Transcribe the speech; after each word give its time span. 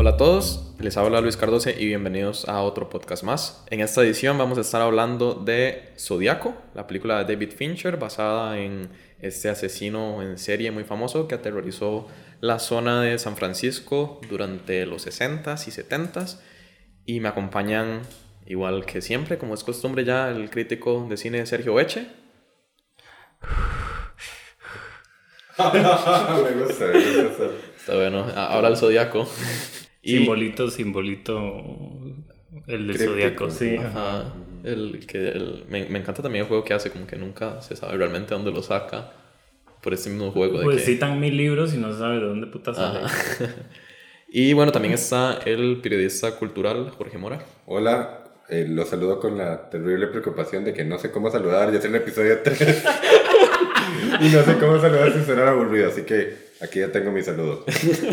Hola 0.00 0.10
a 0.10 0.16
todos, 0.16 0.76
les 0.78 0.96
habla 0.96 1.20
Luis 1.20 1.36
Cardoce 1.36 1.74
y 1.76 1.86
bienvenidos 1.86 2.48
a 2.48 2.62
otro 2.62 2.88
podcast 2.88 3.24
más. 3.24 3.64
En 3.68 3.80
esta 3.80 4.00
edición 4.00 4.38
vamos 4.38 4.56
a 4.56 4.60
estar 4.60 4.80
hablando 4.80 5.34
de 5.34 5.92
Zodiaco, 5.98 6.54
la 6.76 6.86
película 6.86 7.18
de 7.18 7.34
David 7.34 7.50
Fincher 7.50 7.96
basada 7.96 8.60
en 8.60 8.90
este 9.18 9.48
asesino 9.48 10.22
en 10.22 10.38
serie 10.38 10.70
muy 10.70 10.84
famoso 10.84 11.26
que 11.26 11.34
aterrorizó 11.34 12.06
la 12.40 12.60
zona 12.60 13.02
de 13.02 13.18
San 13.18 13.36
Francisco 13.36 14.20
durante 14.30 14.86
los 14.86 15.04
60s 15.04 15.66
y 15.66 15.72
70s. 15.72 16.38
Y 17.04 17.18
me 17.18 17.30
acompañan, 17.30 18.02
igual 18.46 18.86
que 18.86 19.02
siempre, 19.02 19.36
como 19.36 19.54
es 19.54 19.64
costumbre 19.64 20.04
ya, 20.04 20.30
el 20.30 20.48
crítico 20.48 21.08
de 21.10 21.16
cine 21.16 21.44
Sergio 21.44 21.80
Eche. 21.80 22.06
me 25.58 25.80
gusta, 25.82 26.86
me 26.86 27.22
gusta. 27.24 27.44
Está 27.76 27.96
bueno, 27.96 28.26
ahora 28.36 28.68
el 28.68 28.76
Zodiaco. 28.76 29.26
Simbolito, 30.16 30.70
simbolito. 30.70 31.62
El 32.66 32.86
de. 32.88 32.98
Zodíaco, 32.98 33.50
sí. 33.50 33.76
Ajá. 33.76 34.32
El 34.64 35.06
que 35.06 35.28
el- 35.28 35.64
me, 35.68 35.84
me 35.88 35.98
encanta 36.00 36.22
también 36.22 36.42
el 36.44 36.48
juego 36.48 36.64
que 36.64 36.74
hace, 36.74 36.90
como 36.90 37.06
que 37.06 37.16
nunca 37.16 37.60
se 37.62 37.76
sabe 37.76 37.96
realmente 37.96 38.34
dónde 38.34 38.50
lo 38.50 38.62
saca. 38.62 39.12
Por 39.82 39.94
este 39.94 40.10
mismo 40.10 40.32
juego 40.32 40.58
de 40.58 40.64
Pues 40.64 40.78
que... 40.78 40.86
citan 40.92 41.20
mil 41.20 41.36
libros 41.36 41.72
y 41.72 41.76
no 41.76 41.92
se 41.92 42.00
sabe 42.00 42.16
de 42.16 42.26
dónde 42.26 42.46
puta 42.48 42.74
sale. 42.74 43.04
Ajá. 43.04 43.54
y 44.28 44.52
bueno, 44.52 44.72
también 44.72 44.94
está 44.94 45.38
el 45.46 45.80
periodista 45.80 46.32
cultural 46.36 46.90
Jorge 46.90 47.16
Mora. 47.16 47.38
Hola, 47.66 48.24
eh, 48.48 48.66
los 48.68 48.88
saludo 48.88 49.20
con 49.20 49.38
la 49.38 49.70
terrible 49.70 50.08
preocupación 50.08 50.64
de 50.64 50.72
que 50.74 50.84
no 50.84 50.98
sé 50.98 51.12
cómo 51.12 51.30
saludar. 51.30 51.70
Ya 51.70 51.78
es 51.78 51.84
el 51.84 51.94
episodio 51.94 52.40
3. 52.42 52.84
y 54.20 54.28
no 54.30 54.42
sé 54.42 54.56
cómo 54.58 54.80
saludar 54.80 55.12
sin 55.12 55.24
sonar 55.24 55.46
aburrido. 55.48 55.88
Así 55.88 56.02
que 56.02 56.48
aquí 56.60 56.80
ya 56.80 56.90
tengo 56.90 57.12
mi 57.12 57.22
saludo. 57.22 57.64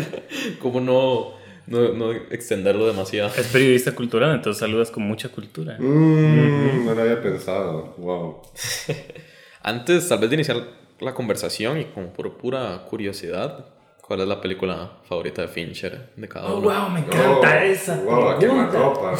¿Cómo 0.60 0.80
no, 0.80 1.34
no, 1.66 1.92
no 1.92 2.12
extenderlo 2.12 2.86
demasiado? 2.86 3.30
Es 3.36 3.46
periodista 3.48 3.92
cultural, 3.94 4.34
entonces 4.34 4.60
saludas 4.60 4.90
con 4.90 5.02
mucha 5.04 5.28
cultura. 5.28 5.76
Mmm, 5.78 6.84
no 6.84 6.94
lo 6.94 7.02
había 7.02 7.20
pensado. 7.22 7.94
Wow. 7.98 8.42
Antes, 9.62 10.08
tal 10.08 10.18
vez 10.20 10.30
de 10.30 10.34
iniciar 10.36 10.56
la 11.00 11.14
conversación 11.14 11.80
y 11.80 11.84
como 11.86 12.12
por 12.12 12.36
pura 12.36 12.84
curiosidad, 12.88 13.66
¿cuál 14.00 14.20
es 14.20 14.28
la 14.28 14.40
película 14.40 14.98
favorita 15.08 15.42
de 15.42 15.48
Fincher 15.48 16.12
de 16.16 16.28
cada 16.28 16.46
Oh, 16.48 16.58
uno? 16.58 16.68
wow, 16.70 16.88
me 16.90 17.00
encanta 17.00 17.28
Oh, 17.40 17.46
esa. 17.64 18.00
Wow, 18.02 18.28
a 18.30 18.38
pregunta. 18.38 18.70
quemarropa. 18.70 19.16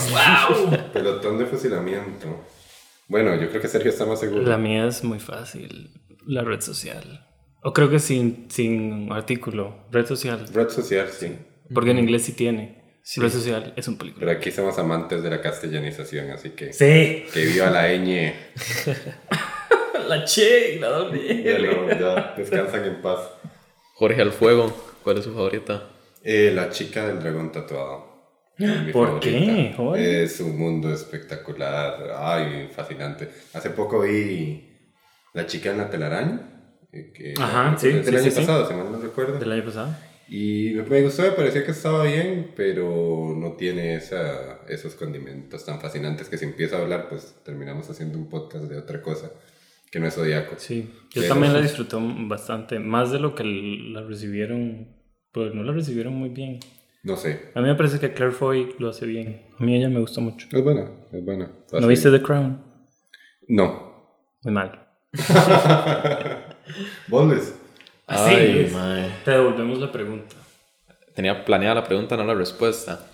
Pelotón 0.93 1.39
de 1.39 1.47
fusilamiento. 1.47 2.45
Bueno, 3.09 3.35
yo 3.41 3.49
creo 3.51 3.61
que 3.61 3.69
Sergio 3.69 3.91
está 3.91 4.05
más 4.07 4.21
seguro. 4.21 4.43
La 4.43 4.59
mía 4.59 4.87
es 4.87 5.03
muy 5.05 5.19
fácil. 5.21 5.91
La 6.27 6.43
red 6.43 6.61
social. 6.61 7.25
O 7.63 7.73
creo 7.73 7.91
que 7.91 7.99
sin, 7.99 8.49
sin 8.51 9.11
artículo. 9.13 9.87
Red 9.91 10.07
social. 10.07 10.45
Red 10.53 10.69
social, 10.71 11.09
sí. 11.11 11.37
Porque 11.72 11.91
en 11.91 11.98
inglés 11.98 12.22
sí 12.25 12.33
tiene. 12.33 12.84
Red 13.17 13.31
social 13.31 13.72
es 13.77 13.86
un 13.86 13.97
película. 13.98 14.27
Pero 14.27 14.39
aquí 14.39 14.50
somos 14.50 14.77
amantes 14.78 15.22
de 15.22 15.31
la 15.31 15.41
castellanización, 15.41 16.31
así 16.33 16.50
que. 16.50 16.72
Sí. 16.72 17.25
Que 17.33 17.45
viva 17.47 17.70
la 17.70 17.89
ñ. 17.92 18.33
La 20.09 20.25
che 20.25 20.75
y 20.75 20.78
la 20.78 20.89
doble. 20.89 21.42
Ya, 21.42 21.59
no, 21.59 21.89
ya 21.89 22.34
descansan 22.37 22.84
en 22.84 23.03
paz. 23.03 23.19
Jorge 23.94 24.22
al 24.22 24.31
Fuego, 24.33 24.72
¿cuál 25.03 25.19
es 25.19 25.25
su 25.25 25.33
favorita? 25.33 25.91
Eh, 26.22 26.53
la 26.55 26.70
chica 26.70 27.06
del 27.09 27.19
dragón 27.19 27.50
tatuado. 27.50 28.14
¿Por 28.92 29.20
favorita. 29.20 29.20
qué? 29.20 30.22
Es 30.22 30.39
un 30.41 30.56
mundo 30.59 30.92
espectacular. 30.92 32.12
Ay, 32.19 32.69
fascinante. 32.75 33.28
Hace 33.55 33.70
poco 33.70 34.00
vi 34.03 34.77
La 35.34 35.47
chica 35.47 35.70
en 35.70 35.78
la 35.78 35.91
telaraña. 35.91 36.41
eh, 36.92 37.12
Que 37.12 37.34
Ajá, 37.41 37.77
sí, 37.77 37.89
Del 37.89 38.05
sí, 38.05 38.11
año 38.11 38.22
sí, 38.25 38.31
sí. 38.31 38.41
pasado, 38.41 38.69
si 38.69 38.75
mal 38.75 38.92
no 38.92 38.98
recuerdo. 39.00 39.39
Del 39.39 39.53
año 39.53 39.64
pasado. 39.64 39.97
Y 40.29 40.75
me, 40.89 41.03
gustó, 41.03 41.23
me 41.23 41.31
parecía 41.31 41.65
que 41.65 41.71
estaba 41.71 42.05
bien, 42.05 42.53
pero 42.57 43.33
no 43.37 43.53
tiene 43.53 43.95
esa, 43.95 44.61
esos 44.69 44.95
condimentos 44.97 45.65
tan 45.65 45.81
fascinantes 45.81 46.28
que 46.28 46.37
si 46.37 46.45
empieza 46.45 46.77
a 46.77 46.83
hablar, 46.83 47.09
pues 47.09 47.37
terminamos 47.45 47.89
haciendo 47.91 48.19
un 48.19 48.28
podcast 48.28 48.65
de 48.65 48.77
otra 48.77 49.03
cosa 49.03 49.31
que 49.91 50.00
no 50.00 50.06
es 50.09 50.15
zodiaco. 50.15 50.56
Sí, 50.59 50.91
yo 51.11 51.23
Pero- 51.23 51.28
también 51.34 51.53
la 51.53 51.61
disfruté 51.61 51.97
bastante, 52.27 52.78
más 52.81 53.12
de 53.12 53.21
lo 53.21 53.34
que 53.37 53.45
la 53.45 54.03
recibieron, 54.03 54.89
pues 55.33 55.55
no 55.55 55.62
la 55.62 55.73
recibieron 55.73 56.15
muy 56.15 56.31
bien. 56.31 56.59
No 57.05 57.17
sé. 57.17 57.53
A 57.55 57.61
mí 57.61 57.69
me 57.69 57.77
parece 57.77 58.00
que 58.00 58.12
Claire 58.12 58.34
Foy 58.34 58.75
lo 58.81 58.89
hace 58.89 59.06
bien. 59.06 59.43
A 59.61 59.65
mí 59.65 59.77
ella 59.77 59.89
me 59.89 60.00
gusta 60.00 60.21
mucho. 60.21 60.49
Es 60.50 60.65
buena, 60.65 60.91
es 61.12 61.25
buena. 61.25 61.53
¿No 61.73 61.87
viste 61.87 62.11
The 62.11 62.21
Crown? 62.21 62.61
No. 63.47 64.11
Muy 64.43 64.53
mal. 64.53 64.89
¿Vos 67.09 67.29
Luis? 67.29 67.55
Así 68.06 68.34
Ay, 68.34 68.65
es. 68.67 68.72
mae. 68.72 69.11
Te 69.25 69.33
devolvemos 69.33 69.78
la 69.78 69.91
pregunta. 69.91 70.37
Tenía 71.15 71.44
planeada 71.44 71.77
la 71.77 71.84
pregunta, 71.84 72.17
no 72.17 72.25
la 72.25 72.34
respuesta. 72.34 73.06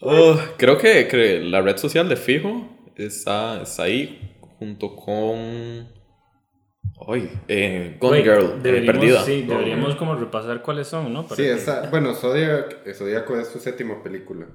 Oh, 0.00 0.36
creo 0.56 0.78
que, 0.78 1.06
que 1.08 1.40
la 1.40 1.60
red 1.60 1.76
social 1.76 2.08
de 2.08 2.16
Fijo 2.16 2.68
está, 2.96 3.62
está 3.62 3.84
ahí 3.84 4.36
junto 4.58 4.94
con... 4.96 5.88
Ay, 7.08 7.30
eh, 7.46 7.96
Gone 8.00 8.22
Güey, 8.22 8.22
Girl, 8.22 8.44
eh, 8.44 8.58
deberíamos, 8.62 9.00
Perdida. 9.00 9.22
Sí, 9.24 9.42
deberíamos 9.42 9.96
como 9.96 10.14
repasar 10.16 10.62
cuáles 10.62 10.86
son, 10.88 11.12
¿no? 11.12 11.24
Para 11.24 11.36
Sí, 11.36 11.42
que- 11.42 11.52
esa, 11.52 11.88
bueno, 11.90 12.14
Zodiac, 12.14 12.78
eh, 12.86 12.94
Zodiaco 12.94 13.38
es 13.38 13.48
su 13.48 13.58
séptima 13.58 14.02
película. 14.02 14.46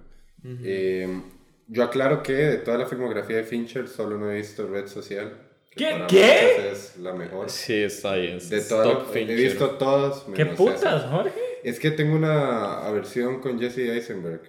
Eh, 0.43 1.21
yo 1.67 1.83
aclaro 1.83 2.23
que 2.23 2.33
de 2.33 2.57
toda 2.57 2.79
la 2.79 2.87
filmografía 2.87 3.37
de 3.37 3.43
Fincher 3.43 3.87
solo 3.87 4.17
no 4.17 4.31
he 4.31 4.37
visto 4.37 4.65
Red 4.67 4.87
Social. 4.87 5.33
Que 5.71 5.85
¿Qué? 5.85 5.91
para 5.91 6.07
¿Qué? 6.07 6.71
Es 6.71 6.97
la 6.97 7.13
mejor. 7.13 7.49
Sí, 7.49 7.73
está. 7.83 8.17
Es 8.17 8.49
De 8.49 8.61
todas, 8.61 9.15
he 9.15 9.23
visto 9.25 9.69
todas. 9.71 10.25
¿Qué 10.35 10.45
putas, 10.45 10.81
esa. 10.81 11.09
Jorge? 11.09 11.31
Es 11.63 11.79
que 11.79 11.91
tengo 11.91 12.15
una 12.15 12.85
aversión 12.85 13.39
con 13.39 13.59
Jesse 13.59 13.79
Eisenberg. 13.89 14.41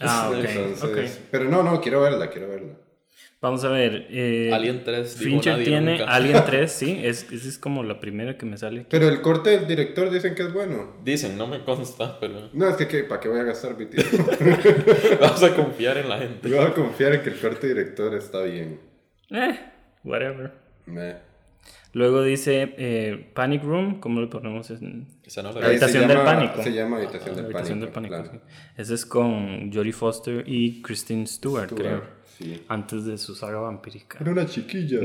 Ah, 0.00 0.30
ok, 0.30 0.44
Entonces, 0.44 0.82
ok. 1.16 1.26
Pero 1.30 1.44
no, 1.44 1.62
no, 1.62 1.80
quiero 1.80 2.00
verla, 2.00 2.28
quiero 2.28 2.48
verla. 2.48 2.74
Vamos 3.40 3.62
a 3.62 3.68
ver. 3.68 4.06
eh, 4.10 4.50
Alien 4.54 4.82
3, 4.84 5.18
digo 5.18 5.30
Fincher 5.32 5.62
tiene 5.62 5.98
nunca. 5.98 6.06
Alien 6.12 6.42
3, 6.46 6.72
sí. 6.72 7.00
Es, 7.04 7.30
esa 7.30 7.48
es 7.48 7.58
como 7.58 7.84
la 7.84 8.00
primera 8.00 8.36
que 8.38 8.46
me 8.46 8.56
sale. 8.56 8.80
aquí. 8.80 8.88
Pero 8.90 9.08
el 9.08 9.20
corte 9.20 9.50
del 9.50 9.66
director 9.68 10.10
dicen 10.10 10.34
que 10.34 10.42
es 10.42 10.52
bueno. 10.52 10.96
Dicen, 11.04 11.36
no 11.38 11.46
me 11.46 11.62
consta, 11.62 12.18
pero 12.18 12.48
No, 12.54 12.68
es 12.68 12.76
que, 12.76 12.88
¿qué? 12.88 13.04
¿para 13.04 13.20
qué 13.20 13.28
voy 13.28 13.38
a 13.40 13.44
gastar 13.44 13.76
mi 13.78 13.86
tiempo? 13.86 14.16
vamos 15.20 15.42
a 15.42 15.54
confiar 15.54 15.98
en 15.98 16.08
la 16.08 16.18
gente. 16.18 16.48
Yo 16.48 16.56
voy 16.56 16.66
a 16.66 16.72
confiar 16.74 17.14
en 17.14 17.22
que 17.22 17.28
el 17.30 17.38
corte 17.38 17.68
director 17.68 18.14
está 18.14 18.42
bien. 18.42 18.80
Eh, 19.30 19.60
whatever. 20.02 20.63
Meh. 20.86 21.16
Luego 21.92 22.22
dice 22.24 22.74
eh, 22.76 23.30
Panic 23.34 23.62
Room, 23.62 24.00
¿cómo 24.00 24.20
le 24.20 24.26
ponemos? 24.26 24.68
En... 24.70 25.06
No 25.42 25.52
la 25.52 25.66
habitación 25.66 26.08
del 26.08 26.18
pánico. 26.18 26.60
Se 26.62 26.72
llama 26.72 26.96
Habitación 26.96 27.36
La 27.36 27.42
del 27.42 27.44
habitación 27.46 27.80
Pánico. 27.80 27.84
del 27.84 27.92
pánico. 27.92 28.14
claro. 28.30 28.30
sí. 28.44 28.72
Ese 28.76 28.94
es 28.94 29.06
con 29.06 29.72
Jodie 29.72 29.92
Foster 29.92 30.42
y 30.46 30.82
Kristen 30.82 31.26
Stewart, 31.26 31.66
Stewart, 31.70 31.80
creo. 31.82 32.02
sí. 32.36 32.64
Antes 32.68 33.04
de 33.04 33.16
su 33.16 33.36
saga 33.36 33.60
vampírica. 33.60 34.18
Era 34.20 34.32
una 34.32 34.44
chiquilla. 34.46 34.98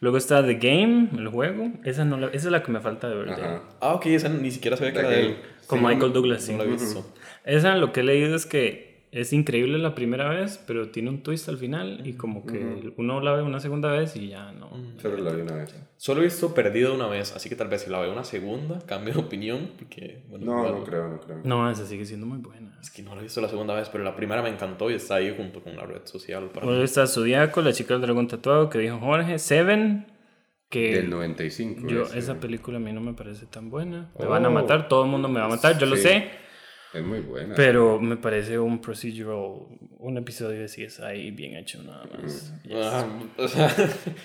Luego 0.00 0.16
está 0.18 0.44
The 0.44 0.54
Game, 0.54 1.10
el 1.16 1.28
juego. 1.28 1.70
Esa, 1.84 2.04
no 2.04 2.16
la- 2.18 2.26
esa 2.26 2.36
es 2.48 2.52
la 2.52 2.62
que 2.62 2.72
me 2.72 2.80
falta 2.80 3.08
de 3.08 3.14
ver. 3.14 3.26
de 3.26 3.34
él. 3.34 3.40
Ajá. 3.44 3.62
Ah, 3.80 3.94
ok, 3.94 4.06
esa 4.06 4.28
ni 4.28 4.50
siquiera 4.50 4.76
sabía 4.76 4.92
que 4.92 4.98
The 4.98 5.06
era 5.06 5.16
de 5.16 5.26
él. 5.26 5.36
Con 5.68 5.78
Sí, 5.78 5.84
Michael 5.84 6.08
no- 6.08 6.14
Douglas, 6.14 6.42
sí. 6.42 6.52
No 6.52 6.58
la 6.58 6.64
he 6.64 6.72
visto. 6.72 7.14
Esa 7.44 7.76
lo 7.76 7.92
que 7.92 8.00
he 8.00 8.02
leído 8.02 8.34
es 8.34 8.46
que 8.46 8.87
es 9.12 9.32
increíble 9.32 9.78
la 9.78 9.94
primera 9.94 10.28
vez, 10.28 10.62
pero 10.66 10.90
tiene 10.90 11.10
un 11.10 11.22
twist 11.22 11.48
al 11.48 11.56
final 11.56 12.06
y 12.06 12.12
como 12.14 12.44
que 12.44 12.92
uno 12.96 13.20
la 13.20 13.32
ve 13.32 13.42
una 13.42 13.60
segunda 13.60 13.90
vez 13.90 14.14
y 14.16 14.28
ya 14.28 14.52
no. 14.52 14.70
Solo 15.00 15.16
la 15.18 15.32
vi 15.32 15.42
una 15.42 15.54
vez. 15.54 15.74
Solo 15.96 16.20
he 16.20 16.24
visto 16.24 16.54
Perdido 16.54 16.94
una 16.94 17.06
vez, 17.06 17.34
así 17.34 17.48
que 17.48 17.56
tal 17.56 17.68
vez 17.68 17.82
si 17.82 17.90
la 17.90 18.00
veo 18.00 18.12
una 18.12 18.24
segunda, 18.24 18.78
cambio 18.86 19.14
de 19.14 19.20
opinión, 19.20 19.70
porque... 19.78 20.22
Bueno, 20.28 20.46
No, 20.46 20.58
igual- 20.60 20.74
no 20.80 20.84
creo, 20.84 21.08
no 21.08 21.20
creo. 21.20 21.40
No, 21.44 21.70
esa 21.70 21.86
sigue 21.86 22.04
siendo 22.04 22.26
muy 22.26 22.38
buena. 22.38 22.78
Es 22.80 22.90
que 22.90 23.02
no 23.02 23.14
la 23.14 23.20
he 23.20 23.24
visto 23.24 23.40
la 23.40 23.48
segunda 23.48 23.74
vez, 23.74 23.88
pero 23.88 24.04
la 24.04 24.14
primera 24.14 24.42
me 24.42 24.50
encantó 24.50 24.90
y 24.90 24.94
está 24.94 25.16
ahí 25.16 25.34
junto 25.36 25.60
con 25.62 25.76
la 25.76 25.84
red 25.86 26.02
social. 26.04 26.50
Para 26.54 26.66
mí. 26.66 26.82
está 26.82 27.06
Zodiaco, 27.06 27.62
la 27.62 27.72
chica 27.72 27.94
del 27.94 28.02
dragón 28.02 28.28
tatuado 28.28 28.68
que 28.70 28.78
dijo 28.78 28.98
Jorge. 28.98 29.38
Seven, 29.40 30.06
que 30.68 30.94
Del 30.96 31.10
95. 31.10 31.88
yo, 31.88 32.02
ese. 32.02 32.18
esa 32.18 32.38
película 32.38 32.76
a 32.76 32.80
mí 32.80 32.92
no 32.92 33.00
me 33.00 33.14
parece 33.14 33.46
tan 33.46 33.70
buena. 33.70 34.10
Me 34.18 34.26
Oh. 34.26 34.28
van 34.28 34.44
a 34.44 34.50
matar, 34.50 34.86
todo 34.86 35.02
el 35.04 35.10
mundo 35.10 35.26
me 35.28 35.40
va 35.40 35.46
a 35.46 35.48
matar, 35.48 35.78
yo 35.78 35.86
lo 35.86 35.96
Sí. 35.96 36.02
sé. 36.02 36.30
Es 36.94 37.02
muy 37.02 37.20
buena. 37.20 37.54
Pero 37.54 38.00
me 38.00 38.16
parece 38.16 38.58
un 38.58 38.80
procedural, 38.80 39.66
un 39.98 40.16
episodio 40.16 40.60
de 40.60 40.66
CSI 40.66 41.30
bien 41.32 41.54
hecho 41.56 41.82
nada 41.82 42.04
más. 42.22 42.54
Ah, 42.72 43.06
o 43.36 43.46
sea, 43.46 43.68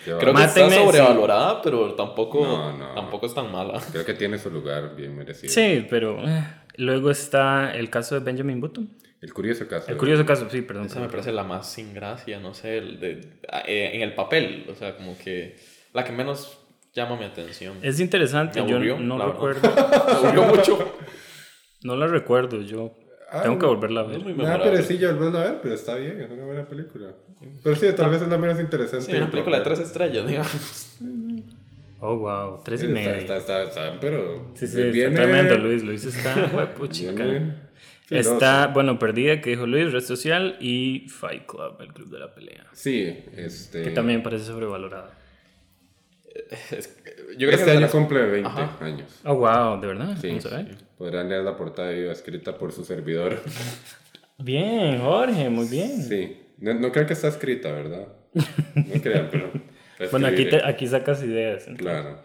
creo 0.05 0.33
que 0.33 0.43
está 0.43 0.69
sí. 0.69 0.75
sobrevalorada, 0.77 1.61
pero 1.61 1.93
tampoco, 1.95 2.41
No, 2.41 2.77
no. 2.77 2.93
tampoco 2.93 3.25
es 3.25 3.33
tan 3.33 3.51
mala. 3.51 3.81
Creo 3.91 4.05
que 4.05 4.13
tiene 4.13 4.37
su 4.37 4.49
lugar 4.49 4.95
bien 4.95 5.15
merecido. 5.15 5.51
Sí, 5.51 5.85
pero 5.89 6.25
eh. 6.25 6.43
luego 6.77 7.11
está 7.11 7.75
el 7.75 7.89
caso 7.89 8.15
de 8.15 8.21
Benjamin 8.21 8.61
Button. 8.61 8.89
El 9.21 9.33
curioso 9.33 9.67
caso. 9.67 9.91
El 9.91 9.97
curioso 9.97 10.25
caso, 10.25 10.49
sí, 10.49 10.61
perdón. 10.61 10.85
Esa 10.85 10.99
me 11.01 11.09
parece 11.09 11.31
la 11.33 11.43
más 11.43 11.69
sin 11.69 11.93
gracia, 11.93 12.39
no 12.39 12.53
sé, 12.53 12.77
el 12.77 12.99
de- 12.99 13.21
eh, 13.67 13.91
en 13.93 14.01
el 14.01 14.13
papel, 14.15 14.65
o 14.69 14.75
sea, 14.75 14.95
como 14.95 15.17
que 15.17 15.57
la 15.93 16.03
que 16.05 16.11
menos 16.13 16.59
llama 16.93 17.17
mi 17.17 17.25
atención. 17.25 17.77
Es 17.81 17.99
interesante, 17.99 18.61
Me 18.61 18.69
yo 18.69 18.75
aburrió, 18.75 18.99
no 18.99 19.17
la 19.17 19.25
recuerdo. 19.25 19.61
Me 19.75 20.29
aburrió 20.29 20.43
mucho. 20.43 20.97
No 21.83 21.95
la 21.95 22.07
recuerdo, 22.07 22.61
yo 22.61 22.97
Ah, 23.31 23.41
tengo 23.41 23.57
que 23.57 23.65
volverla 23.65 24.01
a 24.01 24.03
ver. 24.03 24.17
Es 24.17 24.23
muy 24.23 24.33
Me 24.33 24.43
da 24.43 24.51
memorable. 24.51 24.71
perecilla 24.71 25.11
volverla 25.13 25.41
a 25.41 25.43
ver, 25.51 25.59
pero 25.63 25.73
está 25.75 25.95
bien, 25.95 26.21
es 26.21 26.29
una 26.29 26.45
buena 26.45 26.67
película. 26.67 27.13
Pero 27.63 27.75
sí, 27.75 27.87
tal 27.95 28.11
vez 28.11 28.21
es 28.21 28.27
la 28.27 28.37
menos 28.37 28.59
interesante. 28.59 29.05
Sí, 29.05 29.17
una 29.17 29.31
película 29.31 29.57
de 29.57 29.63
tres 29.63 29.79
estrellas, 29.79 30.27
digamos. 30.27 30.97
Oh, 31.99 32.17
wow, 32.17 32.61
tres 32.63 32.83
y 32.83 32.85
Está, 32.85 32.93
media. 32.93 33.17
está, 33.17 33.37
está, 33.37 33.63
está, 33.63 33.99
pero. 33.99 34.51
Sí, 34.55 34.67
sí, 34.67 34.75
viene- 34.91 35.13
está 35.15 35.23
tremendo, 35.23 35.57
Luis. 35.57 35.83
Luis 35.83 36.05
está 36.05 36.51
huepuchica. 36.55 37.11
viene- 37.23 37.63
Está, 38.09 38.67
bueno, 38.67 38.99
Perdida, 38.99 39.41
que 39.41 39.51
dijo 39.51 39.65
Luis, 39.65 39.91
Red 39.91 40.01
Social 40.03 40.57
y 40.59 41.07
Fight 41.09 41.45
Club, 41.47 41.77
el 41.81 41.93
club 41.93 42.09
de 42.09 42.19
la 42.19 42.35
pelea. 42.35 42.67
Sí, 42.73 43.23
este... 43.35 43.81
Que 43.81 43.89
también 43.91 44.21
parece 44.21 44.45
sobrevalorada. 44.45 45.17
Yo 47.37 47.47
creo 47.47 47.51
este 47.51 47.71
que 47.71 47.77
año 47.77 47.89
cumple 47.89 48.21
20 48.25 48.49
años. 48.81 49.21
Oh, 49.25 49.35
wow, 49.35 49.79
¿de 49.79 49.87
verdad? 49.87 50.17
Sí, 50.21 50.37
Podrán 50.97 51.29
leer 51.29 51.43
la 51.43 51.57
portada 51.57 51.91
viva 51.91 52.11
escrita 52.11 52.57
por 52.57 52.71
su 52.71 52.83
servidor. 52.83 53.39
Bien, 54.37 54.99
Jorge, 54.99 55.49
muy 55.49 55.67
bien. 55.67 56.01
Sí, 56.01 56.37
no, 56.57 56.73
no 56.73 56.91
creo 56.91 57.05
que 57.05 57.13
está 57.13 57.27
escrita, 57.27 57.71
¿verdad? 57.71 58.07
No 58.33 59.01
crean, 59.01 59.29
pero... 59.31 59.51
bueno, 60.11 60.27
aquí, 60.27 60.49
aquí 60.63 60.87
sacas 60.87 61.23
ideas. 61.23 61.65
Claro. 61.77 62.23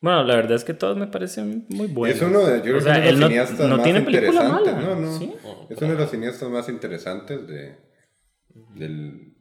Bueno, 0.00 0.24
la 0.24 0.36
verdad 0.36 0.52
es 0.52 0.64
que 0.64 0.72
todos 0.72 0.96
me 0.96 1.08
parecen 1.08 1.66
muy 1.68 1.88
buenos. 1.88 2.16
Es 2.16 2.22
uno 2.22 2.46
de, 2.46 2.58
yo 2.58 2.78
creo 2.78 3.02
que 3.02 3.12
los 3.12 3.28
cineastas 3.28 3.68
no, 3.68 3.76
más 3.76 3.84
tiene 3.84 3.98
interesantes. 3.98 4.74
No, 4.74 4.94
no. 4.94 5.08
Es 5.68 5.78
uno 5.78 5.92
de 5.92 5.98
los 5.98 6.10
cineastas 6.10 6.48
más 6.48 6.68
interesantes 6.70 7.46
de 7.46 7.76
del 8.74 9.34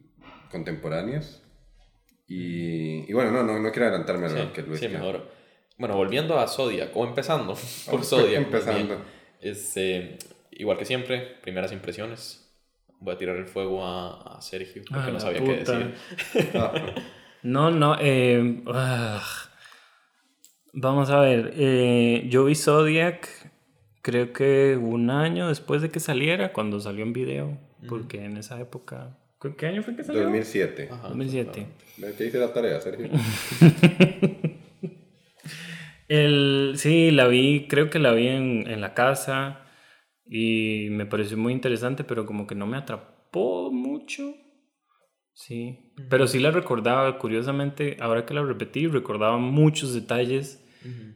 contemporáneos. 0.52 1.44
Y, 2.30 3.10
y 3.10 3.14
bueno, 3.14 3.32
no, 3.32 3.44
no, 3.44 3.60
no 3.60 3.72
quiero 3.72 3.88
adelantarme 3.88 4.28
a 4.28 4.30
lo 4.30 4.54
que 4.54 4.62
Luis. 4.62 4.80
Sí, 4.80 4.88
mejor. 4.88 5.30
Bueno, 5.78 5.96
volviendo 5.96 6.40
a 6.40 6.48
Zodiac, 6.48 6.96
o 6.96 7.06
empezando 7.06 7.58
por 7.90 8.06
Zodiac. 8.06 8.44
empezando. 8.44 8.98
Este, 9.42 10.20
igual 10.52 10.78
que 10.78 10.86
siempre, 10.86 11.38
primeras 11.42 11.72
impresiones. 11.72 12.46
Voy 13.00 13.16
a 13.16 13.18
tirar 13.18 13.36
el 13.38 13.48
fuego 13.48 13.86
a, 13.86 14.40
Sergio, 14.42 14.84
porque 14.90 15.10
ah, 15.10 15.12
no 15.12 15.20
sabía 15.20 15.44
qué 15.44 15.58
decir. 15.58 15.96
no, 17.44 17.72
no, 17.72 17.98
eh, 18.00 18.62
Vamos 20.74 21.10
a 21.10 21.20
ver, 21.22 21.54
eh, 21.56 22.28
yo 22.30 22.46
vi 22.46 22.56
Zodiac 22.56 23.50
creo 24.02 24.34
que 24.34 24.78
un 24.78 25.10
año 25.10 25.48
después 25.48 25.82
de 25.82 25.90
que 25.90 26.00
saliera, 26.00 26.54
cuando 26.54 26.80
salió 26.80 27.04
en 27.04 27.14
video, 27.14 27.58
porque 27.88 28.26
en 28.26 28.38
esa 28.38 28.60
época... 28.60 29.18
¿Qué 29.58 29.68
año 29.68 29.84
fue 29.84 29.96
que 29.96 30.04
salió? 30.04 30.24
2007. 30.24 30.90
2007. 30.90 31.68
¿Qué 32.18 32.26
hice 32.26 32.40
la 32.40 32.52
tarea, 32.52 32.82
Sergio? 32.82 33.10
El, 36.10 36.74
sí, 36.76 37.12
la 37.12 37.28
vi, 37.28 37.68
creo 37.68 37.90
que 37.90 38.00
la 38.00 38.12
vi 38.14 38.28
en, 38.28 38.68
en, 38.70 38.82
la 38.82 38.96
casa 38.96 39.66
y 40.26 40.88
me 40.90 41.06
pareció 41.06 41.38
muy 41.38 41.54
interesante, 41.54 42.04
pero 42.04 42.26
como 42.26 42.48
que 42.48 42.56
no 42.56 42.66
me 42.66 42.78
atrapó 42.78 43.72
mucho. 43.72 44.34
Sí, 45.34 45.94
pero 46.10 46.28
sí 46.28 46.40
la 46.40 46.52
recordaba, 46.52 47.18
curiosamente, 47.20 47.96
ahora 48.02 48.26
que 48.26 48.34
la 48.34 48.44
repetí, 48.44 48.88
recordaba 48.88 49.38
muchos 49.38 49.94
detalles. 49.94 50.66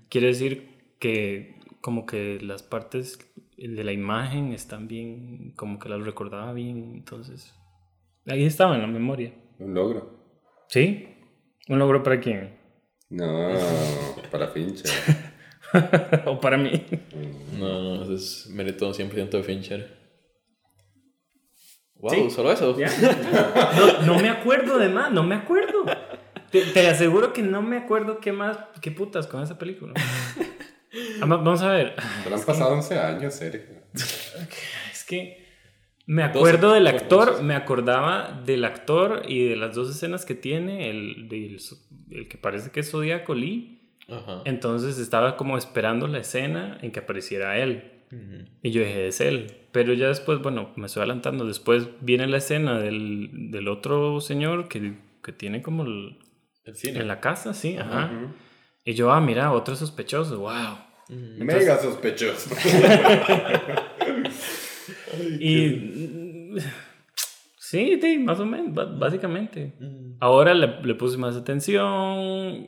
Quiere 0.09 0.27
decir 0.27 0.95
que 0.99 1.59
como 1.81 2.05
que 2.05 2.39
las 2.39 2.63
partes 2.63 3.19
de 3.57 3.83
la 3.83 3.91
imagen 3.91 4.53
están 4.53 4.87
bien, 4.87 5.53
como 5.57 5.79
que 5.79 5.89
las 5.89 6.05
recordaba 6.05 6.53
bien, 6.53 6.93
entonces 6.93 7.53
ahí 8.27 8.45
estaba 8.45 8.75
en 8.75 8.81
la 8.81 8.87
memoria. 8.87 9.33
Un 9.59 9.73
logro. 9.73 10.19
¿Sí? 10.67 11.07
¿Un 11.69 11.79
logro 11.79 12.03
para 12.03 12.19
quién? 12.19 12.57
No, 13.09 13.53
para 14.31 14.47
Fincher. 14.47 14.91
o 16.25 16.39
para 16.39 16.57
mí. 16.57 16.85
No, 17.59 17.81
no, 17.81 18.03
eso 18.03 18.15
es 18.15 18.47
mérito 18.49 18.91
100% 18.91 19.29
de 19.29 19.43
Fincher. 19.43 20.03
Wow, 21.95 22.29
solo 22.29 22.51
eso. 22.51 22.75
No, 24.05 24.19
me 24.19 24.29
acuerdo 24.29 24.77
de 24.77 24.89
más, 24.89 25.11
no 25.11 25.23
me 25.23 25.35
acuerdo. 25.35 25.85
Te, 26.51 26.87
aseguro 26.87 27.33
que 27.33 27.41
no 27.41 27.61
me 27.61 27.77
acuerdo 27.77 28.19
qué 28.19 28.31
más, 28.31 28.57
qué 28.81 28.91
putas 28.91 29.25
con 29.25 29.41
esa 29.41 29.57
película. 29.57 29.93
Vamos 31.19 31.61
a 31.61 31.71
ver. 31.71 31.95
Pero 32.23 32.35
han 32.35 32.43
pasado 32.43 32.73
11 32.73 32.99
años, 32.99 33.33
serio. 33.33 33.61
Es 34.91 35.05
que 35.07 35.42
me 36.05 36.23
acuerdo 36.23 36.73
del 36.73 36.87
actor, 36.87 37.41
me 37.41 37.55
acordaba 37.55 38.41
del 38.45 38.65
actor 38.65 39.23
y 39.27 39.47
de 39.47 39.55
las 39.55 39.75
dos 39.75 39.89
escenas 39.89 40.25
que 40.25 40.35
tiene, 40.35 40.89
el, 40.89 41.29
el, 42.11 42.27
que 42.27 42.37
parece 42.37 42.71
que 42.71 42.81
es 42.81 42.91
Zodíaco 42.91 43.33
Lee. 43.33 43.79
Entonces 44.45 44.99
estaba 44.99 45.37
como 45.37 45.57
esperando 45.57 46.07
la 46.07 46.19
escena 46.19 46.77
en 46.81 46.91
que 46.91 46.99
apareciera 46.99 47.57
él. 47.57 47.89
Y 48.61 48.71
yo 48.71 48.81
dije, 48.81 49.07
es 49.07 49.21
él. 49.21 49.47
Pero 49.71 49.93
ya 49.93 50.07
después, 50.07 50.39
bueno, 50.39 50.71
me 50.75 50.85
estoy 50.85 51.01
adelantando. 51.01 51.45
Después 51.45 51.87
viene 52.01 52.27
la 52.27 52.37
escena 52.37 52.77
del, 52.77 53.49
del 53.49 53.67
otro 53.67 54.21
señor 54.21 54.67
que, 54.67 54.93
que 55.23 55.31
tiene 55.31 55.63
como 55.63 55.83
el, 55.83 56.19
cine. 56.73 56.99
En 56.99 57.07
la 57.07 57.19
casa, 57.19 57.53
sí, 57.53 57.77
ajá. 57.77 58.11
Y 58.85 58.93
yo, 58.93 59.11
ah, 59.11 59.21
mira, 59.21 59.51
otro 59.51 59.75
sospechoso, 59.75 60.39
wow. 60.39 60.77
Mega 61.09 61.79
sospechoso. 61.79 62.55
y 65.39 66.59
sí, 67.57 67.99
sí, 68.01 68.19
más 68.19 68.39
o 68.39 68.45
menos, 68.45 68.99
básicamente. 68.99 69.73
Ahora 70.19 70.53
le, 70.53 70.81
le, 70.83 70.95
puse 70.95 71.17
más 71.17 71.35
atención, 71.35 72.67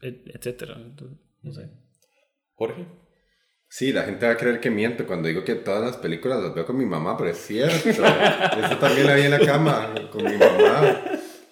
etcétera. 0.00 0.78
no 1.42 1.52
sé. 1.52 1.70
Jorge. 2.54 2.86
Sí, 3.68 3.92
la 3.92 4.04
gente 4.04 4.26
va 4.26 4.32
a 4.32 4.36
creer 4.36 4.60
que 4.60 4.70
miento 4.70 5.06
cuando 5.06 5.28
digo 5.28 5.44
que 5.44 5.56
todas 5.56 5.82
las 5.82 5.96
películas 5.96 6.42
las 6.42 6.54
veo 6.54 6.64
con 6.64 6.78
mi 6.78 6.86
mamá, 6.86 7.16
pero 7.16 7.30
es 7.30 7.38
cierto. 7.38 7.88
Eso 7.90 8.78
también 8.80 9.06
la 9.06 9.16
vi 9.16 9.22
en 9.22 9.32
la 9.32 9.40
cama 9.40 9.92
con 10.10 10.24
mi 10.24 10.36
mamá. 10.36 11.02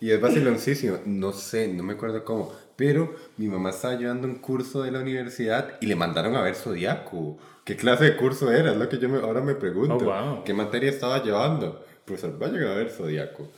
Y 0.01 0.11
es 0.11 0.21
vaciloncísimo. 0.21 0.99
No 1.05 1.33
sé, 1.33 1.69
no 1.69 1.83
me 1.83 1.95
acuerdo 1.95 2.25
cómo. 2.25 2.53
Pero 2.77 3.15
mi 3.37 3.47
mamá 3.49 3.71
estaba 3.71 3.97
llevando 3.97 4.27
un 4.27 4.37
curso 4.37 4.83
de 4.83 4.91
la 4.91 5.01
universidad 5.01 5.79
y 5.81 5.87
le 5.87 5.95
mandaron 5.95 6.35
a 6.37 6.43
ver 6.43 6.55
Zodíaco. 6.55 7.39
¿Qué 7.65 7.77
clase 7.77 8.05
de 8.05 8.17
curso 8.17 8.51
era? 8.53 8.73
Es 8.73 8.77
lo 8.77 8.89
que 8.89 8.99
yo 8.99 9.09
ahora 9.25 9.41
me 9.41 9.55
pregunto. 9.55 10.07
Oh, 10.07 10.45
¿Qué 10.45 10.53
materia 10.53 10.91
estaba 10.91 11.23
llevando? 11.23 11.85
Profesor, 12.05 12.39
vayan 12.39 12.65
a 12.65 12.75
ver 12.75 12.91
Zodíaco. 12.91 13.51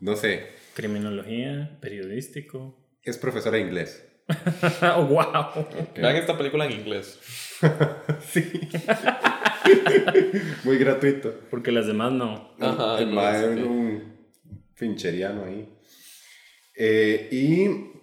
No 0.00 0.16
sé. 0.16 0.48
Criminología, 0.74 1.78
periodístico. 1.80 2.76
Es 3.02 3.16
profesora 3.16 3.56
de 3.56 3.62
inglés. 3.62 4.04
oh, 4.96 5.04
wow. 5.06 5.66
Vean 5.96 6.16
esta 6.16 6.36
película 6.36 6.66
en 6.66 6.72
inglés. 6.72 7.18
sí. 8.28 8.68
Muy 10.64 10.78
gratuito. 10.78 11.34
Porque 11.50 11.72
las 11.72 11.86
demás 11.86 12.12
no. 12.12 12.54
Ajá, 12.60 12.98
el 12.98 13.10
maestro 13.12 13.66
un 13.66 14.14
fincheriano 14.74 15.44
ahí. 15.44 15.68
Eh, 16.76 17.28
y 17.30 17.93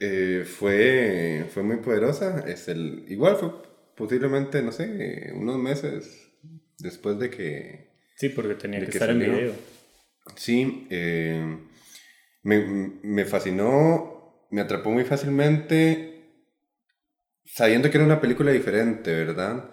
eh, 0.00 0.44
fue, 0.46 1.46
fue 1.52 1.62
muy 1.62 1.76
poderosa. 1.76 2.44
Es 2.46 2.68
el, 2.68 3.04
igual 3.08 3.36
fue 3.36 3.52
posiblemente, 3.96 4.62
no 4.62 4.72
sé, 4.72 5.32
unos 5.34 5.58
meses 5.58 6.32
después 6.78 7.18
de 7.18 7.30
que... 7.30 7.90
Sí, 8.16 8.28
porque 8.30 8.54
tenía 8.54 8.80
que, 8.80 8.86
estar 8.86 9.10
en 9.10 9.18
video. 9.18 9.52
Sí, 10.36 10.86
eh, 10.90 11.58
me, 12.42 12.66
me 13.02 13.24
fascinó, 13.24 14.46
me 14.50 14.60
atrapó 14.60 14.90
muy 14.90 15.04
fácilmente 15.04 16.16
sabiendo 17.46 17.90
que 17.90 17.96
era 17.96 18.04
una 18.04 18.20
película 18.20 18.52
diferente, 18.52 19.14
¿verdad? 19.14 19.70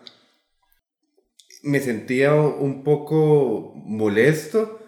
Me 1.64 1.80
sentía 1.80 2.34
un 2.36 2.84
poco 2.84 3.74
molesto 3.76 4.80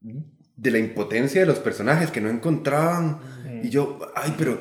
de 0.00 0.70
la 0.70 0.78
impotencia 0.78 1.40
de 1.40 1.46
los 1.46 1.58
personajes 1.58 2.10
que 2.10 2.20
no 2.20 2.30
encontraban. 2.30 3.20
Y 3.62 3.70
yo, 3.70 3.98
ay, 4.14 4.34
pero, 4.36 4.60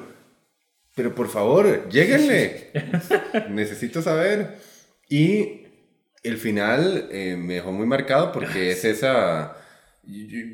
pero 0.95 1.13
por 1.15 1.27
favor, 1.27 1.89
lléguenle. 1.89 2.71
Necesito 3.49 4.01
saber. 4.01 4.57
Y 5.09 5.63
el 6.23 6.37
final 6.37 7.09
eh, 7.11 7.35
me 7.37 7.55
dejó 7.55 7.71
muy 7.71 7.85
marcado 7.85 8.31
porque 8.31 8.71
es 8.71 8.85
esa 8.85 9.57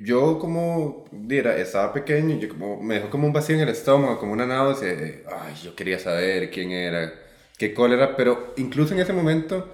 yo, 0.04 0.40
como 0.40 1.06
diera, 1.12 1.58
estaba 1.58 1.92
pequeño, 1.92 2.38
yo 2.40 2.50
como, 2.50 2.82
me 2.82 2.96
dejó 2.96 3.10
como 3.10 3.28
un 3.28 3.34
vacío 3.34 3.56
en 3.56 3.62
el 3.62 3.70
estómago, 3.70 4.18
como 4.18 4.32
una 4.34 4.46
náusea. 4.46 4.94
Ay, 5.30 5.56
yo 5.62 5.76
quería 5.76 6.00
saber 6.00 6.50
quién 6.50 6.72
era, 6.72 7.14
qué 7.58 7.74
cólera, 7.74 8.16
pero 8.16 8.54
incluso 8.58 8.94
en 8.94 9.02
ese 9.02 9.12
momento 9.12 9.70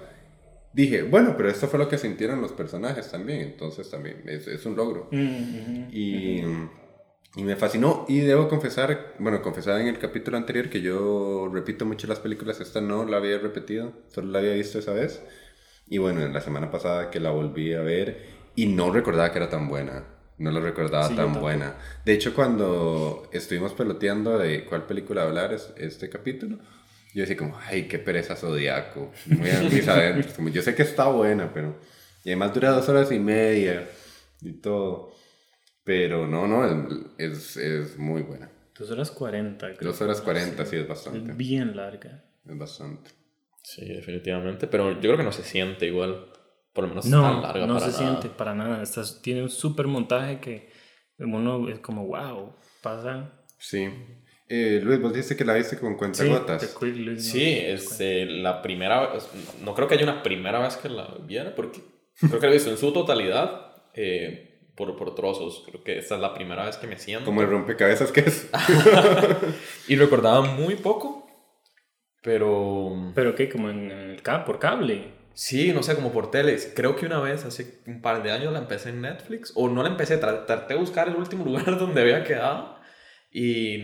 dije, 0.72 1.02
bueno, 1.02 1.34
pero 1.36 1.48
esto 1.48 1.68
fue 1.68 1.78
lo 1.78 1.88
que 1.88 1.96
sintieron 1.96 2.40
los 2.40 2.52
personajes 2.52 3.10
también, 3.10 3.40
entonces 3.40 3.88
también 3.88 4.22
es, 4.26 4.48
es 4.48 4.66
un 4.66 4.74
logro. 4.74 5.08
Mm, 5.12 5.88
y, 5.92 6.42
y, 7.38 7.44
me 7.44 7.56
fascinó, 7.56 8.04
y 8.08 8.18
debo 8.18 8.48
confesar, 8.48 9.14
bueno, 9.18 9.40
confesar 9.42 9.80
en 9.80 9.86
el 9.86 9.98
capítulo 9.98 10.36
anterior 10.36 10.68
que 10.68 10.80
yo 10.80 11.48
repito 11.52 11.86
mucho 11.86 12.08
las 12.08 12.18
películas, 12.18 12.60
esta 12.60 12.80
no 12.80 13.04
la 13.04 13.18
había 13.18 13.38
repetido, 13.38 13.92
solo 14.12 14.32
la 14.32 14.40
había 14.40 14.54
visto 14.54 14.80
esa 14.80 14.92
vez. 14.92 15.22
Y 15.88 15.98
bueno, 15.98 16.20
en 16.22 16.32
la 16.32 16.40
semana 16.40 16.70
pasada 16.70 17.10
que 17.10 17.20
la 17.20 17.30
volví 17.30 17.74
a 17.74 17.80
ver 17.80 18.26
y 18.56 18.66
no 18.66 18.90
recordaba 18.92 19.30
que 19.30 19.38
era 19.38 19.48
tan 19.48 19.68
buena. 19.68 20.04
No 20.38 20.50
lo 20.50 20.60
recordaba 20.60 21.08
tan 21.14 21.40
buena. 21.40 21.76
De 22.04 22.12
hecho, 22.12 22.34
cuando 22.34 23.28
estuvimos 23.32 23.72
peloteando 23.72 24.36
de 24.36 24.64
cuál 24.64 24.86
película 24.86 25.22
hablar 25.22 25.52
es, 25.52 25.72
este 25.76 26.08
capítulo, 26.08 26.58
yo 27.14 27.22
decía 27.22 27.36
como, 27.36 27.56
ay, 27.66 27.88
qué 27.88 27.98
pereza 27.98 28.34
zodiaco. 28.34 29.12
Muy 29.26 29.50
adentro. 29.86 30.32
Como, 30.34 30.48
yo 30.48 30.62
sé 30.62 30.74
que 30.74 30.82
está 30.82 31.06
buena, 31.06 31.52
pero... 31.52 31.76
Y 32.24 32.30
además 32.30 32.52
dura 32.52 32.70
dos 32.70 32.88
horas 32.88 33.10
y 33.12 33.18
media 33.18 33.88
y 34.42 34.52
todo. 34.52 35.12
Pero 35.88 36.26
no, 36.26 36.46
no, 36.46 36.66
es, 37.16 37.56
es 37.56 37.96
muy 37.96 38.20
buena. 38.20 38.50
Dos 38.78 38.90
horas 38.90 39.10
cuarenta. 39.10 39.70
Dos 39.80 39.98
horas 40.02 40.20
cuarenta, 40.20 40.66
sí, 40.66 40.76
es 40.76 40.86
bastante. 40.86 41.30
Es 41.30 41.36
bien 41.38 41.74
larga. 41.74 42.26
Es 42.46 42.58
bastante. 42.58 43.10
Sí, 43.62 43.86
definitivamente. 43.86 44.66
Pero 44.66 44.92
yo 44.92 45.00
creo 45.00 45.16
que 45.16 45.22
no 45.22 45.32
se 45.32 45.42
siente 45.42 45.86
igual. 45.86 46.26
por 46.74 46.84
lo 46.84 46.90
menos 46.90 47.06
no, 47.06 47.22
tan 47.22 47.40
larga. 47.40 47.66
No 47.66 47.80
se 47.80 47.92
siente 47.92 48.28
para 48.28 48.54
nada. 48.54 48.84
tiene 49.22 49.42
un 49.42 49.48
súper 49.48 49.86
montaje 49.86 50.40
que 50.40 50.68
uno 51.20 51.70
es 51.70 51.78
como, 51.78 52.06
wow, 52.06 52.54
pasa. 52.82 53.32
Sí. 53.56 53.88
Eh, 54.46 54.82
Luis, 54.84 55.00
vos 55.00 55.14
dijiste 55.14 55.36
que 55.36 55.44
la 55.46 55.54
viste 55.54 55.78
con 55.78 55.96
cuentagotas. 55.96 56.76
Sí, 56.78 57.16
sí 57.16 57.50
es 57.50 57.98
eh, 58.00 58.26
la 58.26 58.60
primera 58.60 59.14
no 59.64 59.74
creo 59.74 59.88
que 59.88 59.94
haya 59.94 60.04
una 60.04 60.22
primera 60.22 60.58
vez 60.58 60.76
que 60.76 60.90
la 60.90 61.16
viera, 61.26 61.54
porque 61.54 61.80
creo 62.20 62.38
que 62.38 62.46
la 62.46 62.52
he 62.52 62.56
visto 62.56 62.70
en 62.70 62.76
su 62.76 62.92
totalidad, 62.92 63.72
eh, 63.94 64.47
por, 64.78 64.96
por 64.96 65.14
trozos. 65.14 65.64
Creo 65.66 65.82
que 65.82 65.98
esta 65.98 66.14
es 66.14 66.20
la 66.20 66.32
primera 66.32 66.64
vez 66.64 66.76
que 66.76 66.86
me 66.86 66.98
siento. 66.98 67.26
Como 67.26 67.42
el 67.42 67.50
rompecabezas 67.50 68.12
que 68.12 68.20
es. 68.20 68.48
y 69.88 69.96
recordaba 69.96 70.42
muy 70.42 70.76
poco, 70.76 71.26
pero... 72.22 73.12
¿Pero 73.14 73.34
qué? 73.34 73.48
¿Como 73.48 73.68
en 73.68 73.90
el 73.90 74.22
por 74.22 74.60
cable? 74.60 75.12
Sí, 75.34 75.72
no 75.72 75.82
sé, 75.82 75.94
como 75.94 76.12
por 76.12 76.30
tele. 76.30 76.56
Creo 76.74 76.96
que 76.96 77.06
una 77.06 77.20
vez, 77.20 77.44
hace 77.44 77.80
un 77.86 78.00
par 78.00 78.22
de 78.22 78.30
años, 78.30 78.52
la 78.52 78.60
empecé 78.60 78.90
en 78.90 79.02
Netflix. 79.02 79.52
O 79.56 79.68
no 79.68 79.82
la 79.82 79.88
empecé, 79.88 80.16
traté 80.16 80.74
de 80.74 80.80
buscar 80.80 81.08
el 81.08 81.16
último 81.16 81.44
lugar 81.46 81.78
donde 81.78 82.00
había 82.00 82.22
quedado. 82.22 82.78
Y 83.30 83.74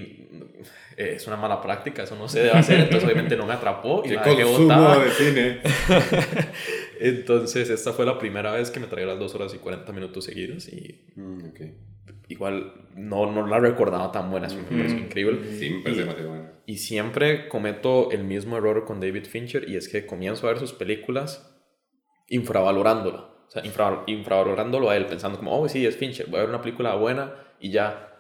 eh, 0.97 1.15
es 1.17 1.27
una 1.27 1.37
mala 1.37 1.61
práctica, 1.61 2.05
eso 2.05 2.17
no 2.17 2.29
se 2.29 2.41
debe 2.41 2.53
hacer, 2.53 2.81
entonces 2.81 3.05
obviamente 3.05 3.37
no 3.37 3.45
me 3.45 3.53
atrapó 3.53 4.03
y 4.03 4.09
la 4.09 4.23
dejé 4.23 4.43
botada. 4.45 5.05
de 5.05 5.11
cine. 5.11 5.61
entonces 7.01 7.71
esta 7.71 7.93
fue 7.93 8.07
la 8.07 8.19
primera 8.19 8.53
vez 8.53 8.71
que 8.71 8.81
me 8.81 8.87
traía 8.87 9.07
las 9.07 9.19
2 9.19 9.35
horas 9.35 9.55
y 9.55 9.59
40 9.59 9.93
minutos 9.93 10.25
seguidos 10.25 10.69
y 10.69 11.13
mm, 11.17 11.39
igual 12.29 12.89
no, 12.95 13.31
no 13.31 13.47
la 13.47 13.59
recordaba 13.59 14.13
tan 14.13 14.31
buena, 14.31 14.47
es 14.47 14.55
me 14.55 14.89
increíble. 14.89 15.41
Sí, 15.59 15.71
me 15.71 15.83
parece 15.83 16.01
demasiado 16.01 16.31
buena. 16.31 16.53
Y 16.67 16.79
siempre 16.79 17.49
cometo 17.49 18.11
el 18.11 18.25
mismo 18.25 18.57
error 18.57 18.85
con 18.85 19.01
David 19.01 19.27
Fincher 19.27 19.69
y 19.69 19.77
es 19.77 19.89
que 19.89 20.07
comienzo 20.07 20.47
a 20.47 20.51
ver 20.51 20.59
sus 20.59 20.73
películas 20.73 21.55
infravalorándolo. 22.29 23.35
O 23.47 23.51
sea, 23.51 23.63
infravalorándolo 24.07 24.91
a 24.91 24.97
él, 24.97 25.07
pensando 25.07 25.39
como, 25.39 25.61
oh, 25.61 25.69
sí, 25.69 25.85
es 25.87 25.97
Fincher, 25.97 26.27
voy 26.27 26.39
a 26.39 26.43
ver 26.43 26.49
una 26.49 26.63
película 26.63 26.95
buena 26.95 27.35
y 27.61 27.71
ya 27.71 28.11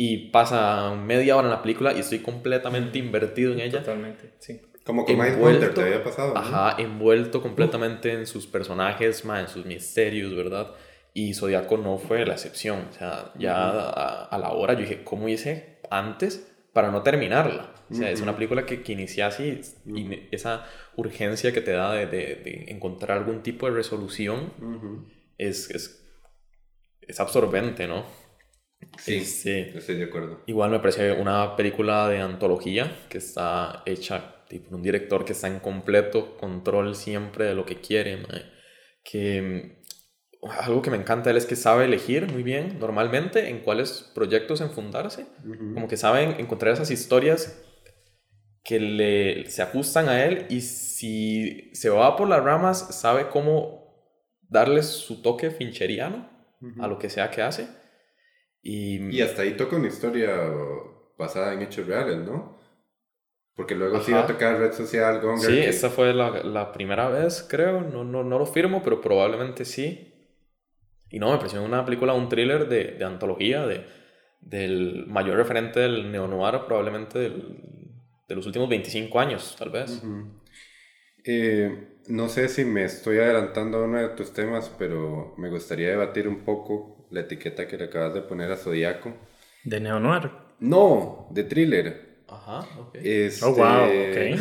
y 0.00 0.30
pasa 0.30 0.94
media 0.94 1.36
hora 1.36 1.48
en 1.48 1.50
la 1.52 1.60
película 1.60 1.92
y 1.92 1.98
estoy 1.98 2.20
completamente 2.20 2.98
invertido 2.98 3.52
en 3.52 3.58
ella. 3.58 3.80
Totalmente, 3.80 4.34
sí. 4.38 4.60
Como 4.88 5.04
con 5.04 5.18
Mindhunter 5.18 5.74
te 5.74 5.82
había 5.82 6.02
pasado. 6.02 6.34
Ajá, 6.34 6.76
envuelto 6.78 7.42
completamente 7.42 8.10
en 8.10 8.26
sus 8.26 8.46
personajes, 8.46 9.22
en 9.22 9.46
sus 9.46 9.66
misterios, 9.66 10.34
¿verdad? 10.34 10.72
Y 11.12 11.34
Zodíaco 11.34 11.76
no 11.76 11.98
fue 11.98 12.24
la 12.24 12.32
excepción. 12.32 12.86
O 12.88 12.92
sea, 12.94 13.30
ya 13.38 13.68
a, 13.68 14.38
la 14.38 14.52
hora 14.52 14.72
yo 14.72 14.80
dije, 14.80 15.04
¿cómo 15.04 15.28
hice 15.28 15.78
antes 15.90 16.50
para 16.72 16.90
no 16.90 17.02
terminarla? 17.02 17.74
O 17.90 17.94
sea, 17.94 18.10
es 18.10 18.22
una 18.22 18.34
película 18.34 18.64
que, 18.64 18.80
que 18.80 18.92
inicia 18.94 19.26
así 19.26 19.60
y 19.84 20.26
esa 20.30 20.64
urgencia 20.96 21.52
que 21.52 21.60
te 21.60 21.72
da 21.72 21.92
de, 21.92 22.06
de, 22.06 22.64
encontrar 22.68 23.18
algún 23.18 23.42
tipo 23.42 23.66
de 23.66 23.72
resolución 23.72 24.54
es, 25.36 25.68
es, 25.68 26.02
es 27.02 27.20
absorbente, 27.20 27.86
¿no? 27.86 28.06
Sí, 28.98 29.24
sí, 29.24 29.66
estoy 29.74 29.96
de 29.96 30.04
acuerdo. 30.04 30.42
Igual 30.46 30.70
me 30.70 30.80
parece 30.80 31.12
una 31.12 31.56
película 31.56 32.08
de 32.08 32.20
antología 32.20 33.06
que 33.08 33.18
está 33.18 33.82
hecha 33.86 34.38
por 34.48 34.74
un 34.74 34.82
director 34.82 35.24
que 35.24 35.32
está 35.32 35.46
en 35.46 35.60
completo 35.60 36.36
control 36.36 36.94
siempre 36.94 37.44
de 37.44 37.54
lo 37.54 37.66
que 37.66 37.80
quiere, 37.80 38.18
que 39.04 39.78
mm, 40.42 40.48
algo 40.64 40.82
que 40.82 40.90
me 40.90 40.96
encanta 40.96 41.30
él 41.30 41.36
es 41.36 41.46
que 41.46 41.56
sabe 41.56 41.84
elegir 41.84 42.30
muy 42.32 42.42
bien 42.42 42.78
normalmente 42.78 43.48
en 43.48 43.60
cuáles 43.60 44.10
proyectos 44.14 44.60
enfundarse, 44.60 45.26
como 45.74 45.88
que 45.88 45.96
saben 45.96 46.36
encontrar 46.38 46.74
esas 46.74 46.90
historias 46.90 47.64
que 48.64 48.80
le, 48.80 49.50
se 49.50 49.62
ajustan 49.62 50.08
a 50.08 50.24
él 50.24 50.46
y 50.48 50.60
si 50.60 51.70
se 51.74 51.90
va 51.90 52.16
por 52.16 52.28
las 52.28 52.42
ramas 52.42 52.94
sabe 53.00 53.28
cómo 53.28 53.78
darles 54.48 54.86
su 54.86 55.22
toque 55.22 55.50
fincheriano 55.50 56.30
a 56.78 56.86
lo 56.88 56.98
que 56.98 57.10
sea 57.10 57.30
que 57.30 57.42
hace 57.42 57.68
y, 58.70 59.22
hasta 59.22 59.42
ahí 59.42 59.56
toca 59.56 59.76
una 59.76 59.88
historia 59.88 60.30
basada 61.16 61.54
en 61.54 61.62
hechos 61.62 61.86
reales, 61.86 62.18
¿no? 62.18 62.58
Porque 63.54 63.74
luego 63.74 64.00
sí 64.02 64.12
va 64.12 64.20
a 64.20 64.26
tocar 64.26 64.58
red 64.58 64.72
social, 64.72 65.20
Gonger. 65.22 65.50
Sí, 65.50 65.58
esa 65.58 65.88
fue 65.88 66.12
la, 66.12 66.42
la, 66.44 66.70
primera 66.70 67.08
vez, 67.08 67.46
creo. 67.48 67.80
No, 67.80 68.04
no, 68.04 68.22
no 68.22 68.38
lo 68.38 68.44
firmo, 68.44 68.82
pero 68.84 69.00
probablemente 69.00 69.64
sí. 69.64 70.12
Y 71.10 71.18
no, 71.18 71.32
me 71.32 71.38
pareció 71.38 71.62
una 71.62 71.82
película, 71.82 72.12
un 72.12 72.28
thriller 72.28 72.68
de, 72.68 72.92
de 72.92 73.04
antología, 73.06 73.66
de, 73.66 73.86
del 74.42 75.06
mayor 75.06 75.38
referente 75.38 75.80
del 75.80 76.12
neo-noir, 76.12 76.66
probablemente 76.66 77.18
del, 77.18 77.58
de 78.28 78.34
los 78.34 78.44
últimos 78.44 78.68
25 78.68 79.18
años, 79.18 79.56
tal 79.58 79.70
vez. 79.70 80.02
eh, 81.24 81.96
no 82.08 82.28
sé 82.28 82.48
si 82.48 82.66
me 82.66 82.84
estoy 82.84 83.16
adelantando 83.16 83.78
a 83.78 83.84
uno 83.84 83.98
de 83.98 84.10
tus 84.10 84.34
temas, 84.34 84.70
pero 84.78 85.34
me 85.38 85.48
gustaría 85.48 85.88
debatir 85.88 86.28
un 86.28 86.44
poco 86.44 86.97
la 87.10 87.20
etiqueta 87.20 87.66
que 87.66 87.76
le 87.76 87.84
acabas 87.84 88.14
de 88.14 88.22
poner 88.22 88.50
a 88.50 88.56
Zodíaco. 88.56 89.14
¿De 89.64 89.80
neo-noir? 89.80 90.30
No, 90.60 91.28
de 91.30 91.44
thriller. 91.44 92.08
Ajá, 92.28 92.60
ok. 92.78 92.94
Este, 92.94 93.44
oh, 93.44 93.54
wow, 93.54 93.84
ok. 93.84 94.40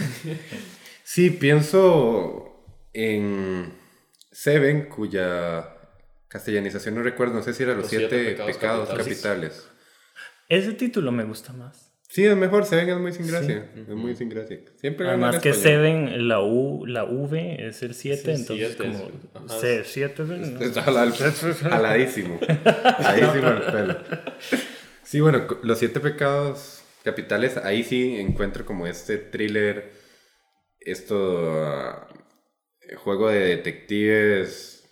sí, 1.04 1.30
pienso 1.30 2.66
en 2.94 3.74
Seven, 4.32 4.90
cuya 4.90 5.76
castellanización 6.28 6.96
no 6.96 7.04
recuerdo, 7.04 7.36
no 7.36 7.44
sé 7.44 7.54
si 7.54 7.64
era 7.64 7.74
Los, 7.74 7.88
siete, 7.88 8.38
pecados, 8.46 8.90
capitales. 8.90 9.68
Ese 10.50 10.74
título 10.74 11.12
me 11.12 11.24
gusta 11.24 11.54
más. 11.54 11.87
Sí, 12.08 12.26
es 12.26 12.38
mejor, 12.38 12.66
Seven 12.66 12.90
es 12.90 12.98
muy 12.98 13.12
sin 13.12 13.28
gracia. 13.28 13.70
Es 13.76 13.90
muy 13.90 14.16
sin 14.16 14.30
gracia. 14.30 14.60
Siempre 14.78 15.08
Además 15.10 15.40
que 15.40 15.54
Seven, 15.54 16.28
la 16.28 16.42
U, 16.42 16.86
la 16.86 17.04
V 17.04 17.68
es 17.68 17.84
el 17.84 17.94
7, 17.94 18.34
entonces 18.34 18.76
como 18.78 19.12
C, 19.50 19.84
7 19.84 20.24
es 20.62 20.78
aladísimo. 21.66 22.40
aladísimo 22.40 23.48
el 23.50 23.62
pelo. 23.62 23.98
Sí, 25.04 25.20
bueno, 25.20 25.48
los 25.64 25.80
siete 25.80 26.00
pecados 26.00 26.84
capitales, 27.04 27.58
ahí 27.58 27.84
sí 27.84 28.18
encuentro 28.18 28.66
como 28.66 28.88
este 28.88 29.18
thriller, 29.18 29.92
esto 30.80 31.54
uh, 31.54 32.96
juego 32.98 33.30
de 33.30 33.40
detectives 33.40 34.90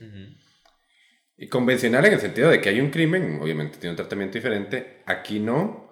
y 1.37 1.47
convencional 1.49 2.05
en 2.05 2.13
el 2.13 2.19
sentido 2.19 2.49
de 2.49 2.61
que 2.61 2.69
hay 2.69 2.79
un 2.79 2.91
crimen, 2.91 3.39
obviamente 3.41 3.77
tiene 3.77 3.91
un 3.91 3.97
tratamiento 3.97 4.37
diferente, 4.37 5.01
aquí 5.05 5.39
no, 5.39 5.91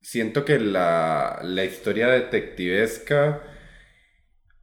siento 0.00 0.44
que 0.44 0.58
la, 0.58 1.40
la 1.42 1.64
historia 1.64 2.08
detectivesca 2.08 3.42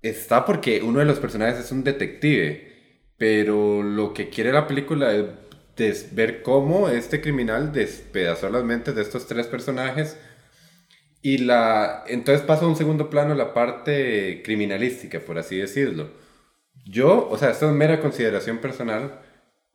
está 0.02 0.46
porque 0.46 0.82
uno 0.82 1.00
de 1.00 1.06
los 1.06 1.20
personajes 1.20 1.60
es 1.60 1.72
un 1.72 1.84
detective, 1.84 2.74
pero 3.18 3.84
lo 3.84 4.14
que 4.14 4.30
quiere 4.30 4.52
la 4.52 4.68
película 4.68 5.14
es 5.78 6.16
ver 6.16 6.42
cómo 6.42 6.90
este 6.90 7.22
criminal 7.22 7.72
despedazó 7.72 8.50
las 8.50 8.64
mentes 8.64 8.96
de 8.96 9.02
estos 9.02 9.28
tres 9.28 9.48
personajes 9.48 10.18
y 11.22 11.40
la 11.40 12.04
entonces 12.08 12.46
pasa 12.46 12.66
a 12.66 12.68
un 12.68 12.76
segundo 12.76 13.10
plano 13.10 13.34
la 13.36 13.54
parte 13.54 14.42
criminalística, 14.44 15.20
por 15.20 15.38
así 15.40 15.58
decirlo. 15.58 16.12
Yo, 16.86 17.28
o 17.30 17.38
sea, 17.38 17.50
esto 17.50 17.68
es 17.68 17.76
mera 17.76 18.00
consideración 18.00 18.60
personal, 18.60 19.22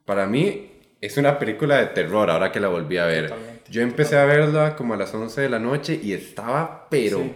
para 0.05 0.27
mí 0.27 0.80
es 1.01 1.17
una 1.17 1.39
película 1.39 1.79
de 1.79 1.87
terror 1.87 2.31
ahora 2.31 2.53
que 2.53 2.61
la 2.61 2.69
volví 2.69 2.99
a 2.99 3.07
ver. 3.07 3.33
Yo 3.71 3.83
empecé 3.83 4.19
a 4.19 4.25
verla 4.27 4.77
como 4.77 4.95
a 4.95 4.97
las 4.97 5.15
11 5.15 5.41
de 5.41 5.49
la 5.49 5.59
noche 5.59 5.99
y 6.03 6.13
estaba, 6.13 6.89
pero 6.91 7.35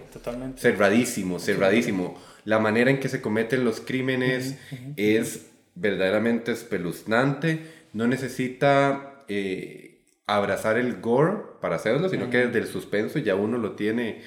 cerradísimo, 0.57 1.39
cerradísimo. 1.39 2.21
La 2.45 2.59
manera 2.59 2.91
en 2.91 3.01
que 3.01 3.09
se 3.09 3.23
cometen 3.23 3.65
los 3.65 3.81
crímenes 3.81 4.59
es 4.97 5.51
verdaderamente 5.75 6.53
espeluznante. 6.53 7.61
No 7.95 8.07
necesita 8.07 9.25
eh, 9.29 10.03
abrazar 10.27 10.77
el 10.77 11.01
gore 11.01 11.39
para 11.63 11.77
hacerlo, 11.77 12.11
sino 12.11 12.29
que 12.29 12.47
desde 12.47 12.59
el 12.59 12.67
suspenso 12.67 13.19
ya 13.19 13.35
uno 13.35 13.57
lo 13.57 13.73
tiene 13.73 14.23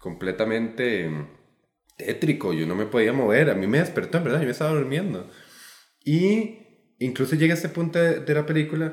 completamente 0.00 1.08
tétrico. 1.96 2.52
Yo 2.52 2.66
no 2.66 2.74
me 2.74 2.86
podía 2.86 3.12
mover. 3.12 3.50
A 3.50 3.54
mí 3.54 3.68
me 3.68 3.78
despertó, 3.78 4.18
en 4.18 4.24
verdad, 4.24 4.40
yo 4.40 4.46
me 4.46 4.52
estaba 4.52 4.72
durmiendo. 4.72 5.30
Y 6.04 6.69
incluso 7.00 7.34
llega 7.34 7.52
a 7.52 7.56
este 7.56 7.68
punto 7.68 7.98
de 7.98 8.34
la 8.34 8.46
película 8.46 8.92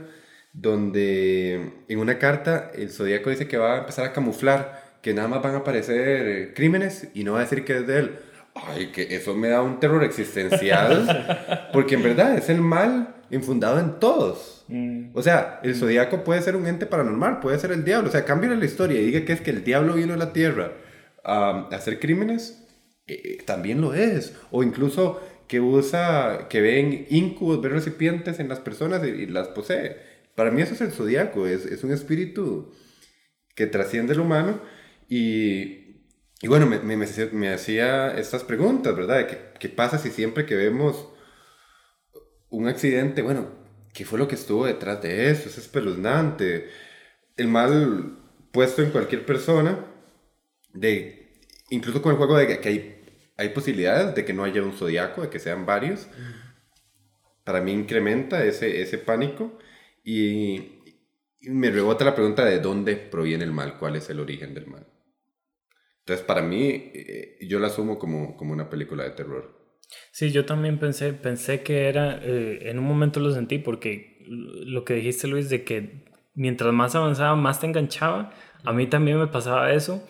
donde 0.53 1.71
en 1.87 1.99
una 1.99 2.17
carta 2.17 2.71
el 2.73 2.89
zodíaco 2.89 3.29
dice 3.29 3.47
que 3.47 3.57
va 3.57 3.75
a 3.75 3.77
empezar 3.79 4.05
a 4.05 4.13
camuflar, 4.13 4.97
que 5.01 5.13
nada 5.13 5.27
más 5.27 5.43
van 5.43 5.53
a 5.53 5.57
aparecer 5.59 6.53
crímenes 6.55 7.09
y 7.13 7.23
no 7.23 7.33
va 7.33 7.39
a 7.39 7.43
decir 7.43 7.63
que 7.63 7.77
es 7.77 7.87
de 7.87 7.99
él. 7.99 8.19
Ay, 8.55 8.87
que 8.87 9.15
eso 9.15 9.35
me 9.35 9.49
da 9.49 9.61
un 9.61 9.79
terror 9.79 10.03
existencial, 10.03 11.69
porque 11.73 11.93
en 11.93 12.03
verdad 12.03 12.35
es 12.35 12.49
el 12.49 12.61
mal 12.61 13.15
infundado 13.29 13.79
en 13.79 13.99
todos. 13.99 14.65
Mm. 14.67 15.09
O 15.13 15.21
sea, 15.21 15.59
el 15.63 15.75
zodíaco 15.75 16.23
puede 16.23 16.41
ser 16.41 16.55
un 16.55 16.65
ente 16.65 16.87
paranormal, 16.87 17.39
puede 17.39 17.59
ser 17.59 17.71
el 17.71 17.83
diablo. 17.83 18.09
O 18.09 18.11
sea, 18.11 18.25
cambia 18.25 18.49
la 18.49 18.65
historia 18.65 18.99
y 18.99 19.05
diga 19.05 19.25
que 19.25 19.33
es 19.33 19.41
que 19.41 19.51
el 19.51 19.63
diablo 19.63 19.93
vino 19.93 20.15
a 20.15 20.17
la 20.17 20.33
tierra 20.33 20.71
a 21.23 21.67
hacer 21.71 21.99
crímenes, 21.99 22.65
eh, 23.05 23.21
eh, 23.23 23.43
también 23.45 23.79
lo 23.79 23.93
es. 23.93 24.35
O 24.49 24.63
incluso 24.63 25.21
que 25.47 25.59
usa, 25.61 26.47
que 26.49 26.61
ven 26.61 27.05
incubos, 27.09 27.61
ven 27.61 27.73
recipientes 27.73 28.39
en 28.39 28.49
las 28.49 28.59
personas 28.59 29.05
y 29.05 29.25
las 29.27 29.47
posee. 29.49 29.97
Para 30.35 30.51
mí 30.51 30.61
eso 30.61 30.73
es 30.73 30.81
el 30.81 30.91
zodiaco, 30.91 31.47
es, 31.47 31.65
es 31.65 31.83
un 31.83 31.91
espíritu 31.91 32.73
que 33.55 33.65
trasciende 33.65 34.13
el 34.13 34.19
humano 34.19 34.61
y, 35.09 36.03
y 36.41 36.47
bueno, 36.47 36.67
me, 36.67 36.79
me, 36.79 36.95
me, 36.97 37.49
hacía 37.49 38.17
estas 38.17 38.43
preguntas, 38.43 38.95
¿verdad? 38.95 39.27
¿Qué, 39.27 39.37
¿Qué, 39.59 39.69
pasa 39.69 39.97
si 39.97 40.11
siempre 40.11 40.45
que 40.45 40.55
vemos 40.55 41.07
un 42.49 42.67
accidente, 42.67 43.21
bueno, 43.21 43.47
¿qué 43.93 44.05
fue 44.05 44.19
lo 44.19 44.27
que 44.27 44.35
estuvo 44.35 44.65
detrás 44.65 45.01
de 45.01 45.31
eso? 45.31 45.49
Es 45.49 45.57
espeluznante. 45.57 46.69
El 47.35 47.47
mal 47.47 48.17
puesto 48.51 48.81
en 48.81 48.91
cualquier 48.91 49.25
persona, 49.25 49.85
de, 50.73 51.33
incluso 51.69 52.01
con 52.01 52.11
el 52.11 52.17
juego 52.17 52.37
de 52.37 52.59
que 52.59 52.69
hay, 52.69 52.96
hay 53.37 53.49
posibilidades 53.49 54.15
de 54.15 54.25
que 54.25 54.33
no 54.33 54.43
haya 54.43 54.61
un 54.63 54.73
zodiaco, 54.73 55.21
de 55.21 55.29
que 55.29 55.39
sean 55.39 55.65
varios, 55.65 56.07
para 57.43 57.61
mí 57.61 57.71
incrementa 57.71 58.43
ese, 58.43 58.81
ese 58.81 58.97
pánico 58.97 59.57
y, 60.03 60.73
me 61.41 61.69
rebota 61.69 62.03
la 62.03 62.15
pregunta 62.15 62.43
de 62.43 62.59
dónde 62.59 62.95
proviene 62.95 63.43
el 63.43 63.53
mal, 63.53 63.77
cuál 63.77 63.95
es 63.95 64.09
el 64.09 64.19
origen 64.19 64.53
del 64.53 64.67
mal. 64.67 64.85
Entonces, 65.99 66.25
para 66.25 66.41
mí, 66.41 66.91
eh, 66.93 67.37
yo 67.47 67.59
la 67.59 67.67
asumo 67.67 67.99
como, 67.99 68.35
como 68.35 68.51
una 68.53 68.69
película 68.69 69.03
de 69.03 69.11
terror. 69.11 69.57
Sí, 70.11 70.31
yo 70.31 70.45
también 70.45 70.79
pensé, 70.79 71.13
pensé 71.13 71.61
que 71.61 71.87
era, 71.87 72.19
eh, 72.21 72.69
en 72.69 72.79
un 72.79 72.85
momento 72.85 73.19
lo 73.19 73.31
sentí 73.31 73.59
porque 73.59 74.17
lo 74.25 74.83
que 74.83 74.95
dijiste 74.95 75.27
Luis 75.27 75.47
de 75.49 75.63
que 75.63 76.05
mientras 76.33 76.73
más 76.73 76.95
avanzaba, 76.95 77.35
más 77.35 77.59
te 77.59 77.67
enganchaba, 77.67 78.33
a 78.65 78.73
mí 78.73 78.87
también 78.87 79.19
me 79.19 79.27
pasaba 79.27 79.71
eso, 79.71 80.05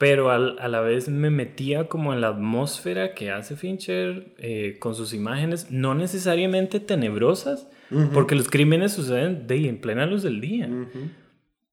pero 0.00 0.30
al, 0.30 0.58
a 0.60 0.68
la 0.68 0.80
vez 0.80 1.10
me 1.10 1.28
metía 1.28 1.86
como 1.86 2.14
en 2.14 2.22
la 2.22 2.28
atmósfera 2.28 3.12
que 3.12 3.30
hace 3.30 3.54
Fincher 3.54 4.34
eh, 4.38 4.78
con 4.78 4.94
sus 4.94 5.12
imágenes, 5.12 5.70
no 5.70 5.94
necesariamente 5.94 6.80
tenebrosas, 6.80 7.70
porque 8.14 8.34
los 8.34 8.48
crímenes 8.48 8.92
suceden 8.92 9.46
de, 9.46 9.68
en 9.68 9.78
plena 9.78 10.06
luz 10.06 10.22
del 10.22 10.40
día. 10.40 10.70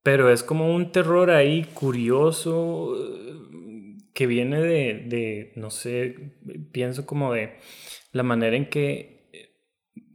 Pero 0.03 0.29
es 0.29 0.43
como 0.43 0.75
un 0.75 0.91
terror 0.91 1.31
ahí 1.31 1.63
curioso, 1.73 2.97
que 4.13 4.27
viene 4.27 4.59
de, 4.59 5.05
de, 5.07 5.53
no 5.55 5.69
sé, 5.69 6.33
pienso 6.73 7.05
como 7.05 7.31
de 7.31 7.55
la 8.11 8.23
manera 8.23 8.57
en 8.57 8.65
que 8.65 9.29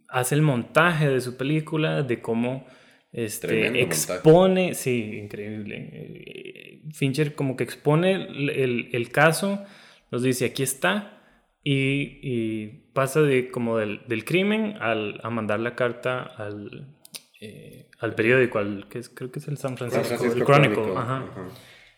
hace 0.09 0.35
el 0.35 0.43
montaje 0.43 1.09
de 1.09 1.23
su 1.23 1.39
película, 1.39 2.03
de 2.03 2.21
cómo 2.21 2.67
este, 3.13 3.83
expone, 3.83 4.75
sí, 4.75 5.19
increíble. 5.23 5.91
Eh, 5.93 6.83
Fincher 6.93 7.35
como 7.35 7.57
que 7.57 7.65
expone 7.65 8.15
el, 8.15 8.89
el, 8.93 9.11
caso, 9.11 9.63
nos 10.11 10.23
dice 10.23 10.47
aquí 10.47 10.63
está 10.63 11.23
y, 11.63 12.21
y 12.23 12.67
pasa 12.95 13.21
de 13.21 13.51
como 13.51 13.77
del, 13.77 14.01
del 14.09 14.25
crimen 14.25 14.77
al, 14.81 15.21
a 15.23 15.29
mandar 15.29 15.61
la 15.61 15.75
carta 15.75 16.23
al, 16.23 16.97
eh, 17.41 17.91
al 18.01 18.15
periódico, 18.15 18.59
al, 18.59 18.89
que 18.89 19.01
es, 19.01 19.11
creo 19.11 19.31
que 19.31 19.41
es 19.41 19.49
el 19.49 19.59
San 19.59 19.77
Francisco, 19.77 20.25
el 20.25 20.45
Chronicle. 20.45 20.97
Ajá. 20.97 21.27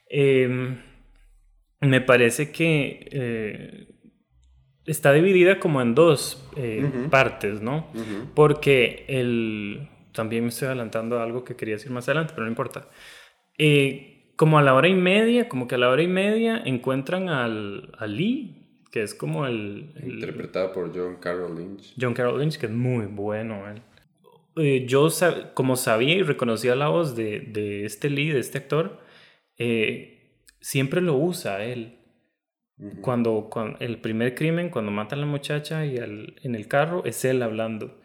Em, 0.09 0.81
me 1.81 2.01
parece 2.01 2.51
que 2.51 3.09
eh, 3.13 3.89
está 4.85 5.13
dividida 5.13 5.61
como 5.61 5.81
en 5.81 5.95
dos 5.95 6.51
partes, 7.09 7.61
¿no? 7.61 7.89
Porque 8.35 9.05
el... 9.07 9.91
También 10.15 10.45
me 10.45 10.49
estoy 10.49 10.67
adelantando 10.67 11.19
a 11.19 11.25
algo 11.25 11.45
que 11.45 11.57
quería 11.57 11.75
decir 11.75 11.91
más 11.91 12.09
adelante, 12.09 12.33
pero 12.35 12.45
no 12.45 12.51
importa. 12.51 12.89
Eh, 13.59 14.33
como 14.37 14.59
a 14.59 14.63
la 14.63 14.75
hora 14.75 14.89
y 14.89 14.95
media, 14.95 15.49
como 15.49 15.67
que 15.69 15.75
a 15.75 15.79
la 15.79 15.91
hora 15.91 16.03
y 16.03 16.09
media 16.09 16.63
encuentran 16.65 17.29
al, 17.29 17.93
Lee, 18.07 18.83
que 18.91 19.03
es 19.03 19.15
como 19.15 19.47
el, 19.47 19.93
Interpretado 20.03 20.73
por 20.73 20.97
John 20.97 21.17
Carroll 21.17 21.57
Lynch. 21.57 21.95
John 22.01 22.15
Carroll 22.15 22.41
Lynch, 22.41 22.59
que 22.59 22.67
es 22.67 22.73
muy 22.73 23.07
bueno. 23.07 23.63
yo, 24.55 25.09
como 25.55 25.77
sabía 25.77 26.15
y 26.15 26.23
reconocía 26.23 26.77
la 26.77 26.89
voz 26.89 27.17
de, 27.17 27.41
de 27.41 27.85
este 27.85 28.09
Lee, 28.09 28.31
de 28.31 28.41
este 28.41 28.59
actor, 28.59 29.01
eh, 29.59 30.39
siempre 30.61 31.01
lo 31.01 31.17
usa 31.17 31.65
él. 31.65 31.99
cuando, 33.03 33.51
el 33.81 34.01
primer 34.01 34.35
crimen, 34.35 34.71
cuando 34.71 34.91
matan 34.91 35.19
a 35.19 35.23
la 35.23 35.29
muchacha 35.29 35.85
y 35.87 35.97
en 35.97 36.55
el 36.55 36.69
carro, 36.69 37.05
es 37.05 37.25
él 37.25 37.43
hablando. 37.43 38.01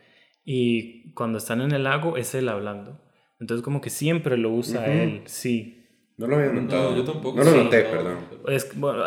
Y 0.52 1.12
cuando 1.12 1.38
están 1.38 1.62
en 1.62 1.74
el 1.74 1.84
lago, 1.84 2.18
es 2.18 2.34
él 2.34 2.50
hablando. 2.50 3.00
Entonces 3.40 3.64
como 3.64 3.82
que 3.82 3.92
siempre 3.92 4.36
lo 4.36 4.50
usa 4.50 4.88
él, 4.88 5.22
sí. 5.26 5.86
No 6.18 6.26
lo 6.26 6.38
había 6.38 6.52
notado. 6.52 6.90
No, 6.90 6.98
yo 6.98 7.04
tampoco. 7.04 7.38
No 7.38 7.44
lo 7.44 7.66
noté, 7.66 7.84
perdón. 7.84 8.18
Es, 8.48 8.76
bueno, 8.76 9.04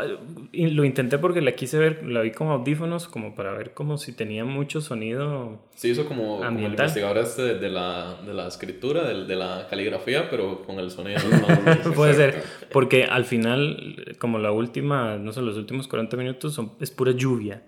lo 0.53 0.85
intenté 0.85 1.19
porque 1.19 1.41
la 1.41 1.51
quise 1.57 1.81
ver, 1.81 2.07
la 2.07 2.21
vi 2.21 2.31
como 2.31 2.53
audífonos, 2.53 3.09
como 3.09 3.35
para 3.35 3.51
ver 3.55 3.75
como 3.75 3.99
si 3.99 4.13
tenía 4.13 4.45
mucho 4.45 4.81
sonido. 4.81 5.69
Sí, 5.75 5.91
eso 5.91 6.07
como, 6.07 6.37
como 6.37 6.59
el 6.61 6.65
investigador 6.65 7.19
este 7.19 7.57
de, 7.57 7.69
la, 7.69 8.23
de 8.25 8.35
la 8.35 8.47
escritura, 8.47 9.03
de, 9.03 9.25
de, 9.25 9.35
la 9.35 9.67
caligrafía, 9.69 10.31
pero 10.31 10.63
con 10.63 10.79
el 10.79 10.93
sonido. 10.93 11.19
Puede 11.97 12.15
ser, 12.15 12.43
porque 12.71 13.03
al 13.03 13.25
final, 13.25 14.15
como 14.21 14.39
la 14.39 14.53
última, 14.53 15.17
no 15.17 15.33
sé, 15.33 15.43
los 15.43 15.57
últimos 15.57 15.89
40 15.89 16.17
minutos 16.17 16.55
son, 16.55 16.75
es 16.79 16.93
pura 16.93 17.11
lluvia. 17.11 17.65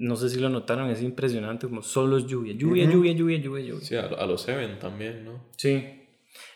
No 0.00 0.16
sé 0.16 0.30
si 0.30 0.40
lo 0.40 0.48
notaron, 0.48 0.90
es 0.90 1.02
impresionante, 1.02 1.68
como 1.68 1.82
solo 1.82 2.16
es 2.18 2.26
lluvia, 2.26 2.54
lluvia, 2.54 2.84
lluvia, 2.84 3.12
lluvia, 3.12 3.38
lluvia, 3.38 3.64
lluvia. 3.64 3.84
Sí, 3.84 3.96
a, 3.96 4.06
a 4.06 4.26
los 4.26 4.42
Seven 4.42 4.78
también, 4.78 5.24
¿no? 5.24 5.44
Sí, 5.56 5.84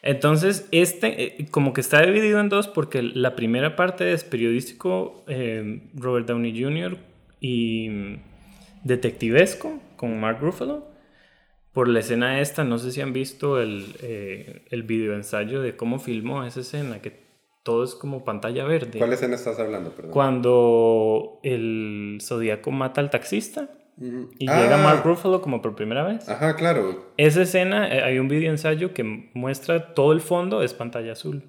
entonces, 0.03 0.69
este 0.71 1.25
eh, 1.25 1.47
como 1.51 1.73
que 1.73 1.81
está 1.81 2.03
dividido 2.03 2.41
en 2.41 2.49
dos 2.49 2.69
porque 2.69 3.03
la 3.03 3.35
primera 3.37 3.77
parte 3.77 4.13
es 4.13 4.25
periodístico, 4.25 5.25
eh, 5.29 5.89
Robert 5.95 6.27
Downey 6.27 6.63
Jr. 6.63 6.99
y 7.41 7.89
mm, 7.89 8.17
detectivesco 8.85 9.81
con 9.97 10.21
Mark 10.21 10.39
Ruffalo. 10.41 10.93
Por 11.73 11.89
la 11.89 12.01
escena 12.01 12.41
esta, 12.41 12.63
no 12.63 12.79
sé 12.79 12.93
si 12.93 13.01
han 13.01 13.13
visto 13.13 13.61
el, 13.61 13.87
eh, 14.03 14.65
el 14.71 14.85
video 14.85 15.15
ensayo 15.15 15.61
de 15.61 15.75
cómo 15.75 15.99
filmó 15.99 16.45
esa 16.45 16.61
escena, 16.61 17.03
que 17.03 17.24
todo 17.65 17.83
es 17.83 17.95
como 17.95 18.25
pantalla 18.25 18.65
verde. 18.65 18.99
¿Cuál 18.99 19.15
escena 19.15 19.35
estás 19.35 19.59
hablando? 19.59 19.91
Perdón. 19.91 20.13
Cuando 20.13 21.41
el 21.43 22.19
Zodíaco 22.23 22.71
mata 22.71 23.01
al 23.01 23.11
taxista 23.11 23.71
y 23.97 24.47
llega 24.47 24.77
Mark 24.77 25.01
ah. 25.01 25.07
Ruffalo 25.07 25.41
como 25.41 25.63
por 25.63 25.75
primera 25.75 26.05
vez. 26.05 26.29
Ajá, 26.29 26.57
claro. 26.57 27.13
Esa 27.17 27.43
escena, 27.43 27.93
eh, 27.93 28.03
hay 28.03 28.19
un 28.19 28.29
video 28.29 28.51
ensayo 28.51 28.93
que 28.93 29.31
muestra 29.35 29.95
todo 29.95 30.13
el 30.13 30.21
fondo, 30.21 30.63
es 30.63 30.75
pantalla 30.75 31.13
azul. 31.13 31.43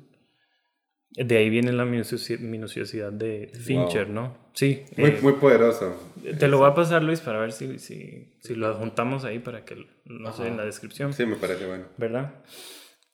De 1.12 1.38
ahí 1.38 1.50
viene 1.50 1.72
la 1.72 1.86
minuciosidad 1.86 3.12
de 3.12 3.52
Fincher, 3.54 4.10
¿no? 4.10 4.38
Sí. 4.54 4.84
Muy, 4.98 5.10
eh, 5.10 5.20
muy 5.22 5.34
poderoso. 5.34 5.96
Te 6.40 6.48
lo 6.48 6.60
voy 6.60 6.70
a 6.70 6.74
pasar, 6.74 7.04
Luis, 7.04 7.20
para 7.22 7.40
ver 7.40 7.52
si, 7.52 7.80
si, 7.80 8.38
si 8.42 8.56
lo 8.56 8.68
adjuntamos 8.68 9.26
ahí 9.26 9.40
para 9.40 9.66
que, 9.66 9.86
no 10.06 10.34
sé, 10.34 10.48
en 10.48 10.58
la 10.58 10.66
descripción. 10.66 11.14
Sí, 11.14 11.26
me 11.26 11.36
parece 11.36 11.66
bueno. 11.68 11.86
¿Verdad? 11.98 12.44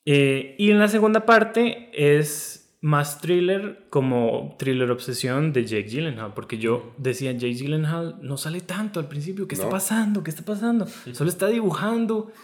Eh, 0.05 0.55
y 0.57 0.71
en 0.71 0.79
la 0.79 0.87
segunda 0.87 1.25
parte 1.25 1.89
es 1.93 2.61
más 2.82 3.22
thriller 3.22 3.86
como 3.91 4.56
thriller 4.58 4.89
obsesión 4.89 5.54
de 5.54 5.65
Jake 5.65 5.88
Gyllenhaal, 5.88 6.34
porque 6.34 6.58
yo 6.58 6.94
decía, 6.98 7.32
Jake 7.32 7.54
Gyllenhaal 7.54 8.17
no 8.22 8.38
sale 8.38 8.62
tanto 8.62 9.00
al 9.00 9.08
principio, 9.08 9.48
¿qué 9.48 9.54
está 9.54 9.70
pasando? 9.70 10.24
¿Qué 10.24 10.32
está 10.32 10.44
pasando? 10.44 10.88
Solo 11.12 11.30
está 11.30 11.48
dibujando. 11.48 12.32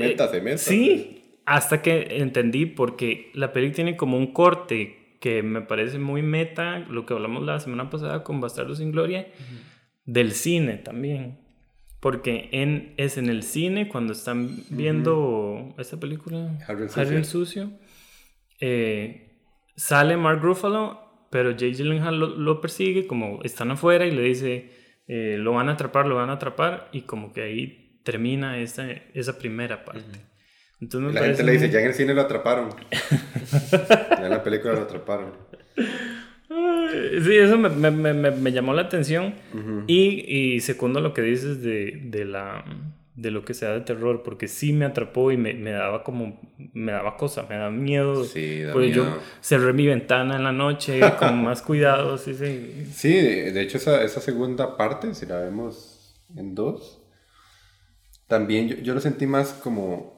métase, 0.00 0.40
métase. 0.40 0.70
Sí, 0.70 1.40
hasta 1.44 1.82
que 1.82 2.16
entendí 2.18 2.64
porque 2.64 3.30
la 3.34 3.52
peli 3.52 3.72
tiene 3.72 3.96
como 3.96 4.16
un 4.16 4.32
corte 4.32 5.18
que 5.20 5.42
me 5.42 5.60
parece 5.60 5.98
muy 5.98 6.22
meta, 6.22 6.78
lo 6.78 7.04
que 7.04 7.12
hablamos 7.12 7.44
la 7.44 7.60
semana 7.60 7.90
pasada 7.90 8.24
con 8.24 8.40
Bastardo 8.40 8.74
sin 8.74 8.90
Gloria, 8.90 9.28
del 10.06 10.32
cine 10.32 10.78
también. 10.78 11.40
Porque 12.00 12.50
en, 12.52 12.92
es 12.98 13.16
en 13.16 13.30
el 13.30 13.42
cine 13.42 13.88
cuando 13.88 14.12
están 14.12 14.62
viendo 14.68 15.74
esta 15.78 15.98
película, 15.98 16.58
Harry 16.66 17.16
el 17.16 17.24
Sucio 17.24 17.70
eh, 18.66 19.28
sale 19.76 20.16
Mark 20.16 20.40
Ruffalo, 20.40 21.26
pero 21.30 21.54
Jay 21.58 21.74
Gyllenhaal 21.74 22.18
lo, 22.18 22.60
persigue, 22.62 23.06
como 23.06 23.42
están 23.42 23.70
afuera 23.70 24.06
y 24.06 24.10
le 24.10 24.22
dice, 24.22 24.70
eh, 25.06 25.36
lo 25.38 25.52
van 25.52 25.68
a 25.68 25.72
atrapar, 25.72 26.06
lo 26.06 26.14
van 26.14 26.30
a 26.30 26.34
atrapar, 26.34 26.88
y 26.90 27.02
como 27.02 27.34
que 27.34 27.42
ahí 27.42 28.00
termina 28.04 28.58
esa, 28.58 28.90
esa 29.12 29.36
primera 29.38 29.84
parte. 29.84 30.18
Entonces, 30.80 31.14
la 31.14 31.26
gente 31.26 31.42
le 31.42 31.52
dice, 31.52 31.68
ya 31.68 31.80
en 31.80 31.86
el 31.88 31.94
cine 31.94 32.14
lo 32.14 32.22
atraparon. 32.22 32.70
ya 33.70 34.24
en 34.24 34.30
la 34.30 34.42
película 34.42 34.72
lo 34.72 34.80
atraparon. 34.80 35.32
Sí, 36.46 37.36
eso 37.36 37.58
me, 37.58 37.68
me, 37.68 37.90
me, 37.90 38.30
me 38.30 38.52
llamó 38.52 38.72
la 38.72 38.82
atención. 38.82 39.34
y, 39.86 40.54
y, 40.54 40.60
segundo 40.60 41.00
lo 41.00 41.12
que 41.12 41.20
dices 41.20 41.62
de, 41.62 42.00
de 42.02 42.24
la 42.24 42.64
de 43.14 43.30
lo 43.30 43.44
que 43.44 43.54
sea 43.54 43.70
de 43.70 43.80
terror, 43.80 44.22
porque 44.24 44.48
sí 44.48 44.72
me 44.72 44.84
atrapó 44.84 45.30
y 45.30 45.36
me, 45.36 45.54
me 45.54 45.70
daba 45.70 46.02
como, 46.02 46.40
me 46.72 46.92
daba 46.92 47.16
cosa, 47.16 47.46
me 47.48 47.56
daba 47.56 47.70
miedo. 47.70 48.24
Sí, 48.24 48.62
da 48.62 48.72
pues 48.72 48.94
yo 48.94 49.06
cerré 49.40 49.72
mi 49.72 49.86
ventana 49.86 50.36
en 50.36 50.44
la 50.44 50.52
noche 50.52 51.00
con 51.18 51.42
más 51.42 51.62
cuidado, 51.62 52.18
sí, 52.18 52.34
sí. 52.34 52.86
Sí, 52.92 53.12
de 53.12 53.60
hecho 53.60 53.78
esa, 53.78 54.02
esa, 54.02 54.20
segunda 54.20 54.76
parte, 54.76 55.14
si 55.14 55.26
la 55.26 55.38
vemos 55.38 56.16
en 56.36 56.54
dos, 56.54 57.02
también 58.26 58.68
yo, 58.68 58.76
yo 58.76 58.94
lo 58.94 59.00
sentí 59.00 59.26
más 59.26 59.52
como, 59.52 60.14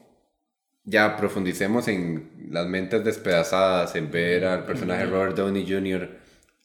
ya 0.83 1.17
profundicemos 1.17 1.87
en 1.87 2.49
las 2.49 2.65
mentes 2.65 3.03
despedazadas, 3.03 3.95
en 3.95 4.09
ver 4.09 4.45
al 4.45 4.65
personaje 4.65 5.05
Robert 5.05 5.37
Downey 5.37 5.67
Jr. 5.69 6.17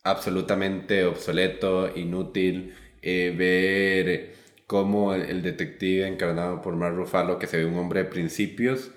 absolutamente 0.02 1.04
obsoleto, 1.04 1.94
inútil, 1.94 2.74
eh, 3.02 3.34
ver 3.36 4.41
cómo 4.66 5.14
el, 5.14 5.42
detective 5.42 6.06
encarnado 6.06 6.62
por 6.62 6.76
Mark 6.76 6.96
Ruffalo, 6.96 7.38
que 7.38 7.46
se 7.46 7.58
ve 7.58 7.64
un 7.64 7.78
hombre 7.78 8.04
de 8.04 8.10
principios, 8.10 8.90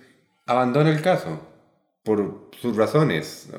abandona 0.46 0.92
el 0.92 1.02
caso 1.02 1.42
por 2.04 2.52
sus 2.60 2.76
razones. 2.76 3.50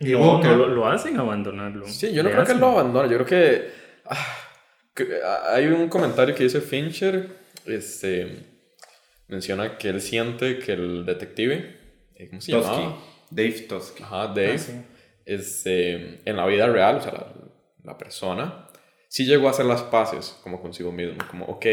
No, 0.00 0.42
lo, 0.68 0.88
hacen 0.88 1.18
abandonarlo. 1.18 1.86
Sí, 1.86 2.12
yo 2.12 2.22
no 2.22 2.30
creo 2.30 2.44
que 2.44 2.52
él 2.52 2.58
lo 2.58 2.68
abandone. 2.68 3.08
Yo 3.08 3.16
creo 3.18 3.26
que. 3.26 3.70
Ah, 4.04 5.54
Hay 5.54 5.66
un 5.68 5.88
comentario 5.88 6.34
que 6.34 6.44
dice 6.44 6.60
Fincher, 6.60 7.30
este, 7.66 8.44
menciona 9.28 9.78
que 9.78 9.88
él 9.88 10.00
siente 10.00 10.58
que 10.58 10.72
el 10.72 11.06
detective, 11.06 11.78
eh, 12.16 12.28
¿cómo 12.28 12.40
se 12.40 12.52
llama? 12.52 12.96
Dave 13.30 13.60
Tosky. 13.68 14.02
Ajá, 14.02 14.26
Dave. 14.28 14.56
Ah, 14.68 14.82
este, 15.24 16.20
en 16.28 16.36
la 16.36 16.46
vida 16.46 16.66
real, 16.66 16.96
o 16.96 17.00
sea, 17.00 17.12
la, 17.12 17.32
la, 17.84 17.98
persona, 17.98 18.68
sí 19.12 19.26
llegó 19.26 19.48
a 19.48 19.50
hacer 19.50 19.66
las 19.66 19.82
paces 19.82 20.38
como 20.42 20.62
consigo 20.62 20.90
mismo, 20.90 21.18
como, 21.30 21.44
ok, 21.44 21.66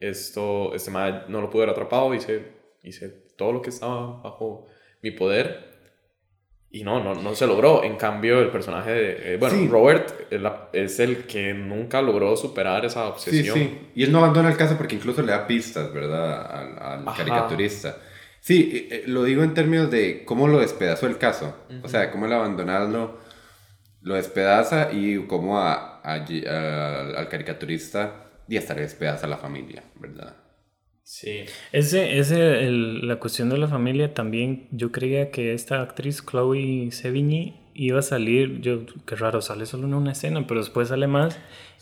esto, 0.00 0.74
este 0.74 0.90
mal 0.90 1.26
no 1.28 1.40
lo 1.40 1.48
pude 1.48 1.62
haber 1.62 1.74
atrapado, 1.74 2.12
hice, 2.12 2.54
hice 2.82 3.08
todo 3.36 3.52
lo 3.52 3.62
que 3.62 3.70
estaba 3.70 4.20
bajo 4.20 4.66
mi 5.00 5.12
poder 5.12 5.70
y 6.72 6.82
no, 6.82 7.00
no, 7.04 7.14
no 7.14 7.36
se 7.36 7.46
logró. 7.46 7.84
En 7.84 7.94
cambio, 7.94 8.40
el 8.40 8.50
personaje 8.50 8.90
de. 8.90 9.34
Eh, 9.34 9.36
bueno, 9.36 9.70
Robert 9.70 10.12
es 10.72 10.98
el 10.98 11.18
que 11.26 11.54
nunca 11.54 12.02
logró 12.02 12.36
superar 12.36 12.84
esa 12.84 13.06
obsesión. 13.06 13.56
Sí, 13.56 13.62
sí. 13.62 13.90
Y 13.94 14.02
él 14.02 14.10
no 14.10 14.18
abandona 14.18 14.50
el 14.50 14.56
caso 14.56 14.76
porque 14.76 14.96
incluso 14.96 15.22
le 15.22 15.30
da 15.30 15.46
pistas, 15.46 15.92
¿verdad? 15.92 16.74
Al, 16.80 17.04
caricaturista. 17.14 17.96
Sí, 18.40 18.70
eh, 18.72 18.88
eh, 18.90 19.04
lo 19.06 19.22
digo 19.22 19.44
en 19.44 19.54
términos 19.54 19.88
de 19.88 20.24
cómo 20.24 20.48
lo 20.48 20.58
despedazó 20.58 21.06
el 21.06 21.16
caso. 21.16 21.54
O 21.84 21.88
sea, 21.88 22.10
cómo 22.10 22.26
el 22.26 22.32
abandonarlo 22.32 23.18
lo 24.00 24.14
despedaza 24.14 24.90
y 24.92 25.26
cómo 25.28 25.60
a, 25.60 25.91
al 26.02 27.28
caricaturista 27.28 28.26
y 28.48 28.56
hasta 28.56 28.74
le 28.74 28.82
despedaza 28.82 29.26
a 29.26 29.30
la 29.30 29.38
familia, 29.38 29.84
¿verdad? 29.98 30.36
Sí. 31.04 31.44
Ese, 31.72 32.18
ese, 32.18 32.66
el, 32.66 33.06
la 33.06 33.16
cuestión 33.16 33.48
de 33.50 33.58
la 33.58 33.68
familia 33.68 34.14
también, 34.14 34.68
yo 34.70 34.92
creía 34.92 35.30
que 35.30 35.52
esta 35.52 35.82
actriz 35.82 36.24
Chloe 36.24 36.90
Sevigny 36.92 37.60
iba 37.74 37.98
a 37.98 38.02
salir, 38.02 38.60
yo, 38.60 38.86
qué 39.06 39.16
raro, 39.16 39.40
sale 39.40 39.66
solo 39.66 39.86
en 39.86 39.94
una 39.94 40.12
escena, 40.12 40.46
pero 40.46 40.60
después 40.60 40.88
sale 40.88 41.06
más. 41.06 41.38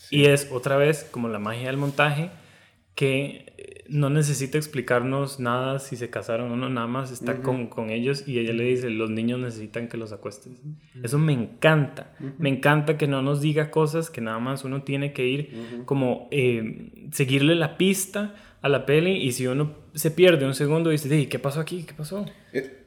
Y 0.09 0.25
es 0.25 0.49
otra 0.51 0.77
vez 0.77 1.07
como 1.11 1.27
la 1.29 1.39
magia 1.39 1.67
del 1.67 1.77
montaje, 1.77 2.29
que 2.95 3.53
eh, 3.57 3.83
no 3.89 4.09
necesita 4.09 4.57
explicarnos 4.57 5.39
nada 5.39 5.79
si 5.79 5.95
se 5.95 6.09
casaron 6.09 6.51
o 6.51 6.55
no, 6.55 6.69
nada 6.69 6.87
más 6.87 7.11
está 7.11 7.41
con, 7.41 7.67
con, 7.67 7.89
ellos 7.89 8.27
y 8.27 8.39
ella 8.39 8.53
le 8.53 8.63
dice, 8.63 8.89
los 8.89 9.09
niños 9.09 9.39
necesitan 9.39 9.87
que 9.87 9.97
los 9.97 10.11
acuestes. 10.11 10.61
Eso 11.01 11.17
me 11.17 11.33
encanta, 11.33 12.15
me 12.37 12.49
encanta 12.49 12.97
que 12.97 13.07
no 13.07 13.21
nos 13.21 13.41
diga 13.41 13.71
cosas 13.71 14.09
que 14.09 14.21
nada 14.21 14.39
más 14.39 14.63
uno 14.63 14.83
tiene 14.83 15.13
que 15.13 15.27
ir 15.27 15.83
como 15.85 16.27
eh, 16.31 17.09
seguirle 17.11 17.55
la 17.55 17.77
pista 17.77 18.35
a 18.61 18.69
la 18.69 18.85
peli 18.85 19.17
y 19.17 19.31
si 19.31 19.47
uno 19.47 19.75
se 19.93 20.11
pierde 20.11 20.45
un 20.45 20.53
segundo 20.53 20.91
y 20.91 20.97
dice, 20.97 21.27
¿qué 21.27 21.39
pasó 21.39 21.59
aquí? 21.59 21.83
¿Qué 21.83 21.93
pasó? 21.93 22.25
Eh, 22.53 22.77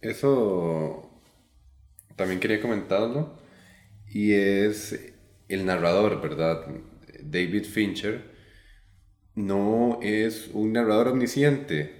eso 0.00 1.10
también 2.16 2.40
quería 2.40 2.60
comentarlo 2.60 3.36
y 4.08 4.32
es 4.32 5.14
el 5.48 5.66
narrador, 5.66 6.22
¿verdad? 6.22 6.66
David 7.22 7.64
Fincher 7.64 8.33
no 9.34 9.98
es 10.02 10.50
un 10.52 10.72
narrador 10.72 11.08
omnisciente, 11.08 11.94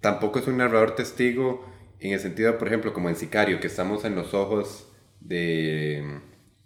tampoco 0.00 0.38
es 0.38 0.46
un 0.46 0.58
narrador 0.58 0.94
testigo 0.94 1.64
en 2.00 2.12
el 2.12 2.20
sentido, 2.20 2.58
por 2.58 2.68
ejemplo, 2.68 2.92
como 2.92 3.08
en 3.08 3.16
Sicario, 3.16 3.60
que 3.60 3.68
estamos 3.68 4.04
en 4.04 4.14
los 4.14 4.34
ojos 4.34 4.88
de, 5.20 6.20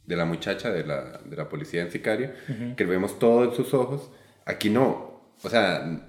de 0.07 0.17
la 0.17 0.25
muchacha 0.25 0.71
de 0.71 0.85
la, 0.85 1.19
de 1.19 1.37
la 1.37 1.49
policía 1.49 1.83
en 1.83 1.91
Sicario, 1.91 2.31
que 2.77 2.85
vemos 2.85 3.19
todo 3.19 3.45
en 3.45 3.53
sus 3.55 3.75
ojos. 3.75 4.11
Aquí 4.45 4.71
no, 4.71 5.21
o 5.43 5.51
sea, 5.51 6.03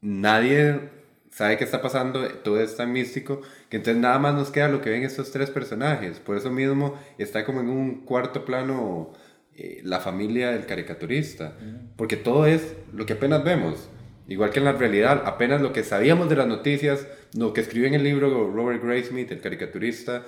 nadie 0.00 0.90
sabe 1.30 1.56
qué 1.56 1.64
está 1.64 1.80
pasando, 1.82 2.26
todo 2.42 2.60
es 2.60 2.76
tan 2.76 2.92
místico, 2.92 3.40
que 3.68 3.76
entonces 3.76 4.00
nada 4.00 4.18
más 4.18 4.34
nos 4.34 4.50
queda 4.50 4.68
lo 4.68 4.80
que 4.80 4.90
ven 4.90 5.02
estos 5.04 5.30
tres 5.30 5.50
personajes. 5.50 6.18
Por 6.18 6.36
eso 6.36 6.50
mismo 6.50 6.98
está 7.18 7.44
como 7.44 7.60
en 7.60 7.68
un 7.68 8.04
cuarto 8.04 8.44
plano 8.44 9.12
eh, 9.54 9.80
la 9.84 10.00
familia 10.00 10.52
del 10.52 10.66
caricaturista, 10.66 11.56
porque 11.96 12.16
todo 12.16 12.46
es 12.46 12.74
lo 12.92 13.06
que 13.06 13.14
apenas 13.14 13.44
vemos. 13.44 13.88
Igual 14.28 14.50
que 14.50 14.60
en 14.60 14.64
la 14.64 14.72
realidad, 14.72 15.22
apenas 15.26 15.60
lo 15.60 15.72
que 15.72 15.82
sabíamos 15.82 16.28
de 16.28 16.36
las 16.36 16.46
noticias, 16.46 17.06
lo 17.34 17.52
que 17.52 17.60
escribió 17.60 17.88
en 17.88 17.94
el 17.94 18.04
libro 18.04 18.50
Robert 18.52 18.82
Graysmith, 18.82 19.30
el 19.32 19.40
caricaturista, 19.40 20.24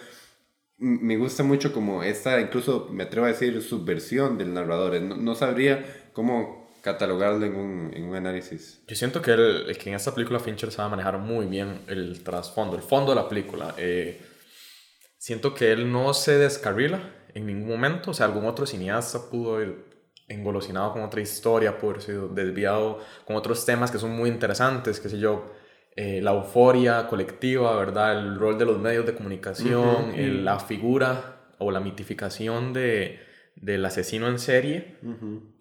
me 0.78 1.16
gusta 1.16 1.44
mucho 1.44 1.72
como 1.72 2.02
esta, 2.02 2.40
incluso 2.40 2.88
me 2.90 3.04
atrevo 3.04 3.26
a 3.26 3.30
decir, 3.30 3.62
subversión 3.62 4.38
del 4.38 4.52
narrador. 4.52 5.00
No, 5.00 5.16
no 5.16 5.34
sabría 5.36 6.08
cómo 6.12 6.62
catalogarlo 6.82 7.46
en 7.46 7.54
un, 7.54 7.90
en 7.94 8.04
un 8.04 8.16
análisis. 8.16 8.82
Yo 8.88 8.96
siento 8.96 9.22
que, 9.22 9.30
el, 9.30 9.78
que 9.78 9.90
en 9.90 9.94
esta 9.94 10.12
película 10.12 10.40
Fincher 10.40 10.72
sabe 10.72 10.90
manejar 10.90 11.18
muy 11.18 11.46
bien 11.46 11.82
el 11.86 12.22
trasfondo, 12.24 12.76
el 12.76 12.82
fondo 12.82 13.14
de 13.14 13.16
la 13.22 13.28
película. 13.28 13.74
Eh, 13.78 14.20
siento 15.16 15.54
que 15.54 15.70
él 15.70 15.90
no 15.90 16.12
se 16.12 16.38
descarrila 16.38 17.00
en 17.34 17.46
ningún 17.46 17.68
momento. 17.68 18.10
O 18.10 18.14
sea, 18.14 18.26
algún 18.26 18.44
otro 18.46 18.66
cineasta 18.66 19.30
pudo 19.30 19.60
ir 19.62 19.84
engolosinado 20.28 20.92
con 20.92 21.02
otra 21.02 21.20
historia, 21.20 21.78
pudo 21.78 21.90
haber 21.90 22.02
sido 22.02 22.28
desviado 22.28 23.00
con 23.26 23.36
otros 23.36 23.64
temas 23.64 23.90
que 23.90 23.98
son 23.98 24.10
muy 24.10 24.30
interesantes, 24.30 25.00
qué 25.00 25.08
sé 25.08 25.18
yo. 25.18 25.52
Eh, 25.94 26.22
la 26.22 26.32
euforia 26.32 27.06
colectiva, 27.06 27.76
¿verdad? 27.76 28.18
El 28.18 28.38
rol 28.38 28.58
de 28.58 28.64
los 28.64 28.78
medios 28.78 29.04
de 29.04 29.14
comunicación, 29.14 30.44
la 30.44 30.58
figura 30.58 31.50
o 31.58 31.70
la 31.70 31.80
mitificación 31.80 32.72
de, 32.72 33.20
del 33.56 33.84
asesino 33.84 34.28
en 34.28 34.38
serie. 34.38 34.96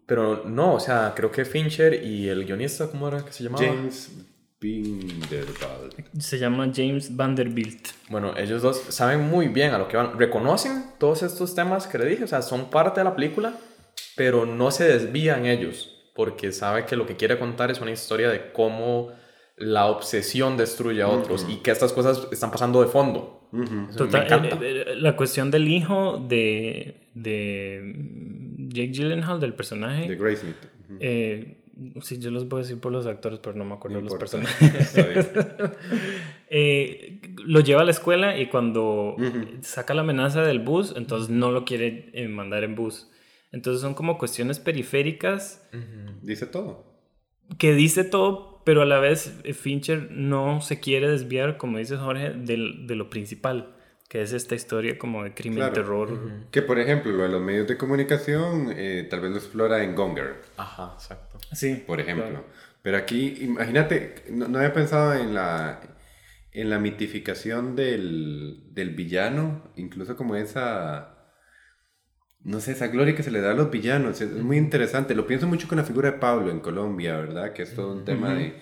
Pero 0.05 0.43
no, 0.45 0.75
o 0.75 0.79
sea, 0.79 1.13
creo 1.15 1.31
que 1.31 1.43
Fincher 1.43 2.03
y 2.03 2.29
el 2.29 2.45
guionista, 2.45 2.89
¿cómo 2.89 3.07
era 3.09 3.25
que 3.25 3.33
se 3.33 3.43
llamaba? 3.43 3.65
James 3.65 4.30
Vanderbilt. 4.61 6.05
Se 6.19 6.37
llama 6.37 6.71
James 6.73 7.15
Vanderbilt. 7.15 7.87
Bueno, 8.09 8.37
ellos 8.37 8.61
dos 8.61 8.79
saben 8.89 9.21
muy 9.21 9.47
bien 9.47 9.73
a 9.73 9.79
lo 9.79 9.87
que 9.87 9.97
van. 9.97 10.17
Reconocen 10.17 10.83
todos 10.99 11.23
estos 11.23 11.55
temas 11.55 11.87
que 11.87 11.97
le 11.97 12.05
dije, 12.05 12.23
o 12.23 12.27
sea, 12.27 12.41
son 12.41 12.69
parte 12.69 12.99
de 12.99 13.05
la 13.05 13.15
película, 13.15 13.55
pero 14.15 14.45
no 14.45 14.69
se 14.69 14.85
desvían 14.85 15.45
ellos, 15.47 16.11
porque 16.15 16.51
sabe 16.51 16.85
que 16.85 16.95
lo 16.95 17.07
que 17.07 17.15
quiere 17.15 17.39
contar 17.39 17.71
es 17.71 17.81
una 17.81 17.91
historia 17.91 18.29
de 18.29 18.51
cómo 18.51 19.09
la 19.57 19.87
obsesión 19.87 20.57
destruye 20.57 21.01
a 21.01 21.07
otros 21.07 21.45
y 21.49 21.57
que 21.57 21.71
estas 21.71 21.91
cosas 21.93 22.27
están 22.31 22.51
pasando 22.51 22.81
de 22.81 22.87
fondo. 22.87 23.49
Total, 23.97 24.45
eh, 24.45 24.85
eh, 24.87 24.95
la 24.95 25.15
cuestión 25.15 25.51
del 25.51 25.67
hijo 25.67 26.23
de, 26.27 27.09
de 27.13 27.95
Jake 28.69 28.91
Gyllenhaal, 28.91 29.39
del 29.39 29.53
personaje. 29.53 30.07
De 30.07 30.15
Graysmith. 30.15 30.55
Eh, 30.99 31.60
sí, 32.01 32.19
yo 32.19 32.31
los 32.31 32.47
voy 32.47 32.59
a 32.59 32.63
decir 32.63 32.79
por 32.79 32.91
los 32.91 33.05
actores, 33.05 33.39
pero 33.39 33.55
no 33.55 33.65
me 33.65 33.73
acuerdo 33.75 33.97
de 33.97 34.03
los 34.03 34.15
personajes. 34.15 34.93
eh, 36.49 37.21
lo 37.45 37.59
lleva 37.59 37.81
a 37.81 37.85
la 37.85 37.91
escuela 37.91 38.37
y 38.37 38.47
cuando 38.47 39.15
saca 39.61 39.93
la 39.93 40.01
amenaza 40.01 40.43
del 40.43 40.59
bus, 40.59 40.93
entonces 40.95 41.29
no 41.29 41.51
lo 41.51 41.65
quiere 41.65 42.09
eh, 42.13 42.27
mandar 42.27 42.63
en 42.63 42.75
bus. 42.75 43.09
Entonces 43.51 43.81
son 43.81 43.93
como 43.93 44.17
cuestiones 44.17 44.59
periféricas. 44.59 45.67
Dice 46.21 46.45
todo. 46.45 46.85
Que 47.57 47.73
dice 47.73 48.03
todo, 48.03 48.61
pero 48.63 48.81
a 48.81 48.85
la 48.85 48.99
vez 48.99 49.39
eh, 49.43 49.53
Fincher 49.53 50.09
no 50.11 50.61
se 50.61 50.79
quiere 50.79 51.09
desviar, 51.09 51.57
como 51.57 51.77
dice 51.77 51.97
Jorge, 51.97 52.31
de 52.31 52.95
lo 52.95 53.09
principal 53.09 53.75
que 54.11 54.21
es 54.21 54.33
esta 54.33 54.55
historia 54.55 54.97
como 54.97 55.23
de 55.23 55.33
crimen, 55.33 55.71
terror. 55.71 56.19
Que 56.51 56.61
por 56.61 56.77
ejemplo, 56.77 57.13
lo 57.13 57.23
de 57.23 57.29
los 57.29 57.41
medios 57.41 57.65
de 57.65 57.77
comunicación, 57.77 58.73
eh, 58.75 59.07
tal 59.09 59.21
vez 59.21 59.31
lo 59.31 59.37
explora 59.37 59.85
en 59.85 59.95
Gonger. 59.95 60.35
Ajá, 60.57 60.91
exacto. 60.95 61.39
Sí. 61.53 61.81
Por 61.87 62.01
ejemplo. 62.01 62.43
Pero 62.81 62.97
aquí, 62.97 63.37
imagínate, 63.39 64.15
no, 64.29 64.47
había 64.57 64.73
pensado 64.73 65.13
en 65.13 65.33
la, 65.33 65.79
en 66.51 66.69
la 66.69 66.77
mitificación 66.77 67.77
del, 67.77 68.65
del 68.73 68.89
villano, 68.89 69.71
incluso 69.77 70.17
como 70.17 70.35
esa 70.35 71.29
no 72.43 72.59
sé, 72.59 72.73
esa 72.73 72.87
gloria 72.87 73.15
que 73.15 73.23
se 73.23 73.31
le 73.31 73.39
da 73.39 73.51
a 73.51 73.53
los 73.53 73.71
villanos, 73.71 74.19
es 74.19 74.29
muy 74.33 74.57
interesante. 74.57 75.15
Lo 75.15 75.25
pienso 75.25 75.47
mucho 75.47 75.69
con 75.69 75.77
la 75.77 75.85
figura 75.85 76.11
de 76.11 76.17
Pablo 76.17 76.51
en 76.51 76.59
Colombia, 76.59 77.15
¿verdad? 77.15 77.53
Que 77.53 77.61
es 77.61 77.73
todo 77.75 77.93
un 77.93 78.03
tema 78.03 78.33
de, 78.33 78.55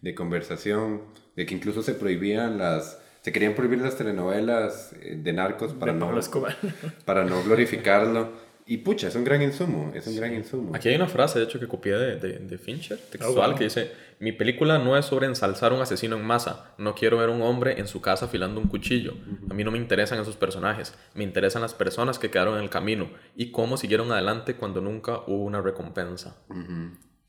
de, 0.00 0.14
conversación, 0.14 1.02
de 1.36 1.44
que 1.44 1.54
incluso 1.54 1.82
se 1.82 1.92
prohibían 1.92 2.56
las, 2.56 3.03
se 3.24 3.32
querían 3.32 3.54
prohibir 3.54 3.80
las 3.80 3.96
telenovelas 3.96 4.92
eh, 5.00 5.16
de 5.16 5.32
narcos 5.32 5.72
para, 5.72 5.94
no, 5.94 6.12
para 7.06 7.24
no 7.24 7.42
glorificarlo. 7.42 8.32
Y 8.66 8.78
pucha, 8.78 9.08
es 9.08 9.14
un 9.14 9.24
gran 9.24 9.40
insumo, 9.40 9.92
es 9.94 10.06
un 10.06 10.16
gran 10.16 10.34
insumo. 10.34 10.74
Aquí 10.74 10.90
hay 10.90 10.96
una 10.96 11.06
frase, 11.06 11.38
de 11.38 11.46
hecho, 11.46 11.58
que 11.58 11.66
copié 11.66 11.94
de, 11.94 12.16
de, 12.18 12.58
Fincher, 12.58 12.98
textual, 12.98 13.52
oh, 13.52 13.54
que 13.54 13.64
dice, 13.64 13.92
mi 14.20 14.32
película 14.32 14.78
no 14.78 14.96
es 14.96 15.06
sobre 15.06 15.26
ensalzar 15.26 15.72
a 15.72 15.74
un 15.74 15.80
asesino 15.80 16.16
en 16.16 16.24
masa, 16.24 16.74
no 16.76 16.94
quiero 16.94 17.18
ver 17.18 17.28
un 17.30 17.42
hombre 17.42 17.78
en 17.78 17.88
su 17.88 18.00
casa 18.00 18.26
afilando 18.26 18.60
un 18.60 18.68
cuchillo, 18.68 19.14
a 19.50 19.54
mí 19.54 19.64
no 19.64 19.70
me 19.70 19.76
interesan 19.76 20.18
esos 20.18 20.36
personajes, 20.36 20.94
me 21.14 21.24
interesan 21.24 21.60
las 21.60 21.74
personas 21.74 22.18
que 22.18 22.30
quedaron 22.30 22.56
en 22.56 22.62
el 22.62 22.70
camino. 22.70 23.10
Y 23.36 23.52
cómo 23.52 23.76
siguieron 23.76 24.12
adelante 24.12 24.54
cuando 24.54 24.80
nunca 24.80 25.20
hubo 25.26 25.44
una 25.44 25.60
recompensa. 25.60 26.36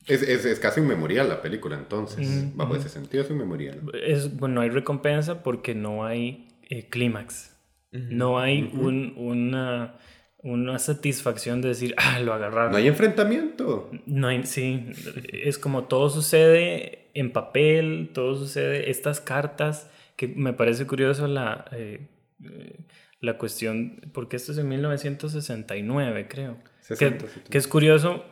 Es, 0.06 0.22
es, 0.22 0.44
es, 0.44 0.60
casi 0.60 0.80
un 0.80 0.86
memorial 0.86 1.28
la 1.28 1.42
película, 1.42 1.76
entonces. 1.76 2.54
Bajo 2.56 2.76
ese 2.76 2.88
sentido 2.88 3.24
es 3.24 3.30
un 3.30 3.38
memorial. 3.38 3.80
Es, 4.04 4.36
bueno, 4.36 4.56
no 4.56 4.60
hay 4.60 4.70
recompensa 4.70 5.42
porque 5.42 5.74
no 5.74 6.04
hay 6.04 6.48
eh, 6.68 6.88
clímax. 6.88 7.56
No 7.90 8.38
hay 8.38 8.70
un, 8.74 9.14
una, 9.16 9.98
una 10.38 10.78
satisfacción 10.78 11.60
de 11.62 11.68
decir, 11.68 11.94
ah, 11.96 12.20
lo 12.20 12.34
agarraron. 12.34 12.72
No 12.72 12.78
hay 12.78 12.88
enfrentamiento. 12.88 13.90
No 14.06 14.28
hay, 14.28 14.44
sí. 14.44 14.86
Es 15.32 15.58
como 15.58 15.84
todo 15.84 16.08
sucede 16.10 17.08
en 17.14 17.32
papel, 17.32 18.10
todo 18.12 18.36
sucede. 18.36 18.90
Estas 18.90 19.20
cartas, 19.20 19.90
que 20.14 20.28
me 20.28 20.52
parece 20.52 20.86
curioso 20.86 21.26
la, 21.26 21.64
eh, 21.72 22.06
eh, 22.44 22.80
la 23.20 23.38
cuestión, 23.38 24.00
porque 24.12 24.36
esto 24.36 24.52
es 24.52 24.58
en 24.58 24.68
1969, 24.68 26.28
creo. 26.28 26.58
que, 26.96 27.18
que 27.50 27.58
es 27.58 27.66
curioso 27.66 28.24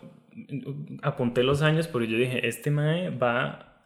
apunté 1.02 1.42
los 1.42 1.62
años 1.62 1.88
porque 1.88 2.08
yo 2.08 2.18
dije, 2.18 2.46
este 2.46 2.70
Mae 2.70 3.10
va, 3.10 3.82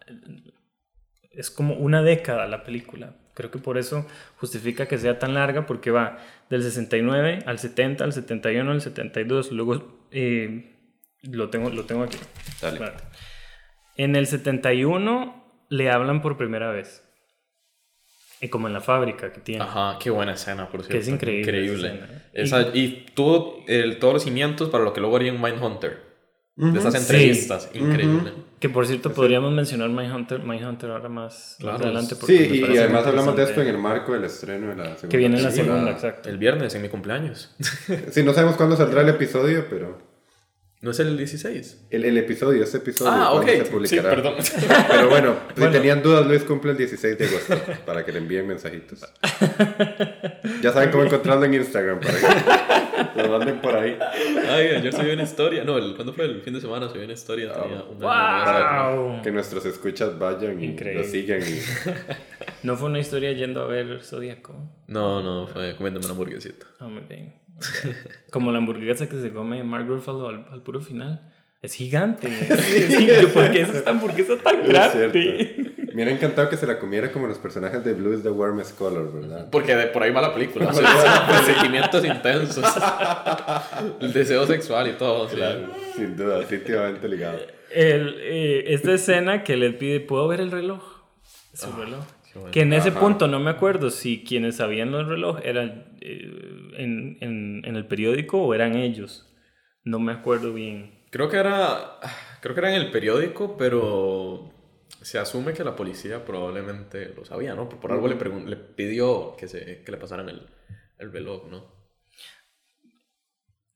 es 1.31 1.51
como 1.51 1.75
una 1.75 2.03
década 2.03 2.47
la 2.47 2.65
película. 2.65 3.17
Creo 3.35 3.51
que 3.51 3.59
por 3.59 3.79
eso 3.79 4.07
justifica 4.37 4.87
que 4.87 4.99
sea 4.99 5.19
tan 5.19 5.35
larga 5.35 5.65
porque 5.65 5.91
va 5.91 6.19
del 6.51 6.63
69 6.63 7.41
al 7.47 7.59
70, 7.59 8.03
al 8.03 8.13
71, 8.13 8.71
al 8.71 8.81
72, 8.81 9.53
luego 9.53 10.07
eh, 10.11 10.75
lo, 11.23 11.49
tengo, 11.49 11.71
lo 11.71 11.85
tengo 11.85 12.03
aquí. 12.03 12.19
Dale. 12.61 12.81
En 13.97 14.17
el 14.17 14.27
71 14.27 15.67
le 15.69 15.91
hablan 15.91 16.21
por 16.21 16.37
primera 16.37 16.71
vez. 16.71 17.05
Y 18.41 18.49
como 18.49 18.69
en 18.69 18.73
la 18.73 18.81
fábrica 18.81 19.33
que 19.33 19.41
tiene. 19.41 19.65
Ajá, 19.65 19.99
qué 20.01 20.11
buena 20.11 20.33
escena, 20.33 20.69
por 20.69 20.81
cierto. 20.81 20.93
Que 20.93 20.99
es 20.99 21.09
increíble. 21.09 21.41
Increíble. 21.41 22.71
y, 22.75 23.07
tuvo 23.15 23.65
el, 23.67 23.99
todos 23.99 24.15
los 24.15 24.23
cimientos 24.23 24.69
para 24.69 24.85
lo 24.85 24.93
que 24.93 25.01
luego 25.01 25.17
haría 25.17 25.33
en 25.33 25.41
Mindhunter. 25.41 26.08
De 26.59 26.77
esas 26.77 26.95
entrevistas, 26.97 27.71
increíble. 27.73 28.33
Que 28.59 28.69
por 28.69 28.85
cierto, 28.85 29.13
podríamos 29.13 29.53
mencionar 29.53 29.91
Mindhunter, 29.91 30.43
Mindhunter 30.43 30.91
ahora 30.91 31.09
más, 31.09 31.57
adelante. 31.63 32.17
Sí, 32.27 32.65
y, 32.69 32.77
además 32.77 33.07
hablamos 33.07 33.37
de 33.37 33.45
esto 33.45 33.63
en 33.63 33.69
el 33.69 33.79
marco 33.79 34.13
del 34.13 34.25
estreno 34.25 34.71
de 34.71 34.75
la 34.75 34.85
segunda. 34.85 35.09
Que 35.09 35.17
viene 35.17 35.37
en 35.37 35.45
la 35.45 35.53
segunda, 35.53 35.93
exacto. 35.93 36.29
El 36.29 36.39
viernes, 36.39 36.75
en 36.75 36.83
mi 36.83 36.89
cumpleaños. 36.89 37.55
sí, 38.11 38.25
no 38.25 38.35
sabemos 38.35 38.57
cuándo 38.57 38.77
saldrá 38.77 39.03
el 39.03 39.09
episodio, 39.11 39.67
pero. 39.71 40.08
¿No 40.81 40.93
es 40.93 41.01
el 41.01 41.17
16? 41.17 41.87
El, 41.91 42.05
el 42.05 42.19
episodio, 42.19 42.63
este 42.63 42.77
episodio. 42.77 43.11
Ah, 43.11 43.33
ok. 43.33 43.47
Se 43.49 43.65
publicará? 43.65 44.11
Sí, 44.11 44.17
perdón. 44.17 44.35
Pero 44.89 45.11
bueno, 45.11 45.37
si 45.57 45.67
tenían 45.73 46.05
dudas, 46.05 46.25
Luis 46.25 46.45
cumple 46.45 46.71
el 46.71 46.77
16 46.77 47.19
de 47.19 47.27
agosto 47.27 47.57
para 47.85 48.05
que 48.05 48.13
le 48.13 48.19
envíen 48.19 48.47
mensajitos. 48.47 49.01
ya 50.63 50.73
saben 50.73 50.93
cómo 50.93 51.03
encontrarlo 51.03 51.45
en 51.47 51.55
Instagram 51.55 51.99
para 51.99 53.13
que 53.13 53.23
lo 53.25 53.29
manden 53.29 53.61
por 53.61 53.75
ahí. 53.75 53.99
Ay, 54.49 54.81
yo 54.81 54.93
subí 54.93 55.11
una 55.11 55.25
historia. 55.25 55.65
No, 55.65 55.79
el, 55.79 55.97
¿cuándo 55.97 56.13
fue 56.13 56.27
el 56.27 56.43
fin 56.43 56.55
de 56.55 56.61
semana? 56.61 56.89
Subí 56.89 57.03
una 57.03 57.13
historia. 57.13 57.53
wow. 57.99 59.21
que 59.23 59.33
nuestros 59.33 59.67
escuchas 59.67 60.17
vayan 60.17 60.63
y 60.63 60.79
lo 60.79 61.03
sigan. 61.03 61.43
Y... 61.43 61.61
¿No 62.63 62.77
fue 62.77 62.89
una 62.89 63.01
historia 63.01 63.33
yendo 63.33 63.63
a 63.63 63.67
ver 63.67 64.05
Zodíaco? 64.05 64.55
No, 64.87 65.25
no, 65.25 65.49
fue 65.49 65.75
comiéndome 65.75 66.07
una 66.07 66.13
hamburguesita. 66.13 66.67
Ah, 66.79 66.87
muy 66.87 67.03
bien. 67.09 67.35
Como 68.31 68.53
la 68.53 68.59
hamburguesa 68.59 69.09
que 69.09 69.21
se 69.21 69.33
come 69.33 69.63
Mark 69.65 69.87
Ruffalo 69.87 70.29
al, 70.29 70.63
puro 70.63 70.81
final. 70.81 71.33
Es 71.61 71.75
gigante. 71.75 72.29
¿Por 73.35 73.51
qué 73.51 73.63
es 73.63 73.69
esta 73.71 73.91
hamburguesa 73.91 74.37
tan 74.37 74.67
grande? 74.67 75.75
Me 75.89 75.95
hubiera 75.95 76.13
encantado 76.13 76.49
que 76.49 76.57
se 76.57 76.67
la 76.67 76.79
comiera 76.79 77.11
como 77.11 77.27
los 77.27 77.39
personajes 77.39 77.83
de 77.85 77.95
Blue 77.95 78.15
is 78.15 78.23
the 78.23 78.31
Warmest 78.31 78.79
Color, 78.79 79.13
¿verdad? 79.13 79.49
Porque 79.51 79.75
de 79.75 79.87
por 79.87 80.03
ahí 80.03 80.13
va 80.13 80.21
la 80.21 80.33
película. 80.33 80.73
sentimientos 81.45 82.05
intensos. 82.05 82.65
El 84.01 84.13
deseo 84.13 84.47
sexual 84.47 84.89
y 84.89 84.93
todo. 84.93 85.29
Sin 85.97 86.17
duda, 86.17 86.39
definitivamente 86.39 87.09
ligado. 87.09 87.39
El, 87.71 88.17
eh, 88.21 88.65
esta 88.69 88.93
escena 88.93 89.43
que 89.43 89.57
le 89.57 89.73
pide, 89.73 90.01
¿puedo 90.01 90.29
ver 90.29 90.41
el 90.41 90.51
reloj? 90.51 90.83
Su 91.53 91.67
ah. 91.67 91.77
reloj. 91.79 92.05
Que 92.53 92.61
en 92.61 92.73
ese 92.73 92.93
punto 92.93 93.27
no 93.27 93.41
me 93.41 93.51
acuerdo 93.51 93.91
si 93.91 94.23
quienes 94.23 94.57
sabían 94.57 94.93
los 94.93 95.09
relojes 95.09 95.45
eran 95.45 95.88
en, 96.01 97.19
en, 97.21 97.63
en, 97.65 97.77
el 97.77 97.87
periódico 97.87 98.43
o 98.43 98.55
eran 98.55 98.77
ellos. 98.77 99.35
No 99.85 99.99
me 99.99 100.13
acuerdo 100.13 100.53
bien. 100.53 101.05
Creo 101.11 101.29
que 101.29 101.39
era, 101.39 101.99
creo 102.41 102.55
que 102.55 102.61
era 102.61 102.75
en 102.75 102.81
el 102.81 102.91
periódico, 102.91 103.57
pero 103.57 104.53
se 105.03 105.19
asume 105.19 105.53
que 105.53 105.65
la 105.65 105.77
policía 105.77 106.25
probablemente 106.25 107.15
lo 107.15 107.25
sabía, 107.25 107.55
¿no? 107.55 107.69
Por, 107.69 107.93
algo 107.93 108.09
le, 108.09 108.17
le 108.47 108.57
pidió 108.57 109.37
que, 109.37 109.49
se, 109.49 109.83
que 109.83 109.93
le 109.93 109.99
pasaran 109.99 110.29
el, 110.29 110.47
el 110.99 111.13
reloj, 111.13 111.49
¿no? 111.51 111.79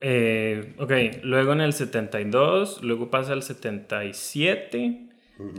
Eh, 0.05 0.75
ok, 0.79 1.23
luego 1.23 1.53
en 1.53 1.61
el 1.61 1.71
72, 1.71 2.83
luego 2.83 3.09
pasa 3.09 3.31
al 3.31 3.41
77, 3.41 5.09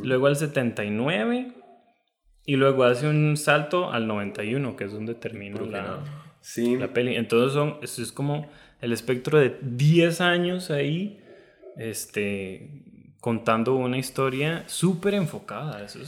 luego 0.03 0.27
al 0.27 0.37
79 0.37 1.55
y 2.45 2.57
luego 2.57 2.85
hace 2.85 3.09
un 3.09 3.39
salto 3.39 3.91
al 3.91 4.07
91, 4.07 4.77
que 4.77 4.85
es 4.85 4.93
donde 4.93 5.15
termina 5.15 5.63
la, 5.63 6.24
la 6.79 6.93
peli. 6.93 7.17
Entonces 7.17 7.53
son, 7.53 7.79
eso 7.83 8.03
es 8.03 8.13
como 8.13 8.49
el 8.81 8.93
espectro 8.93 9.39
de 9.39 9.57
10 9.63 10.21
años 10.21 10.71
ahí, 10.71 11.21
este, 11.77 12.83
contando 13.21 13.75
una 13.75 13.99
historia 13.99 14.65
súper 14.67 15.15
enfocada. 15.15 15.85
Eso, 15.85 16.05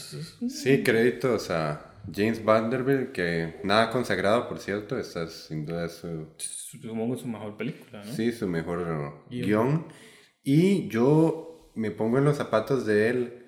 Sí, 0.49 0.83
créditos 0.83 1.51
a 1.51 1.94
James 2.14 2.44
Vanderbilt, 2.44 3.12
que 3.12 3.57
nada 3.64 3.90
consagrado, 3.90 4.49
por 4.49 4.59
cierto, 4.59 4.99
esta 4.99 5.25
es 5.25 5.33
sin 5.33 5.64
duda 5.64 5.88
su... 5.88 6.29
Supongo 6.37 7.16
su 7.16 7.27
mejor 7.27 7.57
película, 7.57 8.05
¿no? 8.05 8.12
Sí, 8.12 8.33
su 8.33 8.46
mejor 8.46 9.25
guion. 9.31 9.87
Y 10.42 10.88
yo 10.88 11.72
me 11.75 11.90
pongo 11.90 12.18
en 12.18 12.25
los 12.25 12.37
zapatos 12.37 12.87
de 12.87 13.09
él 13.09 13.42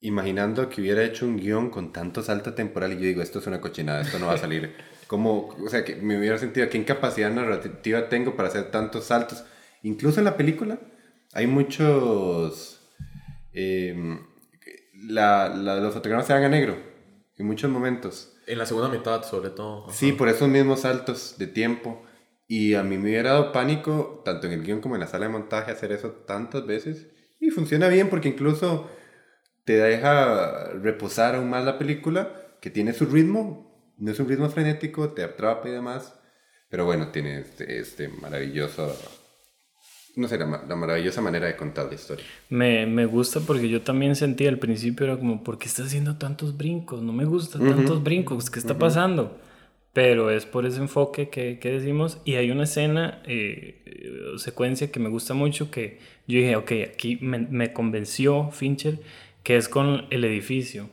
imaginando 0.00 0.68
que 0.68 0.80
hubiera 0.80 1.02
hecho 1.04 1.26
un 1.26 1.36
guion 1.36 1.70
con 1.70 1.92
tanto 1.92 2.22
salto 2.22 2.54
temporal 2.54 2.92
y 2.92 2.96
yo 2.96 3.02
digo, 3.02 3.22
esto 3.22 3.38
es 3.38 3.46
una 3.46 3.60
cochinada, 3.60 4.02
esto 4.02 4.18
no 4.18 4.26
va 4.26 4.34
a 4.34 4.38
salir. 4.38 4.74
Como, 5.06 5.48
o 5.48 5.68
sea, 5.68 5.84
que 5.84 5.96
me 5.96 6.18
hubiera 6.18 6.38
sentido, 6.38 6.68
¿qué 6.68 6.78
incapacidad 6.78 7.30
narrativa 7.30 8.08
tengo 8.08 8.36
para 8.36 8.48
hacer 8.48 8.70
tantos 8.70 9.04
saltos? 9.04 9.44
Incluso 9.82 10.20
en 10.20 10.24
la 10.24 10.36
película 10.36 10.78
hay 11.32 11.46
muchos... 11.46 12.80
Em, 13.52 14.20
la, 14.94 15.48
los 15.48 15.94
fotogramas 15.94 16.26
se 16.26 16.32
van 16.32 16.44
a 16.44 16.48
negro 16.48 16.76
en 17.36 17.46
muchos 17.46 17.70
momentos. 17.70 18.32
En 18.46 18.58
la 18.58 18.66
segunda 18.66 18.88
mitad, 18.88 19.22
sobre 19.24 19.50
todo. 19.50 19.90
Sí, 19.90 20.12
por 20.12 20.28
esos 20.28 20.48
mismos 20.48 20.80
saltos 20.80 21.36
de 21.38 21.46
tiempo. 21.46 22.02
Y 22.48 22.74
a 22.74 22.82
mí 22.82 22.96
me 22.96 23.10
hubiera 23.10 23.32
dado 23.32 23.52
pánico, 23.52 24.22
tanto 24.24 24.46
en 24.46 24.52
el 24.52 24.62
guion 24.62 24.80
como 24.80 24.94
en 24.94 25.00
la 25.00 25.08
sala 25.08 25.26
de 25.26 25.32
montaje, 25.32 25.72
hacer 25.72 25.92
eso 25.92 26.10
tantas 26.10 26.64
veces. 26.64 27.08
Y 27.40 27.50
funciona 27.50 27.88
bien 27.88 28.08
porque 28.08 28.28
incluso 28.28 28.88
te 29.64 29.76
deja 29.76 30.70
reposar 30.74 31.34
aún 31.34 31.50
más 31.50 31.64
la 31.64 31.76
película, 31.76 32.56
que 32.60 32.70
tiene 32.70 32.92
su 32.92 33.06
ritmo, 33.06 33.65
no 33.98 34.10
es 34.10 34.20
un 34.20 34.28
ritmo 34.28 34.48
frenético, 34.48 35.10
te 35.10 35.22
atrapa 35.22 35.68
y 35.68 35.72
demás, 35.72 36.14
pero 36.68 36.84
bueno, 36.84 37.08
tiene 37.08 37.40
este, 37.40 37.78
este 37.78 38.08
maravilloso, 38.08 38.94
no 40.16 40.28
sé, 40.28 40.38
la, 40.38 40.46
maravillosa 40.46 41.20
manera 41.20 41.46
de 41.46 41.56
contar 41.56 41.86
la 41.86 41.94
historia. 41.94 42.24
Me, 42.48 42.86
me, 42.86 43.06
gusta 43.06 43.40
porque 43.40 43.68
yo 43.68 43.82
también 43.82 44.16
sentí 44.16 44.46
al 44.46 44.58
principio, 44.58 45.06
era 45.06 45.16
como, 45.16 45.42
¿por 45.42 45.58
qué 45.58 45.66
está 45.66 45.84
haciendo 45.84 46.16
tantos 46.16 46.56
brincos? 46.56 47.02
No 47.02 47.12
me 47.12 47.24
gustan 47.24 47.68
tantos 47.68 48.02
brincos, 48.02 48.50
¿qué 48.50 48.58
está 48.58 48.78
pasando? 48.78 49.38
Pero 49.92 50.30
es 50.30 50.44
por 50.44 50.66
ese 50.66 50.78
enfoque 50.80 51.30
que, 51.30 51.58
que 51.58 51.70
decimos. 51.70 52.20
Y 52.26 52.34
hay 52.34 52.50
una 52.50 52.64
escena, 52.64 53.22
eh, 53.24 53.82
eh, 53.86 54.38
secuencia 54.38 54.92
que 54.92 55.00
me 55.00 55.08
gusta 55.08 55.32
mucho, 55.32 55.70
que 55.70 56.00
yo 56.26 56.38
dije, 56.38 56.56
ok, 56.56 56.72
aquí 56.92 57.18
me, 57.22 57.38
me 57.38 57.72
convenció 57.72 58.50
Fincher 58.50 59.00
que 59.46 59.56
es 59.56 59.68
con 59.68 60.06
el 60.10 60.24
edificio, 60.24 60.90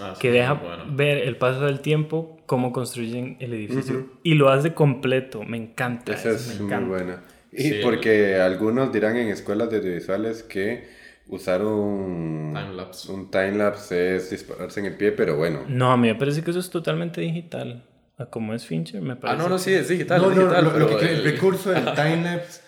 ah, 0.00 0.14
que 0.18 0.30
deja 0.30 0.60
ver 0.90 1.18
el 1.18 1.36
paso 1.36 1.60
del 1.60 1.80
tiempo, 1.80 2.38
cómo 2.46 2.72
construyen 2.72 3.36
el 3.40 3.52
edificio, 3.52 4.10
y 4.22 4.34
lo 4.34 4.48
hace 4.48 4.74
completo, 4.74 5.42
me 5.42 5.56
encanta. 5.56 6.14
Esa 6.14 6.30
es 6.30 6.60
muy 6.60 6.84
buena. 6.84 7.22
Y 7.52 7.82
porque 7.82 8.36
algunos 8.36 8.92
dirán 8.92 9.16
en 9.16 9.28
escuelas 9.28 9.70
de 9.70 9.78
audiovisuales 9.78 10.42
que 10.42 10.88
usar 11.28 11.64
un 11.64 12.52
timelapse. 12.54 13.12
un 13.12 13.30
timelapse 13.30 14.16
es 14.16 14.30
dispararse 14.30 14.80
en 14.80 14.86
el 14.86 14.96
pie, 14.96 15.12
pero 15.12 15.36
bueno. 15.36 15.64
No, 15.68 15.90
a 15.90 15.96
mí 15.96 16.08
me 16.08 16.14
parece 16.14 16.42
que 16.42 16.50
eso 16.50 16.60
es 16.60 16.70
totalmente 16.70 17.20
digital. 17.20 17.84
Como 18.30 18.54
es 18.54 18.64
Fincher, 18.64 19.02
me 19.02 19.16
parece. 19.16 19.40
Ah, 19.40 19.42
no, 19.42 19.48
no, 19.48 19.58
sí, 19.58 19.72
es 19.74 19.88
digital. 19.88 20.22
No, 20.22 20.30
digital, 20.30 20.64
no, 20.64 20.78
lo, 20.78 20.98
que 20.98 21.04
el... 21.04 21.16
el 21.16 21.24
recurso 21.24 21.70
del 21.70 21.84
timelapse 21.94 22.62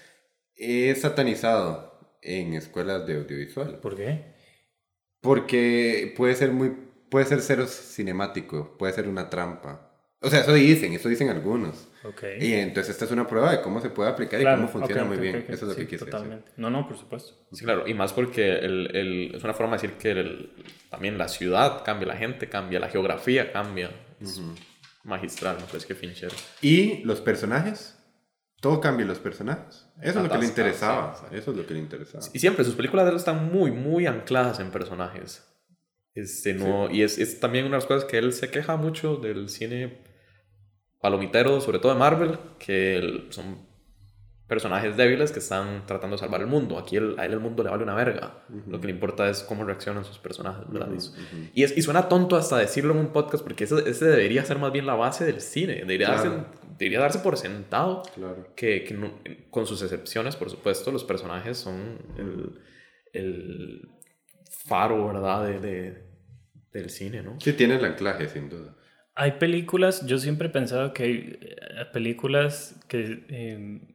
es 0.54 1.00
satanizado 1.00 2.16
en 2.22 2.54
escuelas 2.54 3.06
de 3.06 3.16
audiovisual. 3.16 3.78
¿Por 3.80 3.96
qué? 3.96 4.34
Porque 5.20 6.12
puede 6.16 6.34
ser 6.34 6.52
muy, 6.52 6.72
puede 7.10 7.26
ser 7.26 7.40
cero 7.40 7.66
cinemático, 7.66 8.76
puede 8.78 8.92
ser 8.92 9.08
una 9.08 9.28
trampa. 9.30 9.84
O 10.20 10.30
sea, 10.30 10.40
eso 10.40 10.52
dicen, 10.52 10.92
eso 10.92 11.08
dicen 11.08 11.28
algunos. 11.28 11.88
Okay. 12.02 12.38
Y 12.40 12.54
entonces 12.54 12.90
esta 12.90 13.04
es 13.04 13.10
una 13.12 13.26
prueba 13.26 13.52
de 13.52 13.62
cómo 13.62 13.80
se 13.80 13.90
puede 13.90 14.10
aplicar 14.10 14.40
y 14.40 14.44
cómo 14.44 14.66
funciona 14.66 15.04
muy 15.04 15.18
bien. 15.18 15.44
Eso 15.48 15.64
es 15.64 15.70
lo 15.70 15.76
que 15.76 15.86
quieres 15.86 16.04
totalmente. 16.04 16.50
No, 16.56 16.70
no, 16.70 16.88
por 16.88 16.96
supuesto. 16.96 17.34
Sí, 17.52 17.64
claro. 17.64 17.86
Y 17.86 17.94
más 17.94 18.12
porque 18.12 18.58
el, 18.58 18.96
el, 18.96 19.34
es 19.36 19.44
una 19.44 19.54
forma 19.54 19.76
de 19.76 19.82
decir 19.82 19.98
que 19.98 20.50
también 20.90 21.18
la 21.18 21.28
ciudad 21.28 21.84
cambia, 21.84 22.08
la 22.08 22.16
gente 22.16 22.48
cambia, 22.48 22.80
la 22.80 22.88
geografía 22.88 23.52
cambia. 23.52 23.90
magistral, 25.04 25.58
¿no? 25.60 25.66
Pues 25.66 25.86
que 25.86 25.94
Fincher. 25.94 26.32
Y 26.60 27.04
los 27.04 27.20
personajes 27.20 27.98
todo 28.60 28.80
cambia 28.80 29.06
los 29.06 29.20
personajes. 29.20 29.86
Eso 30.02 30.18
es 30.18 30.24
lo 30.24 30.30
que 30.30 30.38
le 30.38 30.46
interesaba. 30.46 31.16
Eso 31.30 31.50
es 31.52 31.56
lo 31.56 31.66
que 31.66 31.74
le 31.74 31.80
interesaba. 31.80 32.24
Y 32.32 32.38
siempre 32.40 32.64
sus 32.64 32.74
películas 32.74 33.04
de 33.06 33.12
él 33.12 33.16
están 33.16 33.52
muy, 33.52 33.70
muy 33.70 34.06
ancladas 34.06 34.58
en 34.58 34.70
personajes. 34.70 35.44
Este, 36.18 36.54
no, 36.54 36.90
Y 36.90 37.02
es, 37.02 37.18
es, 37.18 37.40
también 37.40 37.64
una 37.64 37.76
de 37.76 37.78
las 37.78 37.86
cosas 37.86 38.04
que 38.04 38.18
él 38.18 38.32
se 38.32 38.50
queja 38.50 38.76
mucho 38.76 39.16
del 39.16 39.48
cine 39.48 39.98
palomitero, 41.00 41.60
sobre 41.60 41.78
todo 41.78 41.92
de 41.92 41.98
Marvel, 41.98 42.38
que 42.58 43.26
son 43.30 43.68
personajes 44.48 44.96
débiles 44.96 45.30
que 45.30 45.38
están 45.38 45.84
tratando 45.86 46.16
de 46.16 46.20
salvar 46.20 46.40
el 46.40 46.46
mundo. 46.46 46.78
Aquí 46.78 46.96
a 46.96 47.00
él 47.00 47.16
el 47.18 47.38
mundo 47.40 47.62
le 47.62 47.70
vale 47.70 47.82
una 47.82 47.94
verga. 47.94 48.44
Lo 48.66 48.80
que 48.80 48.86
le 48.86 48.94
importa 48.94 49.28
es 49.28 49.42
cómo 49.42 49.64
reaccionan 49.64 50.04
sus 50.04 50.18
personajes. 50.18 50.64
y, 51.54 51.62
es, 51.62 51.76
y 51.76 51.82
suena 51.82 52.08
tonto 52.08 52.36
hasta 52.36 52.56
decirlo 52.56 52.94
en 52.94 53.00
un 53.00 53.12
podcast 53.12 53.44
porque 53.44 53.64
ese, 53.64 53.88
ese, 53.88 54.06
debería 54.06 54.44
ser 54.44 54.58
más 54.58 54.72
bien 54.72 54.86
la 54.86 54.94
base 54.94 55.24
del 55.24 55.40
cine. 55.40 55.74
Debería 55.74 56.18
ser 56.18 56.32
debería 56.78 57.00
darse 57.00 57.18
por 57.18 57.36
sentado 57.36 58.02
que, 58.54 58.84
que 58.84 59.46
con 59.50 59.66
sus 59.66 59.82
excepciones, 59.82 60.36
por 60.36 60.48
supuesto, 60.48 60.92
los 60.92 61.04
personajes 61.04 61.58
son 61.58 61.98
el, 62.16 62.60
el 63.12 63.88
faro, 64.66 65.08
¿verdad? 65.08 65.44
De, 65.44 65.58
de, 65.58 66.07
del 66.72 66.90
cine, 66.90 67.22
¿no? 67.22 67.40
Sí, 67.40 67.52
tiene 67.52 67.76
el 67.76 67.84
anclaje, 67.84 68.28
sin 68.28 68.48
duda. 68.48 68.74
Hay 69.14 69.32
películas, 69.32 70.06
yo 70.06 70.18
siempre 70.18 70.48
he 70.48 70.50
pensado 70.50 70.92
que 70.92 71.02
hay 71.02 71.38
eh, 71.40 71.56
películas 71.92 72.78
que 72.88 73.24
em, 73.28 73.94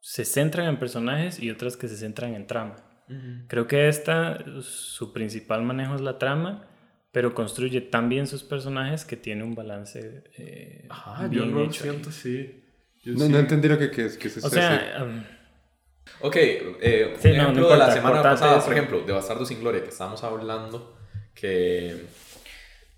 se 0.00 0.24
centran 0.24 0.68
en 0.68 0.78
personajes 0.78 1.38
y 1.38 1.50
otras 1.50 1.76
que 1.76 1.88
se 1.88 1.96
centran 1.96 2.34
en 2.34 2.46
trama. 2.46 2.76
Creo 3.48 3.66
que 3.66 3.88
esta, 3.88 4.42
su 4.62 5.12
principal 5.12 5.62
manejo 5.62 5.94
es 5.94 6.00
la 6.00 6.18
trama 6.18 6.70
pero 7.14 7.32
construye 7.32 7.80
tan 7.80 8.08
bien 8.08 8.26
sus 8.26 8.42
personajes 8.42 9.04
que 9.04 9.16
tiene 9.16 9.44
un 9.44 9.54
balance 9.54 10.24
eh, 10.36 10.88
Ajá, 10.90 11.28
yo 11.30 11.46
lo 11.46 11.70
siento, 11.70 12.10
sí. 12.10 12.60
no, 13.04 13.28
no 13.28 13.38
entendí 13.38 13.68
lo 13.68 13.78
que, 13.78 13.92
que, 13.92 14.18
que 14.18 14.28
se 14.28 14.44
O 14.44 14.50
sea... 14.50 14.98
Um, 15.00 15.22
ok, 16.22 16.36
eh, 16.36 17.14
sí, 17.20 17.32
no, 17.36 17.52
de 17.52 17.76
la 17.76 17.92
semana 17.92 18.20
pasada, 18.20 18.60
por 18.60 18.72
ejemplo, 18.72 19.02
de 19.02 19.12
Bastardo 19.12 19.46
sin 19.46 19.60
Gloria, 19.60 19.84
que 19.84 19.90
estábamos 19.90 20.24
hablando 20.24 20.98
que, 21.34 22.06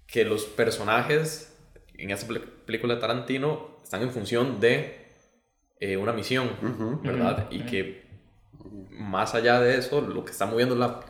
que 0.07 0.25
los 0.25 0.44
personajes 0.44 1.55
en 1.99 2.11
esa 2.11 2.27
película 2.66 2.94
de 2.94 3.01
Tarantino 3.01 3.77
están 3.83 4.03
en 4.03 4.11
función 4.11 4.61
de 4.61 5.07
eh, 5.81 5.96
una 5.96 6.12
misión, 6.12 6.51
¿verdad? 7.03 7.49
Y 7.51 7.61
que 7.61 8.07
más 8.90 9.35
allá 9.35 9.61
de 9.61 9.79
eso, 9.79 10.01
lo 10.01 10.25
que 10.25 10.33
está 10.33 10.46
moviendo 10.46 10.75
es 10.75 10.81
la 10.81 11.01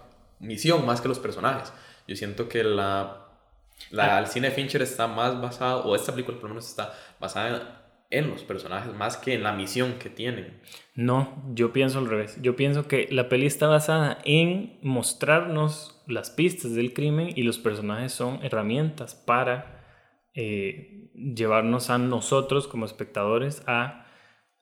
misión 0.41 0.85
más 0.85 1.01
que 1.01 1.09
los 1.09 1.19
personajes. 1.19 1.73
Yo 2.07 2.17
siento 2.17 2.49
que 2.49 2.63
la, 2.63 3.29
la, 3.91 4.19
el 4.19 4.27
cine 4.27 4.51
Fincher 4.51 4.83
está 4.83 5.07
más 5.07 5.41
basado, 5.41 5.85
o 5.85 5.97
esta 5.97 6.13
película 6.13 6.37
por 6.39 6.49
lo 6.49 6.55
menos 6.55 6.69
está 6.69 6.95
basada 7.19 7.49
en 7.49 7.86
los 8.11 8.45
personajes 8.45 8.95
más 8.95 9.17
que 9.17 9.35
en 9.35 9.43
la 9.43 9.53
misión 9.53 9.95
que 9.99 10.11
tienen. 10.11 10.61
No, 10.95 11.43
yo 11.55 11.73
pienso 11.73 11.99
al 11.99 12.09
revés. 12.09 12.39
Yo 12.41 12.57
pienso 12.57 12.89
que 12.89 13.09
la 13.11 13.29
peli 13.29 13.47
está 13.47 13.67
basada 13.67 14.19
en 14.25 14.79
mostrarnos 14.83 16.03
las 16.07 16.31
pistas 16.31 16.75
del 16.75 16.93
crimen 16.93 17.31
y 17.35 17.43
los 17.43 17.59
personajes 17.59 18.13
son 18.13 18.41
herramientas 18.43 19.15
para 19.15 19.85
eh, 20.35 21.11
llevarnos 21.15 21.91
a 21.91 21.99
nosotros 21.99 22.69
como 22.69 22.87
espectadores 22.87 23.63
a 23.67 24.07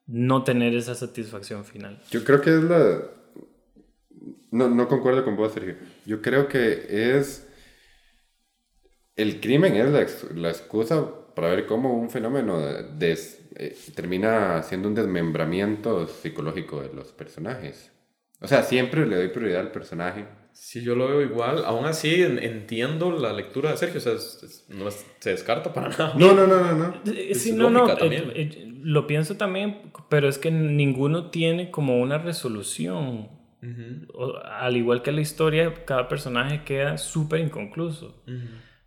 no 0.07 0.45
tener 0.45 0.75
esa 0.75 0.95
satisfacción 0.95 1.65
final. 1.65 2.01
Yo 2.11 2.25
creo 2.25 2.41
que 2.41 2.51
es 2.51 2.63
la, 2.63 3.03
no, 4.51 4.69
no 4.69 4.87
concuerdo 4.89 5.25
con 5.25 5.37
vos, 5.37 5.53
Sergio. 5.53 5.77
Yo 6.07 6.23
creo 6.23 6.47
que 6.49 6.87
es... 7.19 7.51
El 9.17 9.41
crimen 9.41 9.77
es 9.77 9.91
la, 9.91 10.07
la 10.41 10.49
excusa 10.51 11.05
para 11.35 11.49
ver 11.49 11.67
cómo 11.67 11.95
un 11.95 12.11
fenómeno 12.11 12.61
des, 12.97 13.41
eh, 13.57 13.77
termina 13.95 14.63
siendo 14.63 14.89
un 14.89 14.95
desmembramiento 14.95 16.07
psicológico 16.07 16.81
de 16.81 16.93
los 16.93 17.13
personajes. 17.13 17.93
O 18.41 18.47
sea, 18.47 18.63
siempre 18.63 19.07
le 19.07 19.17
doy 19.17 19.29
prioridad 19.29 19.61
al 19.61 19.73
personaje. 19.73 20.27
Sí, 20.53 20.83
yo 20.83 20.95
lo 20.95 21.09
veo 21.09 21.23
igual. 21.23 21.65
Aún 21.65 21.87
así 21.87 22.23
entiendo 22.23 23.11
la 23.11 23.33
lectura 23.33 23.71
de 23.71 23.77
Sergio. 23.77 23.99
O 23.99 24.01
sea, 24.01 24.13
no 24.69 24.91
se 24.91 25.31
descarta 25.31 25.73
para 25.73 25.89
nada. 25.89 26.15
No, 26.17 26.35
no, 26.35 26.47
no, 26.47 26.61
no. 26.61 26.75
no. 26.75 27.13
Eh, 27.13 27.35
sí, 27.35 27.53
no, 27.53 27.71
no. 27.71 27.89
Eh, 28.01 28.65
lo 28.83 29.07
pienso 29.07 29.37
también, 29.37 29.93
pero 30.09 30.29
es 30.29 30.39
que 30.39 30.51
ninguno 30.51 31.31
tiene 31.31 31.71
como 31.71 32.01
una 32.01 32.19
resolución 32.19 33.29
al 34.45 34.77
igual 34.77 35.03
que 35.03 35.13
la 35.13 35.21
historia, 35.21 35.73
cada 35.85 36.09
personaje 36.09 36.63
queda 36.65 36.99
súper 36.99 37.41
inconcluso. 37.41 38.23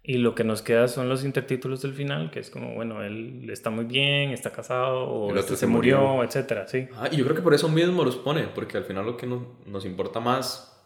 Y 0.09 0.19
lo 0.19 0.35
que 0.35 0.45
nos 0.45 0.61
queda 0.61 0.87
son 0.87 1.09
los 1.09 1.25
intertítulos 1.25 1.81
del 1.81 1.93
final, 1.93 2.31
que 2.31 2.39
es 2.39 2.49
como, 2.49 2.73
bueno, 2.73 3.03
él 3.03 3.45
está 3.49 3.69
muy 3.69 3.83
bien, 3.83 4.31
está 4.31 4.51
casado, 4.51 5.03
o 5.03 5.35
este 5.35 5.57
se 5.57 5.67
murió, 5.67 6.23
etcétera, 6.23 6.65
sí. 6.65 6.87
Ah, 6.95 7.09
y 7.11 7.17
yo 7.17 7.25
creo 7.25 7.35
que 7.35 7.41
por 7.41 7.53
eso 7.53 7.67
mismo 7.67 8.05
los 8.05 8.15
pone, 8.15 8.43
porque 8.43 8.77
al 8.77 8.85
final 8.85 9.05
lo 9.05 9.17
que 9.17 9.27
nos, 9.27 9.41
nos 9.65 9.83
importa 9.83 10.21
más, 10.21 10.81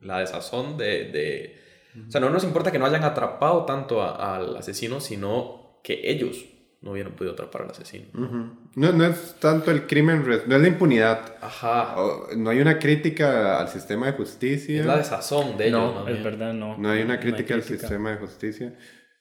la 0.00 0.20
desazón 0.20 0.76
de... 0.76 1.10
de... 1.10 1.60
O 2.06 2.08
sea, 2.08 2.20
no 2.20 2.30
nos 2.30 2.44
importa 2.44 2.70
que 2.70 2.78
no 2.78 2.86
hayan 2.86 3.02
atrapado 3.02 3.64
tanto 3.64 4.00
al 4.00 4.56
asesino, 4.56 5.00
sino 5.00 5.80
que 5.82 6.08
ellos 6.08 6.44
no 6.82 6.92
hubieran 6.92 7.12
podido 7.12 7.34
atrapar 7.34 7.62
al 7.62 7.70
asesino. 7.70 8.06
no, 8.14 8.92
no 8.92 9.04
es 9.04 9.36
tanto 9.38 9.70
el 9.70 9.86
crimen, 9.86 10.24
no 10.26 10.56
es 10.56 10.62
la 10.62 10.68
impunidad. 10.68 11.36
Ajá. 11.40 11.94
no 12.36 12.50
hay 12.50 12.60
una 12.60 12.78
crítica 12.78 13.58
al 13.58 13.68
sistema 13.68 14.06
de 14.06 14.12
justicia. 14.12 14.80
Es 14.80 14.86
la 14.86 14.96
desazón 14.96 15.58
de 15.58 15.68
ellos. 15.68 15.94
No, 15.94 16.08
es 16.08 16.22
verdad, 16.24 16.54
no. 16.54 16.78
No 16.78 16.90
hay 16.90 17.02
una 17.02 17.20
crítica, 17.20 17.54
al 17.54 17.62
sistema 17.62 18.12
de 18.12 18.16
justicia. 18.16 18.74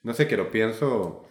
No 0.04 0.14
sé, 0.14 0.28
que 0.28 0.38
lo 0.38 0.50
pienso, 0.50 1.28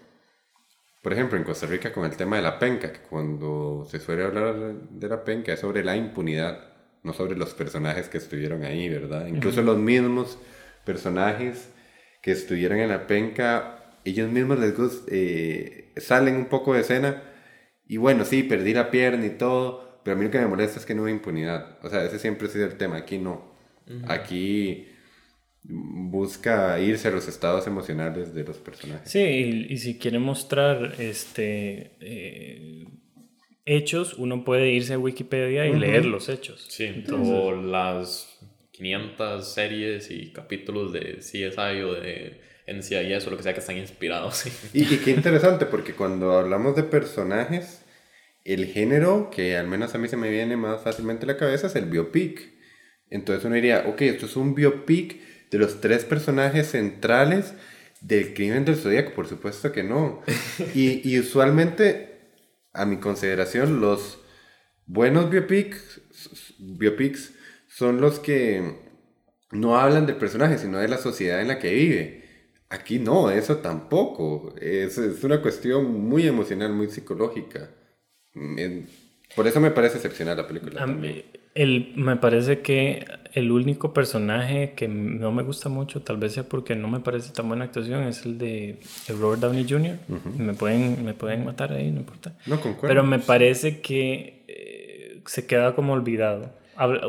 por 1.03 1.15
ejemplo, 1.15 1.39
en 1.39 1.45
Costa 1.45 1.67
Rica 1.67 1.93
con 1.93 2.05
el 2.05 2.15
tema 2.17 2.37
de 2.37 2.43
la 2.43 2.59
penca, 2.59 2.93
que 2.93 3.01
cuando 3.01 3.87
se 3.91 3.99
suele 3.99 4.25
hablar 4.25 4.55
de 4.55 5.09
la 5.09 5.25
penca 5.25 5.55
es 5.55 5.61
sobre 5.61 5.83
la 5.83 5.97
impunidad, 5.97 6.61
no 7.03 7.15
sobre 7.15 7.39
los 7.39 7.55
personajes 7.55 8.11
que 8.11 8.19
estuvieron 8.19 8.65
ahí, 8.65 8.87
¿verdad? 8.91 9.27
Incluso 9.27 9.63
los 9.63 9.79
mismos 9.79 10.39
personajes 10.85 11.71
que 12.21 12.33
estuvieron 12.33 12.79
en 12.81 12.91
la 12.91 13.07
penca 13.07 13.78
ellos 14.11 14.31
mismos 14.31 14.59
les 14.59 14.77
gusta, 14.77 15.11
eh, 15.11 15.93
salen 15.97 16.37
un 16.37 16.47
poco 16.47 16.75
de 16.75 16.81
escena 16.81 17.23
y 17.87 17.97
bueno, 17.97 18.25
sí, 18.25 18.43
perdí 18.43 18.75
la 18.75 18.91
pierna 18.91 19.27
y 19.27 19.31
todo, 19.31 20.01
pero 20.05 20.15
a 20.15 20.19
mí 20.19 20.27
lo 20.27 20.31
que 20.31 20.39
me 20.39 20.47
molesta 20.47 20.79
es 20.79 20.87
que 20.87 20.95
no 20.95 21.07
hay 21.07 21.13
impunidad. 21.13 21.79
O 21.83 21.89
sea, 21.89 22.05
ese 22.05 22.19
siempre 22.19 22.47
ha 22.47 22.51
sido 22.51 22.67
el 22.67 22.77
tema, 22.77 22.97
aquí 22.97 23.19
no. 23.19 23.57
Aquí 24.07 24.87
busca 25.63 26.79
irse 26.81 27.09
a 27.09 27.11
los 27.11 27.27
estados 27.27 27.67
emocionales 27.67 28.35
de 28.35 28.45
los 28.45 28.59
personajes. 28.59 29.11
Sí, 29.11 29.67
y, 29.71 29.79
si 29.79 29.99
quiere 29.99 30.19
mostrar 30.19 30.95
este 30.99 31.93
eh, 32.01 32.87
hechos, 33.65 34.15
uno 34.15 34.45
puede 34.45 34.71
irse 34.71 34.95
a 34.95 34.99
Wikipedia 34.99 35.67
y 35.67 35.79
leer 35.79 36.05
los 36.05 36.29
hechos. 36.29 36.67
Sí, 36.69 37.05
o 37.11 37.53
las 37.53 38.39
500 38.73 39.53
series 39.53 40.11
y 40.11 40.33
capítulos 40.33 40.93
de 40.93 41.19
CSI 41.19 41.83
o 41.83 41.95
de 41.95 42.48
en 42.69 42.83
CIS 42.83 43.27
o 43.27 43.31
lo 43.31 43.37
que 43.37 43.43
sea 43.43 43.55
que 43.55 43.61
están 43.61 43.79
inspirados. 43.79 44.45
Y, 44.73 44.85
qué 44.99 45.11
interesante, 45.11 45.67
porque 45.67 45.95
cuando 45.95 46.33
hablamos 46.33 46.77
de 46.77 46.83
personajes, 46.83 47.83
el 48.45 48.67
género 48.67 49.31
que 49.31 49.57
al 49.57 49.67
menos 49.67 49.95
a 49.95 49.99
mí 49.99 50.09
se 50.09 50.17
me 50.17 50.31
viene 50.31 50.57
más 50.57 50.83
fácilmente 50.83 51.25
a 51.25 51.29
la 51.29 51.37
cabeza 51.37 51.67
es 51.67 51.77
el 51.77 51.87
biopic. 51.87 52.53
Entonces 53.11 53.45
uno 53.45 53.55
diría, 53.55 53.85
ok, 53.89 54.03
esto 54.03 54.27
es 54.27 54.37
un 54.37 54.55
biopic 54.55 55.19
de 55.51 55.59
los 55.59 55.81
tres 55.81 56.05
personajes 56.05 56.71
centrales 56.71 57.55
del 58.01 58.35
crimen 58.35 58.65
del 58.65 58.77
zodiaco, 58.77 59.13
por 59.13 59.27
supuesto 59.27 59.73
que 59.73 59.83
no. 59.83 60.23
Y, 60.75 61.09
y 61.09 61.19
usualmente, 61.19 62.19
a 62.73 62.85
mi 62.85 62.99
consideración, 62.99 63.81
los 63.81 64.21
buenos 64.87 65.31
biopics, 65.31 66.03
biopics 66.59 67.33
son 67.67 68.01
los 68.01 68.19
que 68.19 68.77
no 69.51 69.79
hablan 69.79 70.07
del 70.07 70.17
personaje, 70.17 70.59
sino 70.59 70.79
de 70.79 70.89
la 70.89 70.99
sociedad 70.99 71.41
en 71.41 71.49
la 71.49 71.59
que 71.59 71.73
vive. 71.73 72.28
Aquí 72.71 72.99
no, 72.99 73.31
eso 73.31 73.57
tampoco. 73.59 74.55
Es, 74.61 74.99
es 74.99 75.25
una 75.25 75.41
cuestión 75.41 76.09
muy 76.09 76.27
emocional, 76.27 76.73
muy 76.73 76.89
psicológica. 76.89 77.71
por 79.35 79.47
eso 79.47 79.61
me 79.61 79.71
parece 79.71 79.97
excepcional 79.97 80.37
la 80.37 80.47
película. 80.47 80.87
el, 81.55 81.93
me 81.97 82.17
parece 82.17 82.61
que 82.61 83.07
el 83.33 83.51
único 83.51 83.95
personaje 83.95 84.75
que 84.77 84.87
no 84.87 85.33
me 85.33 85.43
gusta 85.43 85.69
mucho, 85.69 86.03
tal 86.03 86.19
vez 86.19 86.35
sea 86.35 86.45
porque 86.45 86.77
no 86.77 86.89
me 86.89 87.01
parece 87.01 87.33
tan 87.33 87.49
buena 87.49 87.65
actuación, 87.65 88.05
es 88.05 88.27
el 88.27 88.37
de, 88.37 88.79
Robert 89.09 89.41
Downey 89.41 89.67
Jr. 89.69 89.97
me, 90.37 90.53
pueden, 90.53 91.05
me 91.05 91.15
pueden 91.15 91.45
matar 91.47 91.73
ahí, 91.73 91.91
no 91.91 92.01
importa. 92.01 92.37
No 92.47 92.61
concuerdo. 92.61 92.89
Pero 92.89 93.03
me 93.03 93.19
parece 93.19 93.81
que 93.81 94.45
eh, 94.47 95.23
se 95.25 95.47
queda 95.47 95.75
como 95.75 95.95
olvidado. 95.95 96.53